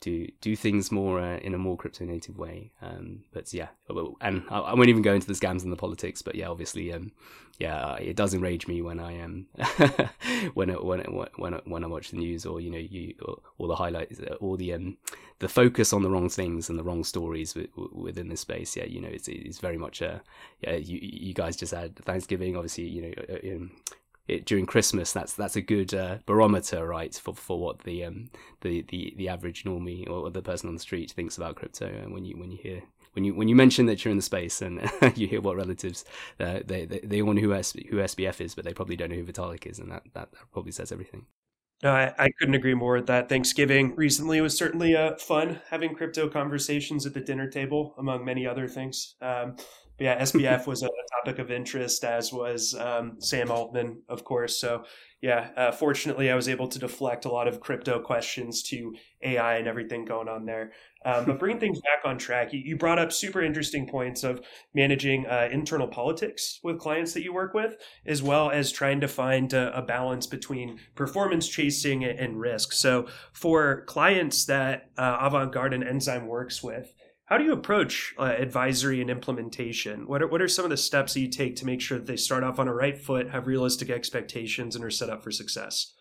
do 0.00 0.26
do 0.40 0.54
things 0.54 0.92
more 0.92 1.20
uh, 1.20 1.38
in 1.38 1.54
a 1.54 1.58
more 1.58 1.76
crypto 1.76 2.04
native 2.04 2.38
way. 2.38 2.72
Um, 2.82 3.24
but 3.32 3.52
yeah, 3.52 3.68
and 4.20 4.44
I, 4.50 4.58
I, 4.58 4.74
won't 4.74 4.88
even 4.88 5.02
go 5.02 5.14
into 5.14 5.26
the 5.26 5.32
scams 5.32 5.62
and 5.62 5.72
the 5.72 5.76
politics. 5.76 6.22
But 6.22 6.34
yeah, 6.34 6.48
obviously, 6.48 6.92
um, 6.92 7.12
yeah, 7.58 7.94
it 7.96 8.16
does 8.16 8.34
enrage 8.34 8.66
me 8.66 8.82
when 8.82 9.00
I 9.00 9.12
am 9.12 9.46
um, 9.58 10.10
when 10.54 10.68
when 10.70 11.00
when 11.36 11.52
when 11.64 11.84
I 11.84 11.86
watch 11.86 12.10
the 12.10 12.18
news 12.18 12.44
or 12.44 12.60
you 12.60 12.70
know 12.70 12.78
you 12.78 13.14
or, 13.58 13.68
the 13.68 13.76
highlights 13.76 14.20
or 14.40 14.56
the 14.56 14.74
um 14.74 14.98
the 15.38 15.48
focus 15.48 15.92
on 15.92 16.02
the 16.02 16.10
wrong 16.10 16.28
things 16.28 16.68
and 16.68 16.78
the 16.78 16.84
wrong 16.84 17.04
stories 17.04 17.56
within 17.92 18.28
this 18.28 18.40
space. 18.40 18.76
Yeah, 18.76 18.84
you 18.84 19.00
know, 19.00 19.08
it's 19.08 19.28
it's 19.28 19.58
very 19.58 19.78
much 19.78 20.02
a 20.02 20.22
yeah. 20.60 20.74
You 20.74 20.98
you 21.02 21.34
guys 21.34 21.56
just 21.56 21.72
had 21.72 21.96
Thanksgiving, 21.96 22.56
obviously. 22.56 22.84
You 22.84 23.02
know, 23.02 23.12
uh, 23.30 23.56
um, 23.56 23.70
it 24.28 24.44
during 24.44 24.66
Christmas, 24.66 25.12
that's 25.12 25.34
that's 25.34 25.56
a 25.56 25.60
good 25.60 25.94
uh, 25.94 26.18
barometer, 26.26 26.86
right, 26.86 27.14
for 27.14 27.34
for 27.34 27.58
what 27.58 27.80
the 27.80 28.04
um 28.04 28.30
the, 28.62 28.82
the, 28.88 29.14
the 29.16 29.28
average 29.28 29.64
normie 29.64 30.08
or 30.08 30.30
the 30.30 30.42
person 30.42 30.68
on 30.68 30.74
the 30.74 30.80
street 30.80 31.10
thinks 31.10 31.36
about 31.36 31.56
crypto. 31.56 31.86
And 31.86 32.12
when 32.12 32.24
you 32.24 32.36
when 32.36 32.50
you 32.50 32.58
hear 32.60 32.82
when 33.12 33.24
you 33.24 33.34
when 33.34 33.48
you 33.48 33.56
mention 33.56 33.86
that 33.86 34.04
you're 34.04 34.10
in 34.10 34.18
the 34.18 34.22
space 34.22 34.62
and 34.62 34.90
you 35.14 35.26
hear 35.26 35.40
what 35.40 35.56
relatives 35.56 36.04
uh, 36.40 36.60
they, 36.64 36.84
they 36.84 37.00
they 37.02 37.22
all 37.22 37.32
know 37.32 37.40
who 37.40 37.54
S, 37.54 37.72
who 37.72 37.96
SBF 37.96 38.40
is, 38.40 38.54
but 38.54 38.64
they 38.64 38.74
probably 38.74 38.96
don't 38.96 39.10
know 39.10 39.16
who 39.16 39.24
Vitalik 39.24 39.66
is, 39.66 39.78
and 39.78 39.90
that 39.90 40.04
that, 40.14 40.32
that 40.32 40.52
probably 40.52 40.72
says 40.72 40.92
everything. 40.92 41.26
No, 41.82 41.92
I, 41.92 42.14
I, 42.18 42.30
couldn't 42.38 42.54
agree 42.54 42.72
more 42.72 42.94
with 42.94 43.06
that. 43.08 43.28
Thanksgiving 43.28 43.94
recently 43.96 44.40
was 44.40 44.56
certainly 44.56 44.96
uh, 44.96 45.16
fun 45.16 45.60
having 45.68 45.94
crypto 45.94 46.26
conversations 46.26 47.04
at 47.04 47.12
the 47.12 47.20
dinner 47.20 47.50
table, 47.50 47.94
among 47.98 48.24
many 48.24 48.46
other 48.46 48.66
things. 48.66 49.14
Um, 49.20 49.56
but 49.96 50.04
yeah, 50.04 50.22
SBF 50.22 50.66
was 50.66 50.82
a 50.82 50.88
topic 51.24 51.38
of 51.38 51.50
interest, 51.50 52.04
as 52.04 52.32
was 52.32 52.74
um, 52.74 53.16
Sam 53.18 53.50
Altman, 53.50 54.02
of 54.08 54.24
course. 54.24 54.58
So 54.58 54.84
yeah, 55.22 55.48
uh, 55.56 55.72
fortunately, 55.72 56.30
I 56.30 56.36
was 56.36 56.48
able 56.48 56.68
to 56.68 56.78
deflect 56.78 57.24
a 57.24 57.30
lot 57.30 57.48
of 57.48 57.60
crypto 57.60 58.00
questions 58.00 58.62
to 58.64 58.94
AI 59.22 59.56
and 59.56 59.66
everything 59.66 60.04
going 60.04 60.28
on 60.28 60.44
there. 60.44 60.72
Um, 61.06 61.24
but 61.24 61.38
bringing 61.38 61.58
things 61.58 61.80
back 61.80 62.04
on 62.04 62.18
track, 62.18 62.52
you, 62.52 62.60
you, 62.64 62.76
brought 62.76 62.98
up 62.98 63.12
super 63.12 63.42
interesting 63.42 63.86
points 63.86 64.24
of 64.24 64.40
managing 64.74 65.24
uh, 65.26 65.48
internal 65.50 65.88
politics 65.88 66.58
with 66.62 66.78
clients 66.78 67.12
that 67.14 67.22
you 67.22 67.32
work 67.32 67.54
with, 67.54 67.76
as 68.04 68.22
well 68.22 68.50
as 68.50 68.72
trying 68.72 69.00
to 69.00 69.08
find 69.08 69.52
a, 69.52 69.76
a 69.76 69.82
balance 69.82 70.26
between 70.26 70.78
performance 70.94 71.48
chasing 71.48 72.04
and, 72.04 72.38
risk. 72.40 72.72
So, 72.72 73.06
for 73.32 73.84
clients 73.86 74.46
that 74.46 74.90
uh, 74.98 75.28
Avantgarde 75.30 75.74
and 75.74 75.84
Enzyme 75.84 76.26
works 76.26 76.62
with, 76.62 76.92
how 77.26 77.38
do 77.38 77.44
you 77.44 77.52
approach 77.52 78.14
uh, 78.18 78.34
advisory 78.38 79.00
and 79.00 79.10
implementation? 79.10 80.06
What 80.06 80.22
are, 80.22 80.28
what 80.28 80.40
are 80.40 80.48
some 80.48 80.64
of 80.64 80.70
the 80.70 80.76
steps 80.76 81.14
that 81.14 81.20
you 81.20 81.28
take 81.28 81.56
to 81.56 81.66
make 81.66 81.80
sure 81.80 81.98
that 81.98 82.06
they 82.06 82.16
start 82.16 82.44
off 82.44 82.60
on 82.60 82.68
a 82.68 82.74
right 82.74 82.96
foot, 82.96 83.30
have 83.30 83.48
realistic 83.48 83.90
expectations, 83.90 84.76
and 84.76 84.84
are 84.84 84.90
set 84.90 85.10
up 85.10 85.24
for 85.24 85.32
success? 85.32 85.92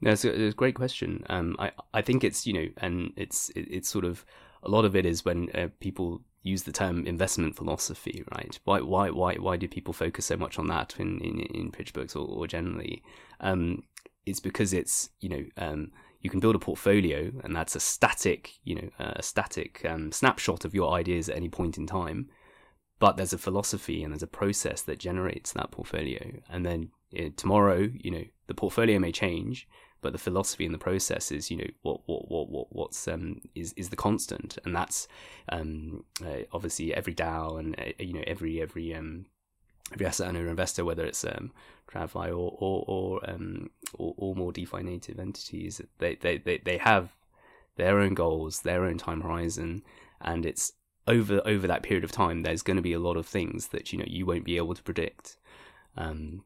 That's 0.00 0.24
a, 0.24 0.48
a 0.48 0.52
great 0.52 0.74
question. 0.74 1.24
Um, 1.28 1.56
I 1.58 1.72
I 1.92 2.02
think 2.02 2.24
it's 2.24 2.46
you 2.46 2.52
know, 2.54 2.66
and 2.78 3.12
it's 3.16 3.50
it, 3.50 3.68
it's 3.70 3.88
sort 3.88 4.04
of 4.04 4.24
a 4.62 4.70
lot 4.70 4.84
of 4.84 4.96
it 4.96 5.06
is 5.06 5.24
when 5.24 5.50
uh, 5.54 5.68
people 5.80 6.22
use 6.42 6.62
the 6.62 6.72
term 6.72 7.06
investment 7.06 7.56
philosophy, 7.56 8.24
right? 8.34 8.58
Why 8.64 8.80
why 8.80 9.10
why 9.10 9.34
why 9.34 9.56
do 9.56 9.68
people 9.68 9.92
focus 9.92 10.26
so 10.26 10.36
much 10.36 10.58
on 10.58 10.68
that 10.68 10.94
in 10.98 11.20
in, 11.20 11.40
in 11.40 11.70
pitch 11.70 11.92
books 11.92 12.16
or, 12.16 12.26
or 12.26 12.46
generally? 12.46 13.02
Um, 13.40 13.82
it's 14.24 14.40
because 14.40 14.72
it's 14.72 15.10
you 15.20 15.28
know 15.28 15.44
um, 15.56 15.92
you 16.20 16.30
can 16.30 16.40
build 16.40 16.54
a 16.54 16.60
portfolio, 16.60 17.30
and 17.44 17.54
that's 17.54 17.76
a 17.76 17.80
static, 17.80 18.54
you 18.64 18.74
know, 18.74 18.90
a 18.98 19.22
static 19.22 19.84
um, 19.84 20.12
snapshot 20.12 20.64
of 20.64 20.74
your 20.74 20.92
ideas 20.92 21.28
at 21.28 21.36
any 21.36 21.48
point 21.48 21.78
in 21.78 21.86
time. 21.86 22.28
But 22.98 23.16
there's 23.16 23.34
a 23.34 23.38
philosophy 23.38 24.02
and 24.02 24.12
there's 24.12 24.22
a 24.22 24.26
process 24.26 24.80
that 24.82 24.98
generates 24.98 25.52
that 25.52 25.70
portfolio, 25.70 26.40
and 26.48 26.64
then 26.64 26.90
uh, 27.18 27.30
tomorrow, 27.36 27.90
you 27.92 28.10
know, 28.10 28.24
the 28.46 28.54
portfolio 28.54 28.98
may 28.98 29.12
change, 29.12 29.68
but 30.00 30.12
the 30.12 30.18
philosophy 30.18 30.64
and 30.64 30.74
the 30.74 30.78
process 30.78 31.32
is, 31.32 31.50
you 31.50 31.56
know, 31.56 31.70
what 31.82 32.00
what 32.06 32.30
what 32.30 32.48
what 32.48 32.66
what's 32.70 33.08
um 33.08 33.40
is 33.54 33.72
is 33.74 33.90
the 33.90 33.96
constant, 33.96 34.58
and 34.64 34.74
that's 34.74 35.08
um 35.50 36.04
uh, 36.24 36.44
obviously 36.52 36.94
every 36.94 37.14
DAO 37.14 37.58
and 37.58 37.78
uh, 37.78 37.92
you 37.98 38.12
know 38.12 38.24
every 38.26 38.60
every 38.60 38.94
um 38.94 39.26
every 39.92 40.06
asset 40.06 40.28
owner 40.28 40.44
or 40.44 40.48
investor, 40.48 40.84
whether 40.84 41.04
it's 41.04 41.24
um, 41.24 41.52
TradFi 41.90 42.28
or 42.28 42.56
or 42.58 42.84
or, 42.86 43.30
um, 43.30 43.70
or, 43.94 44.14
or 44.16 44.34
more 44.34 44.52
DeFi 44.52 44.82
native 44.82 45.18
entities, 45.18 45.80
they, 45.98 46.16
they, 46.16 46.38
they, 46.38 46.58
they 46.58 46.78
have 46.78 47.10
their 47.76 48.00
own 48.00 48.14
goals, 48.14 48.60
their 48.60 48.84
own 48.84 48.98
time 48.98 49.20
horizon, 49.20 49.82
and 50.20 50.44
it's 50.46 50.72
over 51.06 51.40
over 51.44 51.66
that 51.66 51.82
period 51.82 52.04
of 52.04 52.12
time. 52.12 52.42
There's 52.42 52.62
going 52.62 52.76
to 52.76 52.82
be 52.82 52.92
a 52.92 52.98
lot 52.98 53.16
of 53.16 53.26
things 53.26 53.68
that 53.68 53.92
you 53.92 53.98
know 53.98 54.06
you 54.08 54.26
won't 54.26 54.44
be 54.44 54.56
able 54.56 54.74
to 54.74 54.82
predict. 54.82 55.36
Um, 55.96 56.44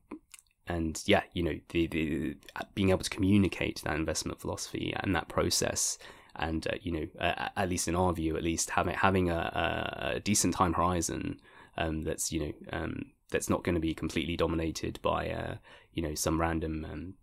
and 0.67 1.03
yeah, 1.07 1.23
you 1.33 1.43
know, 1.43 1.59
the, 1.71 1.89
the 1.89 2.37
being 2.75 2.91
able 2.91 3.03
to 3.03 3.11
communicate 3.11 3.83
that 3.83 3.97
investment 3.97 4.41
philosophy 4.41 4.95
and 5.01 5.15
that 5.17 5.29
process, 5.29 5.99
and 6.37 6.67
uh, 6.69 6.77
you 6.81 6.93
know, 6.93 7.07
uh, 7.19 7.49
at 7.57 7.69
least 7.69 7.89
in 7.89 7.97
our 7.97 8.13
view, 8.13 8.37
at 8.37 8.45
least 8.45 8.71
having 8.71 8.95
having 8.95 9.31
a, 9.31 10.13
a 10.15 10.21
decent 10.21 10.55
time 10.55 10.75
horizon 10.75 11.41
um, 11.77 12.05
that's 12.05 12.31
you 12.31 12.41
know 12.41 12.53
um, 12.73 13.07
that's 13.31 13.51
not 13.51 13.65
going 13.65 13.75
to 13.75 13.81
be 13.81 13.95
completely 13.95 14.37
dominated 14.37 14.99
by 15.03 15.31
uh, 15.31 15.55
you 15.93 16.03
know 16.03 16.15
some 16.15 16.41
random 16.41 16.87
um, 16.91 17.15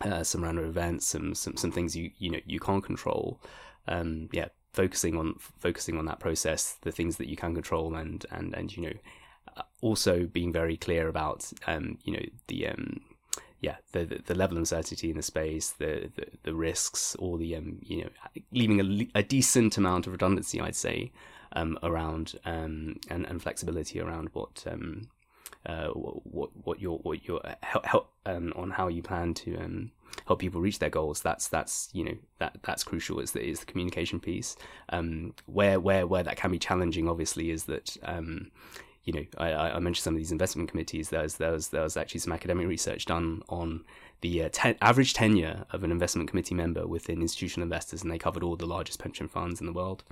uh, 0.00 0.24
some 0.24 0.42
random 0.42 0.64
events, 0.64 1.06
some, 1.06 1.34
some 1.34 1.56
some 1.56 1.70
things 1.70 1.96
you 1.96 2.10
you 2.18 2.30
know 2.30 2.40
you 2.44 2.58
can't 2.58 2.84
control. 2.84 3.40
Um, 3.88 4.28
yeah, 4.32 4.48
focusing 4.72 5.16
on 5.16 5.36
focusing 5.58 5.98
on 5.98 6.06
that 6.06 6.20
process, 6.20 6.76
the 6.82 6.92
things 6.92 7.16
that 7.16 7.28
you 7.28 7.36
can 7.36 7.54
control, 7.54 7.94
and 7.94 8.24
and 8.30 8.54
and 8.54 8.76
you 8.76 8.82
know 8.82 8.92
uh, 9.56 9.62
also 9.80 10.24
being 10.26 10.52
very 10.52 10.76
clear 10.76 11.08
about 11.08 11.52
um, 11.66 11.98
you 12.04 12.14
know 12.14 12.24
the 12.48 12.68
um, 12.68 13.00
yeah 13.60 13.76
the, 13.92 14.04
the, 14.04 14.22
the 14.26 14.34
level 14.34 14.56
of 14.56 14.62
uncertainty 14.62 15.10
in 15.10 15.16
the 15.16 15.22
space, 15.22 15.70
the 15.70 16.10
the, 16.16 16.26
the 16.42 16.54
risks, 16.54 17.14
or 17.18 17.38
the 17.38 17.56
um, 17.56 17.78
you 17.82 18.02
know 18.02 18.10
leaving 18.52 18.80
a, 18.80 19.18
a 19.18 19.22
decent 19.22 19.76
amount 19.76 20.06
of 20.06 20.12
redundancy, 20.12 20.60
I'd 20.60 20.76
say, 20.76 21.12
um, 21.52 21.78
around 21.82 22.38
um, 22.44 22.96
and 23.08 23.26
and 23.26 23.42
flexibility 23.42 24.00
around 24.00 24.30
what 24.32 24.64
um, 24.66 25.08
uh, 25.66 25.88
what 25.88 26.50
what 26.64 26.80
your 26.80 26.98
what 26.98 27.24
your 27.26 27.44
uh, 27.46 27.54
help, 27.62 27.86
help 27.86 28.12
um, 28.26 28.52
on 28.56 28.70
how 28.70 28.88
you 28.88 29.02
plan 29.02 29.32
to 29.34 29.56
um, 29.56 29.92
help 30.26 30.40
people 30.40 30.60
reach 30.60 30.78
their 30.78 30.90
goals. 30.90 31.20
That's 31.20 31.48
that's 31.48 31.88
you 31.92 32.04
know 32.04 32.16
that 32.38 32.58
that's 32.62 32.82
crucial. 32.82 33.20
Is 33.20 33.32
the 33.32 33.44
is 33.44 33.60
the 33.60 33.66
communication 33.66 34.18
piece. 34.18 34.56
Um, 34.88 35.34
where 35.46 35.78
where 35.78 36.06
where 36.06 36.22
that 36.22 36.36
can 36.36 36.50
be 36.50 36.58
challenging, 36.58 37.08
obviously, 37.08 37.50
is 37.50 37.64
that. 37.64 37.96
Um, 38.02 38.50
you 39.04 39.12
know, 39.12 39.24
I, 39.36 39.52
I, 39.52 39.78
mentioned 39.80 40.04
some 40.04 40.14
of 40.14 40.18
these 40.18 40.30
investment 40.30 40.70
committees. 40.70 41.08
There 41.08 41.22
was, 41.22 41.34
there 41.34 41.50
was, 41.50 41.70
there 41.70 41.82
was 41.82 41.96
actually 41.96 42.20
some 42.20 42.32
academic 42.32 42.68
research 42.68 43.04
done 43.04 43.42
on 43.48 43.84
the 44.20 44.44
uh, 44.44 44.48
ten, 44.52 44.76
average 44.80 45.12
tenure 45.12 45.64
of 45.72 45.82
an 45.82 45.90
investment 45.90 46.30
committee 46.30 46.54
member 46.54 46.86
within 46.86 47.20
institutional 47.20 47.64
investors, 47.64 48.02
and 48.02 48.12
they 48.12 48.18
covered 48.18 48.44
all 48.44 48.54
the 48.54 48.64
largest 48.64 49.00
pension 49.00 49.26
funds 49.26 49.58
in 49.58 49.66
the 49.66 49.72
world, 49.72 50.04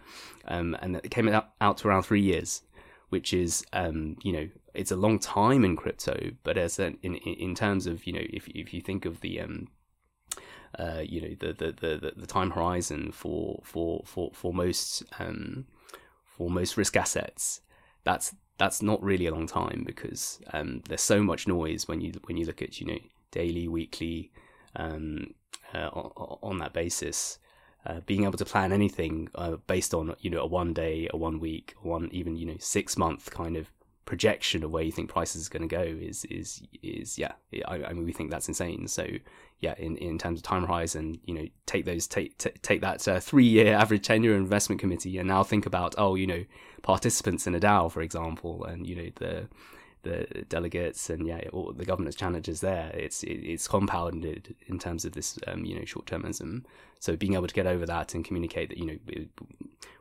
um, 0.48 0.76
and 0.82 0.96
it 0.96 1.12
came 1.12 1.28
out, 1.28 1.50
out 1.60 1.76
to 1.76 1.86
around 1.86 2.02
three 2.02 2.20
years 2.20 2.62
which 3.10 3.34
is 3.34 3.64
um, 3.72 4.16
you 4.22 4.32
know 4.32 4.48
it's 4.74 4.90
a 4.90 4.96
long 4.96 5.18
time 5.18 5.64
in 5.64 5.76
crypto, 5.76 6.30
but 6.42 6.56
as 6.56 6.78
in 6.78 6.96
in 7.02 7.54
terms 7.54 7.86
of 7.86 8.06
you 8.06 8.12
know 8.12 8.22
if 8.30 8.48
if 8.48 8.72
you 8.72 8.80
think 8.80 9.04
of 9.04 9.20
the 9.20 9.40
um, 9.40 9.68
uh, 10.78 11.02
you 11.04 11.20
know 11.20 11.34
the, 11.38 11.52
the 11.52 11.72
the 11.72 12.12
the 12.16 12.26
time 12.26 12.50
horizon 12.50 13.12
for 13.12 13.60
for 13.64 14.02
for 14.04 14.30
for 14.32 14.52
most 14.52 15.02
um, 15.18 15.66
for 16.24 16.50
most 16.50 16.76
risk 16.76 16.96
assets, 16.96 17.60
that's 18.04 18.34
that's 18.58 18.82
not 18.82 19.02
really 19.02 19.26
a 19.26 19.30
long 19.30 19.46
time 19.46 19.82
because 19.86 20.38
um, 20.52 20.82
there's 20.88 21.00
so 21.00 21.22
much 21.22 21.48
noise 21.48 21.88
when 21.88 22.00
you 22.00 22.12
when 22.24 22.36
you 22.36 22.44
look 22.44 22.62
at 22.62 22.80
you 22.80 22.86
know 22.86 22.98
daily, 23.30 23.68
weekly, 23.68 24.30
um, 24.76 25.34
uh, 25.74 25.88
on, 25.88 26.38
on, 26.42 26.58
that 26.58 26.72
basis. 26.72 27.38
Uh, 27.86 28.00
being 28.00 28.24
able 28.24 28.36
to 28.36 28.44
plan 28.44 28.72
anything 28.72 29.28
uh, 29.36 29.56
based 29.66 29.94
on 29.94 30.14
you 30.20 30.28
know 30.28 30.42
a 30.42 30.46
one 30.46 30.74
day, 30.74 31.08
a 31.12 31.16
one 31.16 31.40
week, 31.40 31.74
one 31.80 32.08
even 32.12 32.36
you 32.36 32.44
know 32.44 32.56
six 32.58 32.98
month 32.98 33.30
kind 33.30 33.56
of 33.56 33.70
projection 34.10 34.64
of 34.64 34.72
where 34.72 34.82
you 34.82 34.90
think 34.90 35.08
prices 35.08 35.46
are 35.46 35.50
going 35.50 35.68
to 35.68 35.72
go 35.72 35.82
is 35.82 36.24
is 36.24 36.64
is 36.82 37.16
yeah. 37.16 37.30
I, 37.64 37.84
I, 37.84 37.92
mean, 37.92 38.04
we 38.04 38.12
think 38.12 38.32
that's 38.32 38.48
insane. 38.48 38.88
So 38.88 39.06
yeah, 39.60 39.74
in, 39.78 39.96
in 39.98 40.18
terms 40.18 40.40
of 40.40 40.42
time 40.42 40.66
horizon, 40.66 41.20
you 41.26 41.32
know, 41.32 41.46
take 41.66 41.84
those 41.84 42.08
take 42.08 42.36
t- 42.36 42.50
take 42.60 42.80
that 42.80 43.06
uh, 43.06 43.20
three 43.20 43.44
year 43.44 43.72
average 43.72 44.04
tenure 44.04 44.34
investment 44.34 44.80
committee, 44.80 45.16
and 45.16 45.28
now 45.28 45.44
think 45.44 45.64
about 45.64 45.94
oh, 45.96 46.16
you 46.16 46.26
know, 46.26 46.44
participants 46.82 47.46
in 47.46 47.54
a 47.54 47.60
DAO, 47.60 47.88
for 47.88 48.02
example, 48.02 48.64
and 48.64 48.84
you 48.84 48.96
know 48.96 49.10
the 49.14 49.48
the 50.02 50.44
delegates 50.48 51.10
and 51.10 51.26
yeah, 51.26 51.42
all 51.52 51.72
the 51.72 51.84
governance 51.84 52.14
challenges 52.14 52.60
there. 52.60 52.90
It's 52.94 53.22
it, 53.22 53.34
it's 53.34 53.68
compounded 53.68 54.54
in 54.66 54.78
terms 54.78 55.04
of 55.04 55.12
this 55.12 55.38
um, 55.46 55.64
you 55.64 55.78
know 55.78 55.84
short 55.84 56.06
termism. 56.06 56.64
So 56.98 57.16
being 57.16 57.34
able 57.34 57.46
to 57.46 57.54
get 57.54 57.66
over 57.66 57.86
that 57.86 58.14
and 58.14 58.24
communicate 58.24 58.68
that 58.70 58.78
you 58.78 58.86
know 58.86 59.24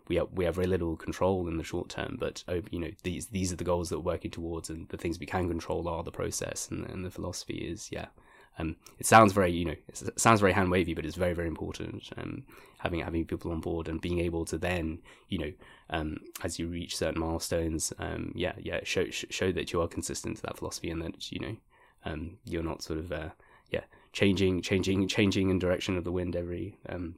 we 0.08 0.16
have, 0.16 0.28
we 0.34 0.46
have 0.46 0.56
very 0.56 0.68
little 0.68 0.96
control 0.96 1.48
in 1.48 1.58
the 1.58 1.64
short 1.64 1.90
term, 1.90 2.18
but 2.20 2.44
oh, 2.48 2.62
you 2.72 2.80
know 2.80 2.92
these 3.04 3.28
these 3.28 3.54
are 3.54 3.58
the 3.58 3.64
goals 3.64 3.90
that 3.90 4.00
we're 4.00 4.14
working 4.14 4.32
towards, 4.32 4.70
and 4.70 4.90
the 4.90 4.98
things 4.98 5.20
we 5.20 5.26
can 5.26 5.48
control 5.48 5.88
are 5.88 6.04
the 6.04 6.12
process, 6.12 6.68
and, 6.70 6.86
and 6.90 7.06
the 7.06 7.12
philosophy 7.12 7.56
is 7.56 7.90
yeah 7.92 8.08
um, 8.58 8.76
it 8.98 9.06
sounds 9.06 9.34
very, 9.34 9.52
you 9.52 9.66
know, 9.66 9.76
it 9.88 10.20
sounds 10.20 10.42
very 10.42 10.54
hand 10.54 10.72
wavy, 10.72 10.94
but 10.94 11.06
it's 11.06 11.16
very, 11.16 11.34
very 11.34 11.48
important. 11.48 12.10
Um, 12.18 12.44
having 12.80 13.02
having 13.02 13.26
people 13.26 13.52
on 13.52 13.62
board 13.62 13.88
and 13.88 14.02
being 14.02 14.20
able 14.20 14.46
to 14.46 14.58
then, 14.58 15.00
you 15.28 15.38
know, 15.38 15.52
um, 15.90 16.18
as 16.44 16.60
you 16.60 16.68
reach 16.68 16.98
certain 16.98 17.22
milestones, 17.22 17.94
um, 18.00 18.32
yeah, 18.36 18.54
yeah, 18.58 18.80
show 18.84 19.10
show 19.10 19.52
that 19.52 19.72
you 19.72 19.82
are 19.82 19.88
consistent 19.88 20.38
to 20.38 20.42
that 20.44 20.58
philosophy 20.58 20.90
and 20.90 21.02
that 21.02 21.32
you 21.32 21.40
know, 21.40 21.56
um, 22.06 22.38
you're 22.46 22.64
not 22.64 22.82
sort 22.82 23.00
of, 23.00 23.12
uh, 23.12 23.30
yeah, 23.70 23.84
changing, 24.14 24.62
changing, 24.62 25.08
changing 25.08 25.50
in 25.50 25.60
direction 25.60 25.98
of 25.98 26.04
the 26.04 26.12
wind 26.12 26.36
every 26.36 26.78
um, 26.90 27.16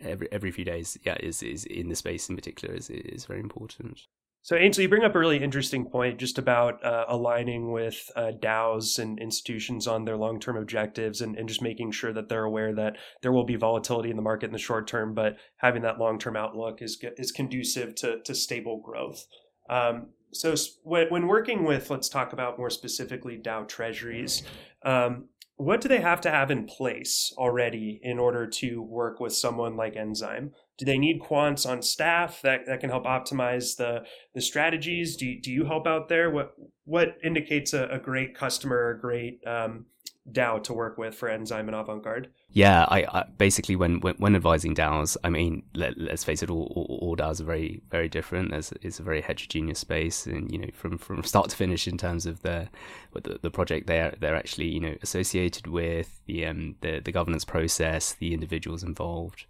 every 0.00 0.28
every 0.30 0.50
few 0.50 0.64
days. 0.64 0.98
Yeah, 1.02 1.16
is 1.20 1.42
is 1.42 1.64
in 1.64 1.88
the 1.88 1.96
space 1.96 2.28
in 2.28 2.36
particular 2.36 2.74
is 2.74 2.90
is 2.90 3.24
very 3.24 3.40
important. 3.40 4.00
So, 4.44 4.56
Ainsley, 4.56 4.82
you 4.82 4.90
bring 4.90 5.04
up 5.04 5.14
a 5.14 5.18
really 5.18 5.42
interesting 5.42 5.86
point 5.86 6.18
just 6.18 6.36
about 6.36 6.84
uh, 6.84 7.06
aligning 7.08 7.72
with 7.72 8.10
uh, 8.14 8.32
DAOs 8.38 8.98
and 8.98 9.18
institutions 9.18 9.86
on 9.86 10.04
their 10.04 10.18
long 10.18 10.38
term 10.38 10.58
objectives 10.58 11.22
and, 11.22 11.34
and 11.38 11.48
just 11.48 11.62
making 11.62 11.92
sure 11.92 12.12
that 12.12 12.28
they're 12.28 12.44
aware 12.44 12.74
that 12.74 12.98
there 13.22 13.32
will 13.32 13.46
be 13.46 13.56
volatility 13.56 14.10
in 14.10 14.16
the 14.16 14.22
market 14.22 14.44
in 14.44 14.52
the 14.52 14.58
short 14.58 14.86
term, 14.86 15.14
but 15.14 15.38
having 15.56 15.80
that 15.80 15.98
long 15.98 16.18
term 16.18 16.36
outlook 16.36 16.82
is, 16.82 17.02
is 17.16 17.32
conducive 17.32 17.94
to, 17.94 18.20
to 18.20 18.34
stable 18.34 18.82
growth. 18.84 19.24
Um, 19.70 20.08
so 20.30 20.54
when 20.82 21.26
working 21.26 21.64
with, 21.64 21.88
let's 21.88 22.10
talk 22.10 22.34
about 22.34 22.58
more 22.58 22.68
specifically 22.68 23.40
DAO 23.42 23.66
treasuries. 23.66 24.42
Um, 24.84 25.30
what 25.56 25.80
do 25.80 25.88
they 25.88 26.00
have 26.00 26.20
to 26.20 26.30
have 26.30 26.50
in 26.50 26.66
place 26.66 27.32
already 27.38 27.98
in 28.02 28.18
order 28.18 28.46
to 28.46 28.82
work 28.82 29.20
with 29.20 29.32
someone 29.32 29.74
like 29.74 29.96
Enzyme? 29.96 30.52
Do 30.76 30.84
they 30.84 30.98
need 30.98 31.20
quants 31.20 31.68
on 31.68 31.82
staff 31.82 32.42
that, 32.42 32.66
that 32.66 32.80
can 32.80 32.90
help 32.90 33.04
optimize 33.04 33.76
the, 33.76 34.04
the 34.34 34.40
strategies? 34.40 35.16
Do 35.16 35.26
you, 35.26 35.40
do 35.40 35.52
you 35.52 35.64
help 35.64 35.86
out 35.86 36.08
there? 36.08 36.30
What 36.30 36.54
what 36.84 37.16
indicates 37.24 37.72
a, 37.72 37.86
a 37.86 37.98
great 37.98 38.36
customer, 38.36 38.90
a 38.90 39.00
great 39.00 39.40
um, 39.46 39.86
DAO 40.30 40.62
to 40.64 40.72
work 40.72 40.96
with 40.96 41.14
for 41.14 41.28
Enzyme 41.28 41.68
and 41.68 41.76
Avantgarde? 41.76 42.26
Yeah, 42.50 42.86
I, 42.88 43.04
I 43.12 43.24
basically 43.36 43.76
when, 43.76 44.00
when, 44.00 44.14
when 44.16 44.36
advising 44.36 44.74
DAOs, 44.74 45.16
I 45.24 45.28
mean, 45.28 45.64
let, 45.74 45.98
us 45.98 46.24
face 46.24 46.42
it, 46.42 46.50
all, 46.50 46.72
all, 46.74 46.98
all, 47.02 47.16
DAOs 47.16 47.40
are 47.40 47.44
very 47.44 47.82
very 47.90 48.08
different. 48.08 48.52
There's, 48.52 48.72
it's 48.80 49.00
a 49.00 49.02
very 49.02 49.20
heterogeneous 49.20 49.80
space, 49.80 50.26
and 50.26 50.50
you 50.50 50.58
know, 50.58 50.68
from, 50.72 50.96
from 50.96 51.22
start 51.24 51.50
to 51.50 51.56
finish 51.56 51.86
in 51.86 51.98
terms 51.98 52.26
of 52.26 52.42
the 52.42 52.68
the, 53.12 53.38
the 53.42 53.50
project 53.50 53.86
they're 53.86 54.14
they're 54.18 54.36
actually 54.36 54.68
you 54.68 54.80
know 54.80 54.94
associated 55.02 55.66
with 55.66 56.20
the 56.26 56.46
um 56.46 56.76
the, 56.80 57.00
the 57.00 57.12
governance 57.12 57.44
process, 57.44 58.12
the 58.14 58.32
individuals 58.32 58.82
involved. 58.82 59.46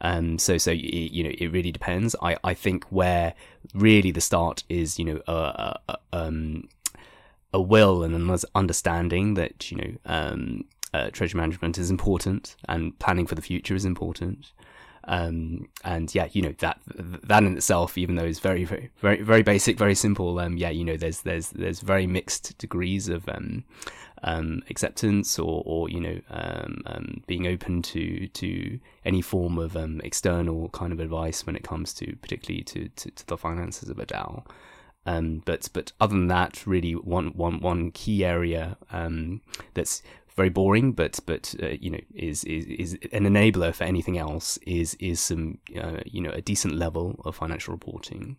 Um, 0.00 0.38
so 0.38 0.58
so 0.58 0.70
you 0.70 1.24
know 1.24 1.32
it 1.38 1.48
really 1.48 1.72
depends. 1.72 2.14
I, 2.22 2.36
I 2.44 2.54
think 2.54 2.84
where 2.90 3.34
really 3.74 4.10
the 4.10 4.20
start 4.20 4.64
is 4.68 4.98
you 4.98 5.04
know 5.04 5.92
um, 6.12 6.68
a 7.52 7.60
will 7.60 8.02
and 8.02 8.14
an 8.14 8.38
understanding 8.54 9.34
that 9.34 9.70
you 9.70 9.76
know 9.78 9.92
um, 10.06 10.64
uh, 10.94 11.10
treasury 11.10 11.40
management 11.40 11.78
is 11.78 11.90
important 11.90 12.56
and 12.68 12.98
planning 12.98 13.26
for 13.26 13.34
the 13.34 13.42
future 13.42 13.74
is 13.74 13.84
important. 13.84 14.52
Um, 15.08 15.70
and 15.84 16.14
yeah, 16.14 16.28
you 16.32 16.42
know 16.42 16.54
that 16.58 16.80
that 16.86 17.42
in 17.42 17.56
itself, 17.56 17.96
even 17.96 18.16
though 18.16 18.24
it's 18.24 18.40
very 18.40 18.64
very 18.64 18.90
very 19.00 19.22
very 19.22 19.42
basic, 19.42 19.78
very 19.78 19.94
simple. 19.94 20.38
Um, 20.38 20.58
yeah, 20.58 20.68
you 20.68 20.84
know 20.84 20.98
there's 20.98 21.22
there's 21.22 21.48
there's 21.48 21.80
very 21.80 22.06
mixed 22.06 22.58
degrees 22.58 23.08
of 23.08 23.26
um, 23.26 23.64
um, 24.22 24.62
acceptance 24.68 25.38
or 25.38 25.62
or 25.64 25.88
you 25.88 25.98
know 25.98 26.20
um, 26.28 26.82
um, 26.84 27.22
being 27.26 27.46
open 27.46 27.80
to 27.82 28.28
to 28.28 28.78
any 29.06 29.22
form 29.22 29.56
of 29.58 29.78
um, 29.78 30.02
external 30.04 30.68
kind 30.70 30.92
of 30.92 31.00
advice 31.00 31.46
when 31.46 31.56
it 31.56 31.64
comes 31.64 31.94
to 31.94 32.14
particularly 32.16 32.62
to 32.64 32.90
to, 32.90 33.10
to 33.10 33.26
the 33.28 33.38
finances 33.38 33.88
of 33.88 33.98
a 33.98 34.04
DAO. 34.04 34.44
Um, 35.06 35.40
but 35.46 35.70
but 35.72 35.92
other 36.02 36.16
than 36.16 36.28
that, 36.28 36.66
really 36.66 36.92
one 36.92 37.28
one 37.28 37.60
one 37.60 37.92
key 37.92 38.26
area 38.26 38.76
that's 39.72 40.02
very 40.38 40.48
boring, 40.48 40.92
but 40.92 41.20
but 41.26 41.54
uh, 41.62 41.68
you 41.68 41.90
know 41.90 42.00
is, 42.14 42.44
is 42.44 42.64
is 42.66 42.92
an 43.12 43.24
enabler 43.24 43.74
for 43.74 43.84
anything 43.84 44.16
else 44.16 44.56
is 44.58 44.94
is 44.94 45.20
some 45.20 45.58
uh, 45.76 46.00
you 46.06 46.22
know 46.22 46.30
a 46.30 46.40
decent 46.40 46.74
level 46.74 47.20
of 47.26 47.36
financial 47.36 47.74
reporting. 47.74 48.38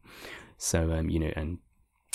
So 0.57 0.91
um, 0.93 1.09
you 1.09 1.19
know 1.19 1.31
and. 1.35 1.59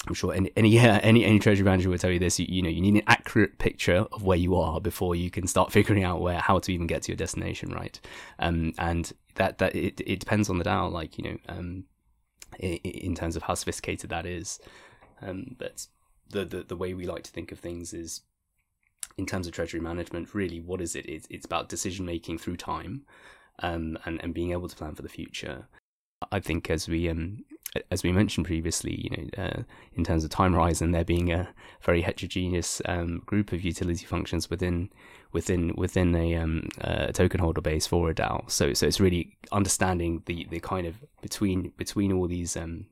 I'm 0.06 0.12
sure 0.12 0.34
any 0.34 0.50
any 0.54 0.76
any, 1.10 1.24
any 1.24 1.38
treasury 1.38 1.64
manager 1.64 1.88
will 1.88 1.96
tell 1.96 2.10
you 2.10 2.18
this. 2.18 2.38
You, 2.38 2.44
you, 2.46 2.60
know, 2.60 2.68
you 2.68 2.82
need 2.82 2.96
an 2.96 3.04
accurate 3.06 3.58
picture 3.58 4.06
of 4.12 4.22
where 4.22 4.36
you 4.36 4.54
are 4.54 4.78
before 4.78 5.14
you 5.14 5.30
can 5.30 5.46
start 5.46 5.72
figuring 5.78 6.04
out 6.04 6.20
where 6.20 6.40
how 6.40 6.58
to 6.58 6.72
even 6.74 6.86
get 6.86 7.04
to 7.04 7.12
your 7.12 7.16
destination, 7.16 7.70
right? 7.70 7.98
Um, 8.38 8.74
and 8.76 9.10
that 9.36 9.56
that 9.58 9.74
it, 9.74 10.02
it 10.04 10.20
depends 10.20 10.50
on 10.50 10.58
the 10.58 10.64
DAO. 10.64 10.92
Like 10.92 11.16
you 11.16 11.24
know, 11.24 11.36
um, 11.48 11.84
in 12.58 13.14
terms 13.14 13.34
of 13.34 13.44
how 13.44 13.54
sophisticated 13.54 14.10
that 14.10 14.26
is. 14.26 14.60
Um, 15.22 15.56
but 15.58 15.86
the, 16.28 16.44
the 16.44 16.64
the 16.64 16.76
way 16.76 16.92
we 16.92 17.06
like 17.06 17.22
to 17.22 17.30
think 17.30 17.50
of 17.50 17.58
things 17.58 17.94
is 17.94 18.20
in 19.16 19.26
terms 19.26 19.46
of 19.46 19.52
treasury 19.52 19.80
management. 19.80 20.34
Really, 20.34 20.60
what 20.60 20.80
is 20.80 20.96
it? 20.96 21.06
It's, 21.08 21.26
it's 21.30 21.46
about 21.46 21.68
decision 21.68 22.04
making 22.06 22.38
through 22.38 22.56
time, 22.56 23.04
um, 23.60 23.98
and 24.04 24.20
and 24.22 24.34
being 24.34 24.52
able 24.52 24.68
to 24.68 24.76
plan 24.76 24.94
for 24.94 25.02
the 25.02 25.08
future. 25.08 25.68
I 26.32 26.40
think 26.40 26.70
as 26.70 26.88
we 26.88 27.08
um 27.08 27.44
as 27.90 28.02
we 28.02 28.12
mentioned 28.12 28.46
previously, 28.46 28.94
you 28.94 29.10
know, 29.10 29.42
uh, 29.42 29.62
in 29.94 30.04
terms 30.04 30.24
of 30.24 30.30
time 30.30 30.52
horizon, 30.52 30.92
there 30.92 31.04
being 31.04 31.32
a 31.32 31.48
very 31.82 32.02
heterogeneous 32.02 32.80
um, 32.84 33.22
group 33.26 33.52
of 33.52 33.62
utility 33.62 34.04
functions 34.04 34.48
within 34.48 34.90
within 35.32 35.74
within 35.76 36.14
a, 36.14 36.36
um, 36.36 36.68
a 36.80 37.12
token 37.12 37.40
holder 37.40 37.60
base 37.60 37.86
for 37.86 38.10
a 38.10 38.14
DAO. 38.14 38.48
So 38.50 38.72
so 38.74 38.86
it's 38.86 39.00
really 39.00 39.36
understanding 39.50 40.22
the 40.26 40.46
the 40.50 40.60
kind 40.60 40.86
of 40.86 40.96
between 41.20 41.72
between 41.76 42.12
all 42.12 42.28
these 42.28 42.56
um, 42.56 42.86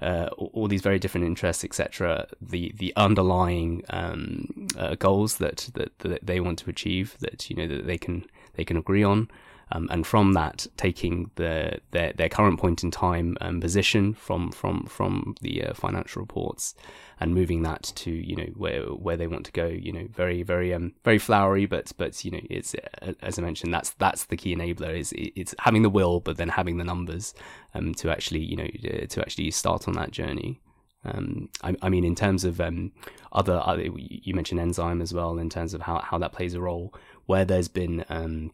uh, 0.00 0.28
all 0.36 0.68
these 0.68 0.82
very 0.82 0.98
different 0.98 1.26
interests, 1.26 1.64
etc. 1.64 2.26
The 2.40 2.72
the 2.76 2.92
underlying 2.96 3.82
um, 3.90 4.68
uh, 4.76 4.94
goals 4.96 5.38
that, 5.38 5.70
that 5.74 5.98
that 6.00 6.26
they 6.26 6.40
want 6.40 6.58
to 6.60 6.70
achieve, 6.70 7.16
that 7.20 7.48
you 7.50 7.56
know 7.56 7.66
that 7.66 7.86
they 7.86 7.98
can 7.98 8.26
they 8.54 8.64
can 8.64 8.76
agree 8.76 9.04
on, 9.04 9.30
um, 9.72 9.88
and 9.90 10.06
from 10.06 10.32
that 10.34 10.66
taking 10.76 11.30
the 11.36 11.78
their, 11.90 12.12
their 12.14 12.28
current 12.28 12.58
point 12.58 12.82
in 12.82 12.90
time 12.90 13.36
um, 13.40 13.60
position 13.60 14.14
from 14.14 14.50
from 14.52 14.84
from 14.86 15.34
the 15.40 15.64
uh, 15.64 15.74
financial 15.74 16.20
reports 16.20 16.74
and 17.20 17.34
moving 17.34 17.62
that 17.62 17.82
to 17.82 18.10
you 18.10 18.36
know 18.36 18.48
where 18.56 18.82
where 18.82 19.16
they 19.16 19.26
want 19.26 19.46
to 19.46 19.52
go 19.52 19.66
you 19.66 19.92
know 19.92 20.06
very 20.12 20.42
very 20.42 20.72
um 20.74 20.92
very 21.04 21.18
flowery 21.18 21.66
but 21.66 21.92
but 21.96 22.24
you 22.24 22.30
know 22.30 22.40
it's 22.50 22.74
uh, 23.02 23.12
as 23.22 23.38
I 23.38 23.42
mentioned 23.42 23.72
that's 23.72 23.90
that's 23.90 24.24
the 24.24 24.36
key 24.36 24.54
enabler 24.54 24.98
is 24.98 25.12
it's 25.16 25.54
having 25.58 25.82
the 25.82 25.90
will 25.90 26.20
but 26.20 26.36
then 26.36 26.48
having 26.48 26.78
the 26.78 26.84
numbers 26.84 27.34
um 27.74 27.94
to 27.94 28.10
actually 28.10 28.40
you 28.40 28.56
know 28.56 28.68
uh, 28.84 29.06
to 29.06 29.20
actually 29.20 29.50
start 29.50 29.88
on 29.88 29.94
that 29.94 30.10
journey 30.10 30.60
um, 31.06 31.50
I, 31.62 31.76
I, 31.82 31.88
mean, 31.90 32.04
in 32.04 32.14
terms 32.14 32.44
of 32.44 32.60
um, 32.60 32.92
other, 33.32 33.60
other, 33.62 33.82
you 33.82 34.34
mentioned 34.34 34.60
enzyme 34.60 35.02
as 35.02 35.12
well. 35.12 35.38
In 35.38 35.50
terms 35.50 35.74
of 35.74 35.82
how, 35.82 35.98
how 35.98 36.18
that 36.18 36.32
plays 36.32 36.54
a 36.54 36.60
role, 36.60 36.94
where 37.26 37.44
there's 37.44 37.68
been 37.68 38.04
um, 38.08 38.52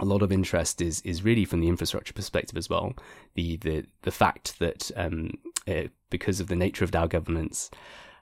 a 0.00 0.04
lot 0.04 0.22
of 0.22 0.32
interest 0.32 0.80
is 0.80 1.00
is 1.02 1.22
really 1.22 1.44
from 1.44 1.60
the 1.60 1.68
infrastructure 1.68 2.12
perspective 2.12 2.56
as 2.56 2.68
well. 2.68 2.94
The 3.34 3.56
the 3.58 3.84
the 4.02 4.10
fact 4.10 4.58
that 4.58 4.90
um, 4.96 5.30
uh, 5.68 5.84
because 6.10 6.40
of 6.40 6.48
the 6.48 6.56
nature 6.56 6.84
of 6.84 6.90
DAO 6.90 7.08
governance, 7.08 7.70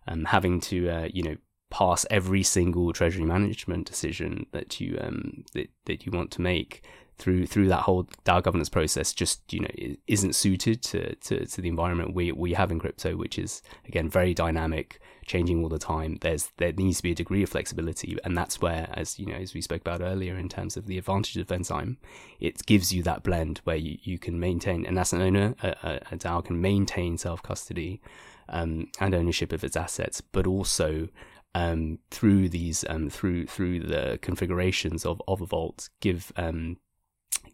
um, 0.07 0.27
having 0.27 0.61
to 0.61 0.89
uh, 0.89 1.09
you 1.12 1.23
know 1.23 1.37
pass 1.70 2.05
every 2.11 2.43
single 2.43 2.93
treasury 2.93 3.25
management 3.25 3.87
decision 3.87 4.47
that 4.53 4.81
you 4.81 4.99
um, 5.01 5.45
that 5.55 5.70
that 5.87 6.05
you 6.05 6.12
want 6.12 6.31
to 6.33 6.43
make 6.43 6.83
through 7.19 7.47
through 7.47 7.69
that 7.69 7.83
whole 7.83 8.05
DAO 8.25 8.43
governance 8.43 8.69
process 8.69 9.13
just 9.13 9.53
you 9.53 9.61
know 9.61 9.97
isn't 10.07 10.35
suited 10.35 10.83
to, 10.83 11.15
to, 11.17 11.47
to 11.47 11.61
the 11.61 11.69
environment 11.69 12.15
we 12.15 12.33
we 12.33 12.55
have 12.55 12.71
in 12.71 12.79
crypto, 12.79 13.17
which 13.17 13.39
is 13.39 13.63
again 13.87 14.09
very 14.09 14.35
dynamic, 14.35 15.01
changing 15.27 15.63
all 15.63 15.69
the 15.69 15.79
time. 15.79 16.19
There's 16.21 16.51
there 16.57 16.73
needs 16.73 16.99
to 16.99 17.03
be 17.03 17.13
a 17.13 17.15
degree 17.15 17.43
of 17.43 17.51
flexibility, 17.51 18.17
and 18.25 18.37
that's 18.37 18.61
where, 18.61 18.89
as 18.95 19.19
you 19.19 19.27
know, 19.27 19.35
as 19.35 19.55
we 19.55 19.61
spoke 19.61 19.83
about 19.83 20.01
earlier, 20.01 20.37
in 20.37 20.49
terms 20.49 20.77
of 20.77 20.87
the 20.87 20.99
advantage 20.99 21.37
of 21.37 21.51
Enzyme, 21.53 21.99
it 22.41 22.65
gives 22.67 22.93
you 22.93 23.03
that 23.05 23.23
blend 23.23 23.61
where 23.65 23.77
you, 23.77 23.99
you 24.03 24.19
can 24.19 24.39
maintain, 24.41 24.85
an 24.87 24.99
owner, 24.99 25.55
a, 25.63 26.01
a 26.11 26.17
DAO 26.17 26.45
can 26.45 26.61
maintain 26.61 27.19
self 27.19 27.43
custody 27.43 28.01
um, 28.49 28.89
and 29.01 29.15
ownership 29.15 29.53
of 29.53 29.65
its 29.65 29.77
assets, 29.77 30.21
but 30.21 30.47
also 30.47 31.09
um, 31.55 31.99
through 32.11 32.49
these 32.49 32.85
um, 32.89 33.11
through 33.11 33.47
through 33.47 33.81
the 33.81 34.19
configurations 34.23 35.05
of 35.05 35.21
of 35.29 35.41
a 35.41 35.47
vault 35.47 35.91
give 36.01 36.33
um, 36.37 36.79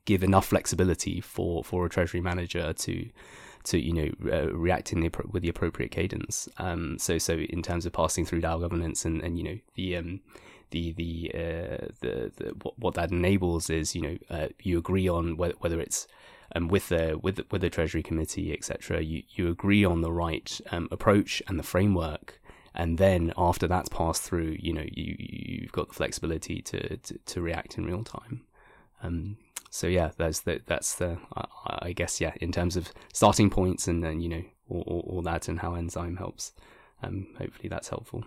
give 0.04 0.22
enough 0.22 0.46
flexibility 0.46 1.20
for 1.20 1.62
for 1.64 1.86
a 1.86 1.88
treasury 1.88 2.20
manager 2.20 2.72
to 2.72 3.08
to 3.64 3.78
you 3.78 3.92
know 3.92 4.32
uh, 4.32 4.52
react 4.54 4.92
in 4.92 5.00
the 5.00 5.10
with 5.30 5.42
the 5.42 5.48
appropriate 5.48 5.90
cadence. 5.90 6.48
Um, 6.58 6.98
so 6.98 7.18
so 7.18 7.34
in 7.34 7.62
terms 7.62 7.86
of 7.86 7.92
passing 7.92 8.24
through 8.24 8.40
DAO 8.40 8.60
governance 8.60 9.04
and 9.04 9.22
and 9.22 9.38
you 9.38 9.44
know 9.44 9.58
the 9.74 9.96
um, 9.96 10.20
the 10.70 10.92
the 10.92 11.30
uh, 11.34 11.86
the, 12.00 12.32
the 12.36 12.54
what, 12.62 12.78
what 12.78 12.94
that 12.94 13.10
enables 13.10 13.70
is 13.70 13.94
you 13.94 14.02
know 14.02 14.18
uh, 14.30 14.48
you 14.62 14.78
agree 14.78 15.08
on 15.08 15.36
whether, 15.36 15.54
whether 15.58 15.80
it's 15.80 16.06
um, 16.54 16.68
with 16.68 16.88
the 16.88 17.18
with 17.22 17.40
with 17.50 17.60
the 17.60 17.70
Treasury 17.70 18.02
Committee 18.02 18.52
etc. 18.52 19.02
You 19.02 19.22
you 19.30 19.48
agree 19.48 19.84
on 19.84 20.00
the 20.00 20.12
right 20.12 20.60
um, 20.70 20.88
approach 20.90 21.42
and 21.46 21.58
the 21.58 21.62
framework, 21.62 22.40
and 22.74 22.98
then 22.98 23.32
after 23.36 23.66
that's 23.66 23.88
passed 23.88 24.22
through, 24.22 24.56
you 24.58 24.72
know 24.72 24.84
you 24.90 25.16
you've 25.18 25.72
got 25.72 25.88
the 25.88 25.94
flexibility 25.94 26.62
to 26.62 26.96
to, 26.96 27.18
to 27.18 27.42
react 27.42 27.76
in 27.76 27.84
real 27.84 28.04
time. 28.04 28.42
Um, 29.02 29.36
so 29.70 29.86
yeah, 29.86 30.10
that's 30.16 30.40
the 30.40 30.60
that's 30.66 30.94
the 30.96 31.18
I, 31.36 31.78
I, 31.82 31.92
guess 31.92 32.20
yeah 32.20 32.32
in 32.40 32.52
terms 32.52 32.76
of 32.76 32.92
starting 33.12 33.50
points 33.50 33.88
and 33.88 34.02
then 34.02 34.20
you 34.20 34.28
know 34.28 34.42
all, 34.68 34.84
all, 34.86 35.04
all, 35.08 35.22
that 35.22 35.48
and 35.48 35.60
how 35.60 35.74
enzyme 35.74 36.16
helps. 36.16 36.52
Um, 37.02 37.28
hopefully 37.38 37.68
that's 37.68 37.88
helpful. 37.88 38.24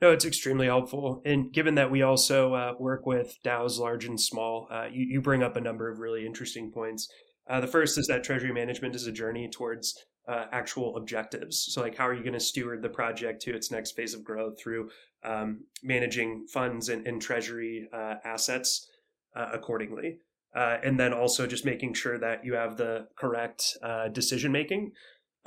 No, 0.00 0.12
it's 0.12 0.24
extremely 0.24 0.66
helpful. 0.66 1.22
And 1.24 1.52
given 1.52 1.74
that 1.74 1.90
we 1.90 2.02
also 2.02 2.54
uh, 2.54 2.74
work 2.78 3.04
with 3.04 3.36
DAOs 3.44 3.78
large 3.78 4.04
and 4.04 4.20
small, 4.20 4.68
uh, 4.70 4.86
you, 4.90 5.04
you 5.04 5.20
bring 5.20 5.42
up 5.42 5.56
a 5.56 5.60
number 5.60 5.90
of 5.90 5.98
really 5.98 6.24
interesting 6.24 6.70
points. 6.70 7.08
Uh, 7.48 7.60
the 7.60 7.66
first 7.66 7.98
is 7.98 8.06
that 8.06 8.22
treasury 8.22 8.52
management 8.52 8.94
is 8.94 9.06
a 9.06 9.12
journey 9.12 9.48
towards 9.48 9.94
uh, 10.28 10.44
actual 10.52 10.96
objectives. 10.96 11.68
So, 11.70 11.80
like, 11.80 11.96
how 11.96 12.06
are 12.06 12.14
you 12.14 12.22
going 12.22 12.34
to 12.34 12.40
steward 12.40 12.82
the 12.82 12.88
project 12.90 13.42
to 13.42 13.54
its 13.54 13.70
next 13.70 13.92
phase 13.92 14.14
of 14.14 14.22
growth 14.22 14.60
through 14.60 14.90
um, 15.24 15.64
managing 15.82 16.46
funds 16.52 16.90
and, 16.90 17.06
and 17.06 17.20
treasury 17.20 17.88
uh, 17.92 18.16
assets? 18.24 18.88
Uh, 19.38 19.50
accordingly. 19.52 20.18
Uh, 20.54 20.78
and 20.82 20.98
then 20.98 21.12
also 21.12 21.46
just 21.46 21.64
making 21.64 21.94
sure 21.94 22.18
that 22.18 22.44
you 22.44 22.54
have 22.54 22.76
the 22.76 23.06
correct 23.16 23.76
uh, 23.82 24.08
decision 24.08 24.50
making 24.50 24.90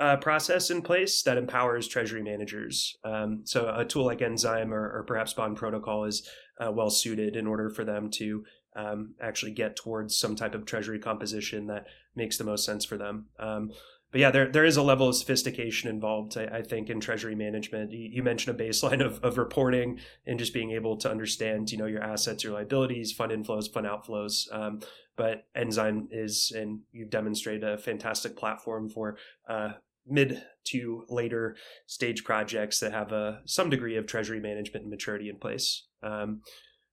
uh, 0.00 0.16
process 0.16 0.70
in 0.70 0.80
place 0.80 1.22
that 1.22 1.36
empowers 1.36 1.86
treasury 1.86 2.22
managers. 2.22 2.96
Um, 3.04 3.42
so 3.44 3.72
a 3.76 3.84
tool 3.84 4.06
like 4.06 4.22
Enzyme 4.22 4.72
or, 4.72 4.98
or 4.98 5.04
perhaps 5.06 5.34
Bond 5.34 5.56
Protocol 5.56 6.04
is 6.04 6.28
uh, 6.60 6.70
well 6.72 6.90
suited 6.90 7.36
in 7.36 7.46
order 7.46 7.68
for 7.68 7.84
them 7.84 8.10
to 8.12 8.44
um, 8.74 9.14
actually 9.20 9.52
get 9.52 9.76
towards 9.76 10.16
some 10.16 10.34
type 10.34 10.54
of 10.54 10.64
treasury 10.64 10.98
composition 10.98 11.66
that 11.66 11.86
makes 12.16 12.38
the 12.38 12.44
most 12.44 12.64
sense 12.64 12.84
for 12.84 12.96
them. 12.96 13.26
Um, 13.38 13.70
but 14.12 14.20
yeah, 14.20 14.30
there 14.30 14.46
there 14.46 14.64
is 14.64 14.76
a 14.76 14.82
level 14.82 15.08
of 15.08 15.16
sophistication 15.16 15.88
involved, 15.88 16.36
I, 16.36 16.58
I 16.58 16.62
think, 16.62 16.90
in 16.90 17.00
treasury 17.00 17.34
management. 17.34 17.92
You, 17.92 18.10
you, 18.12 18.22
mentioned 18.22 18.60
a 18.60 18.62
baseline 18.62 19.00
of, 19.04 19.18
of 19.24 19.38
reporting 19.38 19.98
and 20.26 20.38
just 20.38 20.52
being 20.52 20.70
able 20.70 20.96
to 20.98 21.10
understand, 21.10 21.72
you 21.72 21.78
know, 21.78 21.86
your 21.86 22.02
assets, 22.02 22.44
your 22.44 22.52
liabilities, 22.52 23.10
fund 23.10 23.32
inflows, 23.32 23.72
fund 23.72 23.86
outflows. 23.86 24.52
Um, 24.54 24.80
but 25.16 25.46
Enzyme 25.54 26.08
is, 26.10 26.52
and 26.54 26.80
you've 26.92 27.10
demonstrated 27.10 27.64
a 27.64 27.78
fantastic 27.78 28.36
platform 28.36 28.88
for 28.90 29.16
uh, 29.48 29.72
mid 30.06 30.42
to 30.64 31.04
later 31.08 31.56
stage 31.86 32.22
projects 32.22 32.80
that 32.80 32.92
have 32.92 33.12
a 33.12 33.40
some 33.46 33.70
degree 33.70 33.96
of 33.96 34.06
treasury 34.06 34.40
management 34.40 34.84
and 34.84 34.90
maturity 34.90 35.28
in 35.30 35.36
place. 35.36 35.86
Um, 36.02 36.42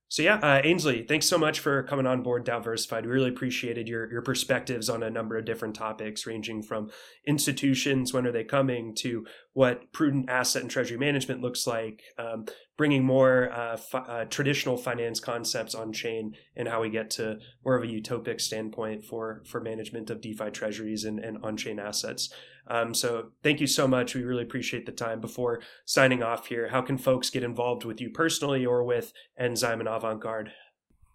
so 0.10 0.24
yeah, 0.24 0.38
uh, 0.38 0.60
Ainsley, 0.64 1.03
thanks 1.03 1.28
so 1.28 1.38
much 1.38 1.60
for 1.60 1.84
coming 1.84 2.07
on 2.07 2.24
board 2.24 2.43
DAOversified. 2.43 3.03
We 3.03 3.10
really 3.10 3.30
appreciated 3.30 3.88
your 3.88 4.12
your 4.12 4.24
perspectives 4.24 4.89
on 4.89 5.03
a 5.03 5.10
number 5.10 5.38
of 5.38 5.45
different 5.45 5.76
topics, 5.76 6.26
ranging 6.26 6.64
from 6.64 6.89
institutions, 7.28 8.12
when 8.12 8.26
are 8.26 8.32
they 8.32 8.43
coming, 8.43 8.95
to 8.99 9.26
what 9.53 9.91
prudent 9.93 10.28
asset 10.28 10.64
and 10.64 10.72
treasury 10.72 10.97
management 10.97 11.41
looks 11.41 11.68
like, 11.68 12.01
um, 12.18 12.45
bringing 12.80 13.03
more 13.03 13.51
uh, 13.51 13.75
fi- 13.75 13.99
uh, 13.99 14.23
traditional 14.23 14.77
finance 14.77 15.19
concepts 15.19 15.75
on 15.75 15.91
chain, 15.91 16.34
and 16.55 16.65
how 16.65 16.82
we 16.82 16.89
get 16.89 17.09
to 17.09 17.38
more 17.65 17.75
of 17.75 17.84
a 17.84 17.88
utopic 17.88 18.39
standpoint 18.39 19.03
for 19.03 19.43
for 19.45 19.59
management 19.59 20.09
of 20.09 20.21
DeFi 20.21 20.49
treasuries 20.49 21.03
and, 21.03 21.19
and 21.19 21.43
on 21.43 21.57
chain 21.57 21.77
assets. 21.77 22.34
Um, 22.67 22.93
so 22.93 23.32
thank 23.43 23.59
you 23.59 23.67
so 23.67 23.86
much. 23.86 24.15
We 24.15 24.23
really 24.23 24.43
appreciate 24.43 24.86
the 24.86 24.93
time. 24.93 25.19
Before 25.19 25.59
signing 25.84 26.23
off 26.23 26.47
here, 26.47 26.69
how 26.69 26.82
can 26.82 26.97
folks 26.97 27.30
get 27.30 27.43
involved 27.43 27.84
with 27.84 27.99
you 27.99 28.11
personally 28.11 28.65
or 28.65 28.86
with 28.86 29.11
Enzyme 29.38 29.82
and 29.82 29.89
Avantgarde? 29.89 30.51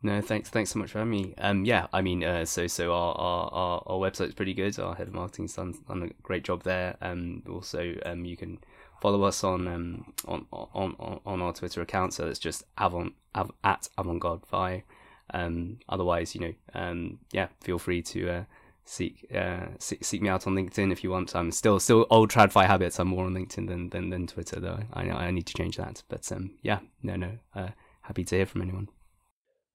No, 0.02 0.20
thanks. 0.20 0.50
Thanks 0.50 0.70
so 0.70 0.78
much 0.78 0.90
for 0.90 0.98
having 0.98 1.12
me. 1.12 1.34
Um, 1.38 1.64
yeah, 1.64 1.86
I 1.94 2.02
mean, 2.02 2.22
uh, 2.22 2.44
so 2.44 2.66
so 2.66 2.92
our, 2.92 3.14
our 3.16 3.54
our 3.54 3.82
our 3.86 3.98
website's 3.98 4.34
pretty 4.34 4.52
good. 4.52 4.78
Our 4.78 4.94
head 4.94 5.08
of 5.08 5.14
marketing's 5.14 5.54
done 5.54 5.72
done 5.88 6.02
a 6.02 6.22
great 6.22 6.44
job 6.44 6.62
there. 6.62 6.98
Um, 7.00 7.42
also, 7.48 7.94
um, 8.04 8.26
you 8.26 8.36
can 8.36 8.58
follow 9.04 9.22
us 9.24 9.44
on 9.44 9.68
um 9.68 10.14
on 10.26 10.46
on 10.50 11.20
on 11.26 11.42
our 11.42 11.52
Twitter 11.52 11.82
account. 11.82 12.14
So 12.14 12.26
it's 12.26 12.38
just 12.38 12.64
avant 12.78 13.12
av, 13.34 13.50
at 13.62 13.88
avantgarde 13.98 14.46
vi. 14.46 14.84
Um, 15.34 15.78
otherwise, 15.90 16.34
you 16.34 16.40
know, 16.40 16.54
um, 16.74 17.18
yeah, 17.30 17.48
feel 17.60 17.78
free 17.78 18.00
to 18.02 18.30
uh, 18.30 18.44
seek 18.86 19.26
uh 19.34 19.66
seek, 19.78 20.02
seek 20.02 20.22
me 20.22 20.30
out 20.30 20.46
on 20.46 20.54
LinkedIn 20.54 20.90
if 20.90 21.04
you 21.04 21.10
want. 21.10 21.36
I'm 21.36 21.52
still 21.52 21.78
still 21.80 22.06
old 22.08 22.30
tradfi 22.30 22.66
habits. 22.66 22.98
I'm 22.98 23.08
more 23.08 23.26
on 23.26 23.34
LinkedIn 23.34 23.68
than 23.68 23.90
than, 23.90 24.08
than 24.08 24.26
Twitter 24.26 24.58
though. 24.58 24.80
I 24.94 25.02
I 25.10 25.30
need 25.30 25.46
to 25.48 25.54
change 25.54 25.76
that. 25.76 26.02
But 26.08 26.32
um 26.32 26.52
yeah, 26.62 26.78
no 27.02 27.16
no. 27.16 27.32
Uh, 27.54 27.72
happy 28.00 28.24
to 28.24 28.36
hear 28.36 28.46
from 28.46 28.62
anyone. 28.62 28.88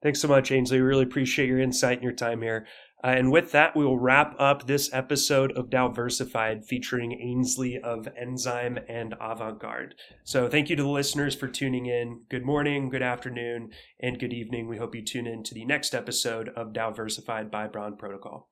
Thanks 0.01 0.21
so 0.21 0.27
much, 0.27 0.51
Ainsley. 0.51 0.79
We 0.79 0.87
really 0.87 1.03
appreciate 1.03 1.49
your 1.49 1.59
insight 1.59 1.97
and 1.97 2.03
your 2.03 2.13
time 2.13 2.41
here. 2.41 2.65
Uh, 3.03 3.07
and 3.07 3.31
with 3.31 3.51
that, 3.51 3.75
we 3.75 3.85
will 3.85 3.99
wrap 3.99 4.35
up 4.37 4.67
this 4.67 4.89
episode 4.91 5.51
of 5.53 5.69
DAOversified 5.69 6.65
featuring 6.65 7.13
Ainsley 7.13 7.79
of 7.79 8.09
Enzyme 8.19 8.77
and 8.89 9.13
Avantgarde. 9.21 9.93
So 10.23 10.49
thank 10.49 10.69
you 10.69 10.75
to 10.75 10.83
the 10.83 10.89
listeners 10.89 11.33
for 11.33 11.47
tuning 11.47 11.85
in. 11.85 12.23
Good 12.29 12.45
morning, 12.45 12.89
good 12.89 13.01
afternoon, 13.01 13.69
and 14.01 14.19
good 14.19 14.33
evening. 14.33 14.67
We 14.67 14.77
hope 14.77 14.95
you 14.95 15.03
tune 15.03 15.27
in 15.27 15.43
to 15.43 15.53
the 15.53 15.65
next 15.65 15.95
episode 15.95 16.49
of 16.49 16.73
DAOversified 16.73 17.49
by 17.49 17.67
Bond 17.67 17.97
Protocol. 17.97 18.49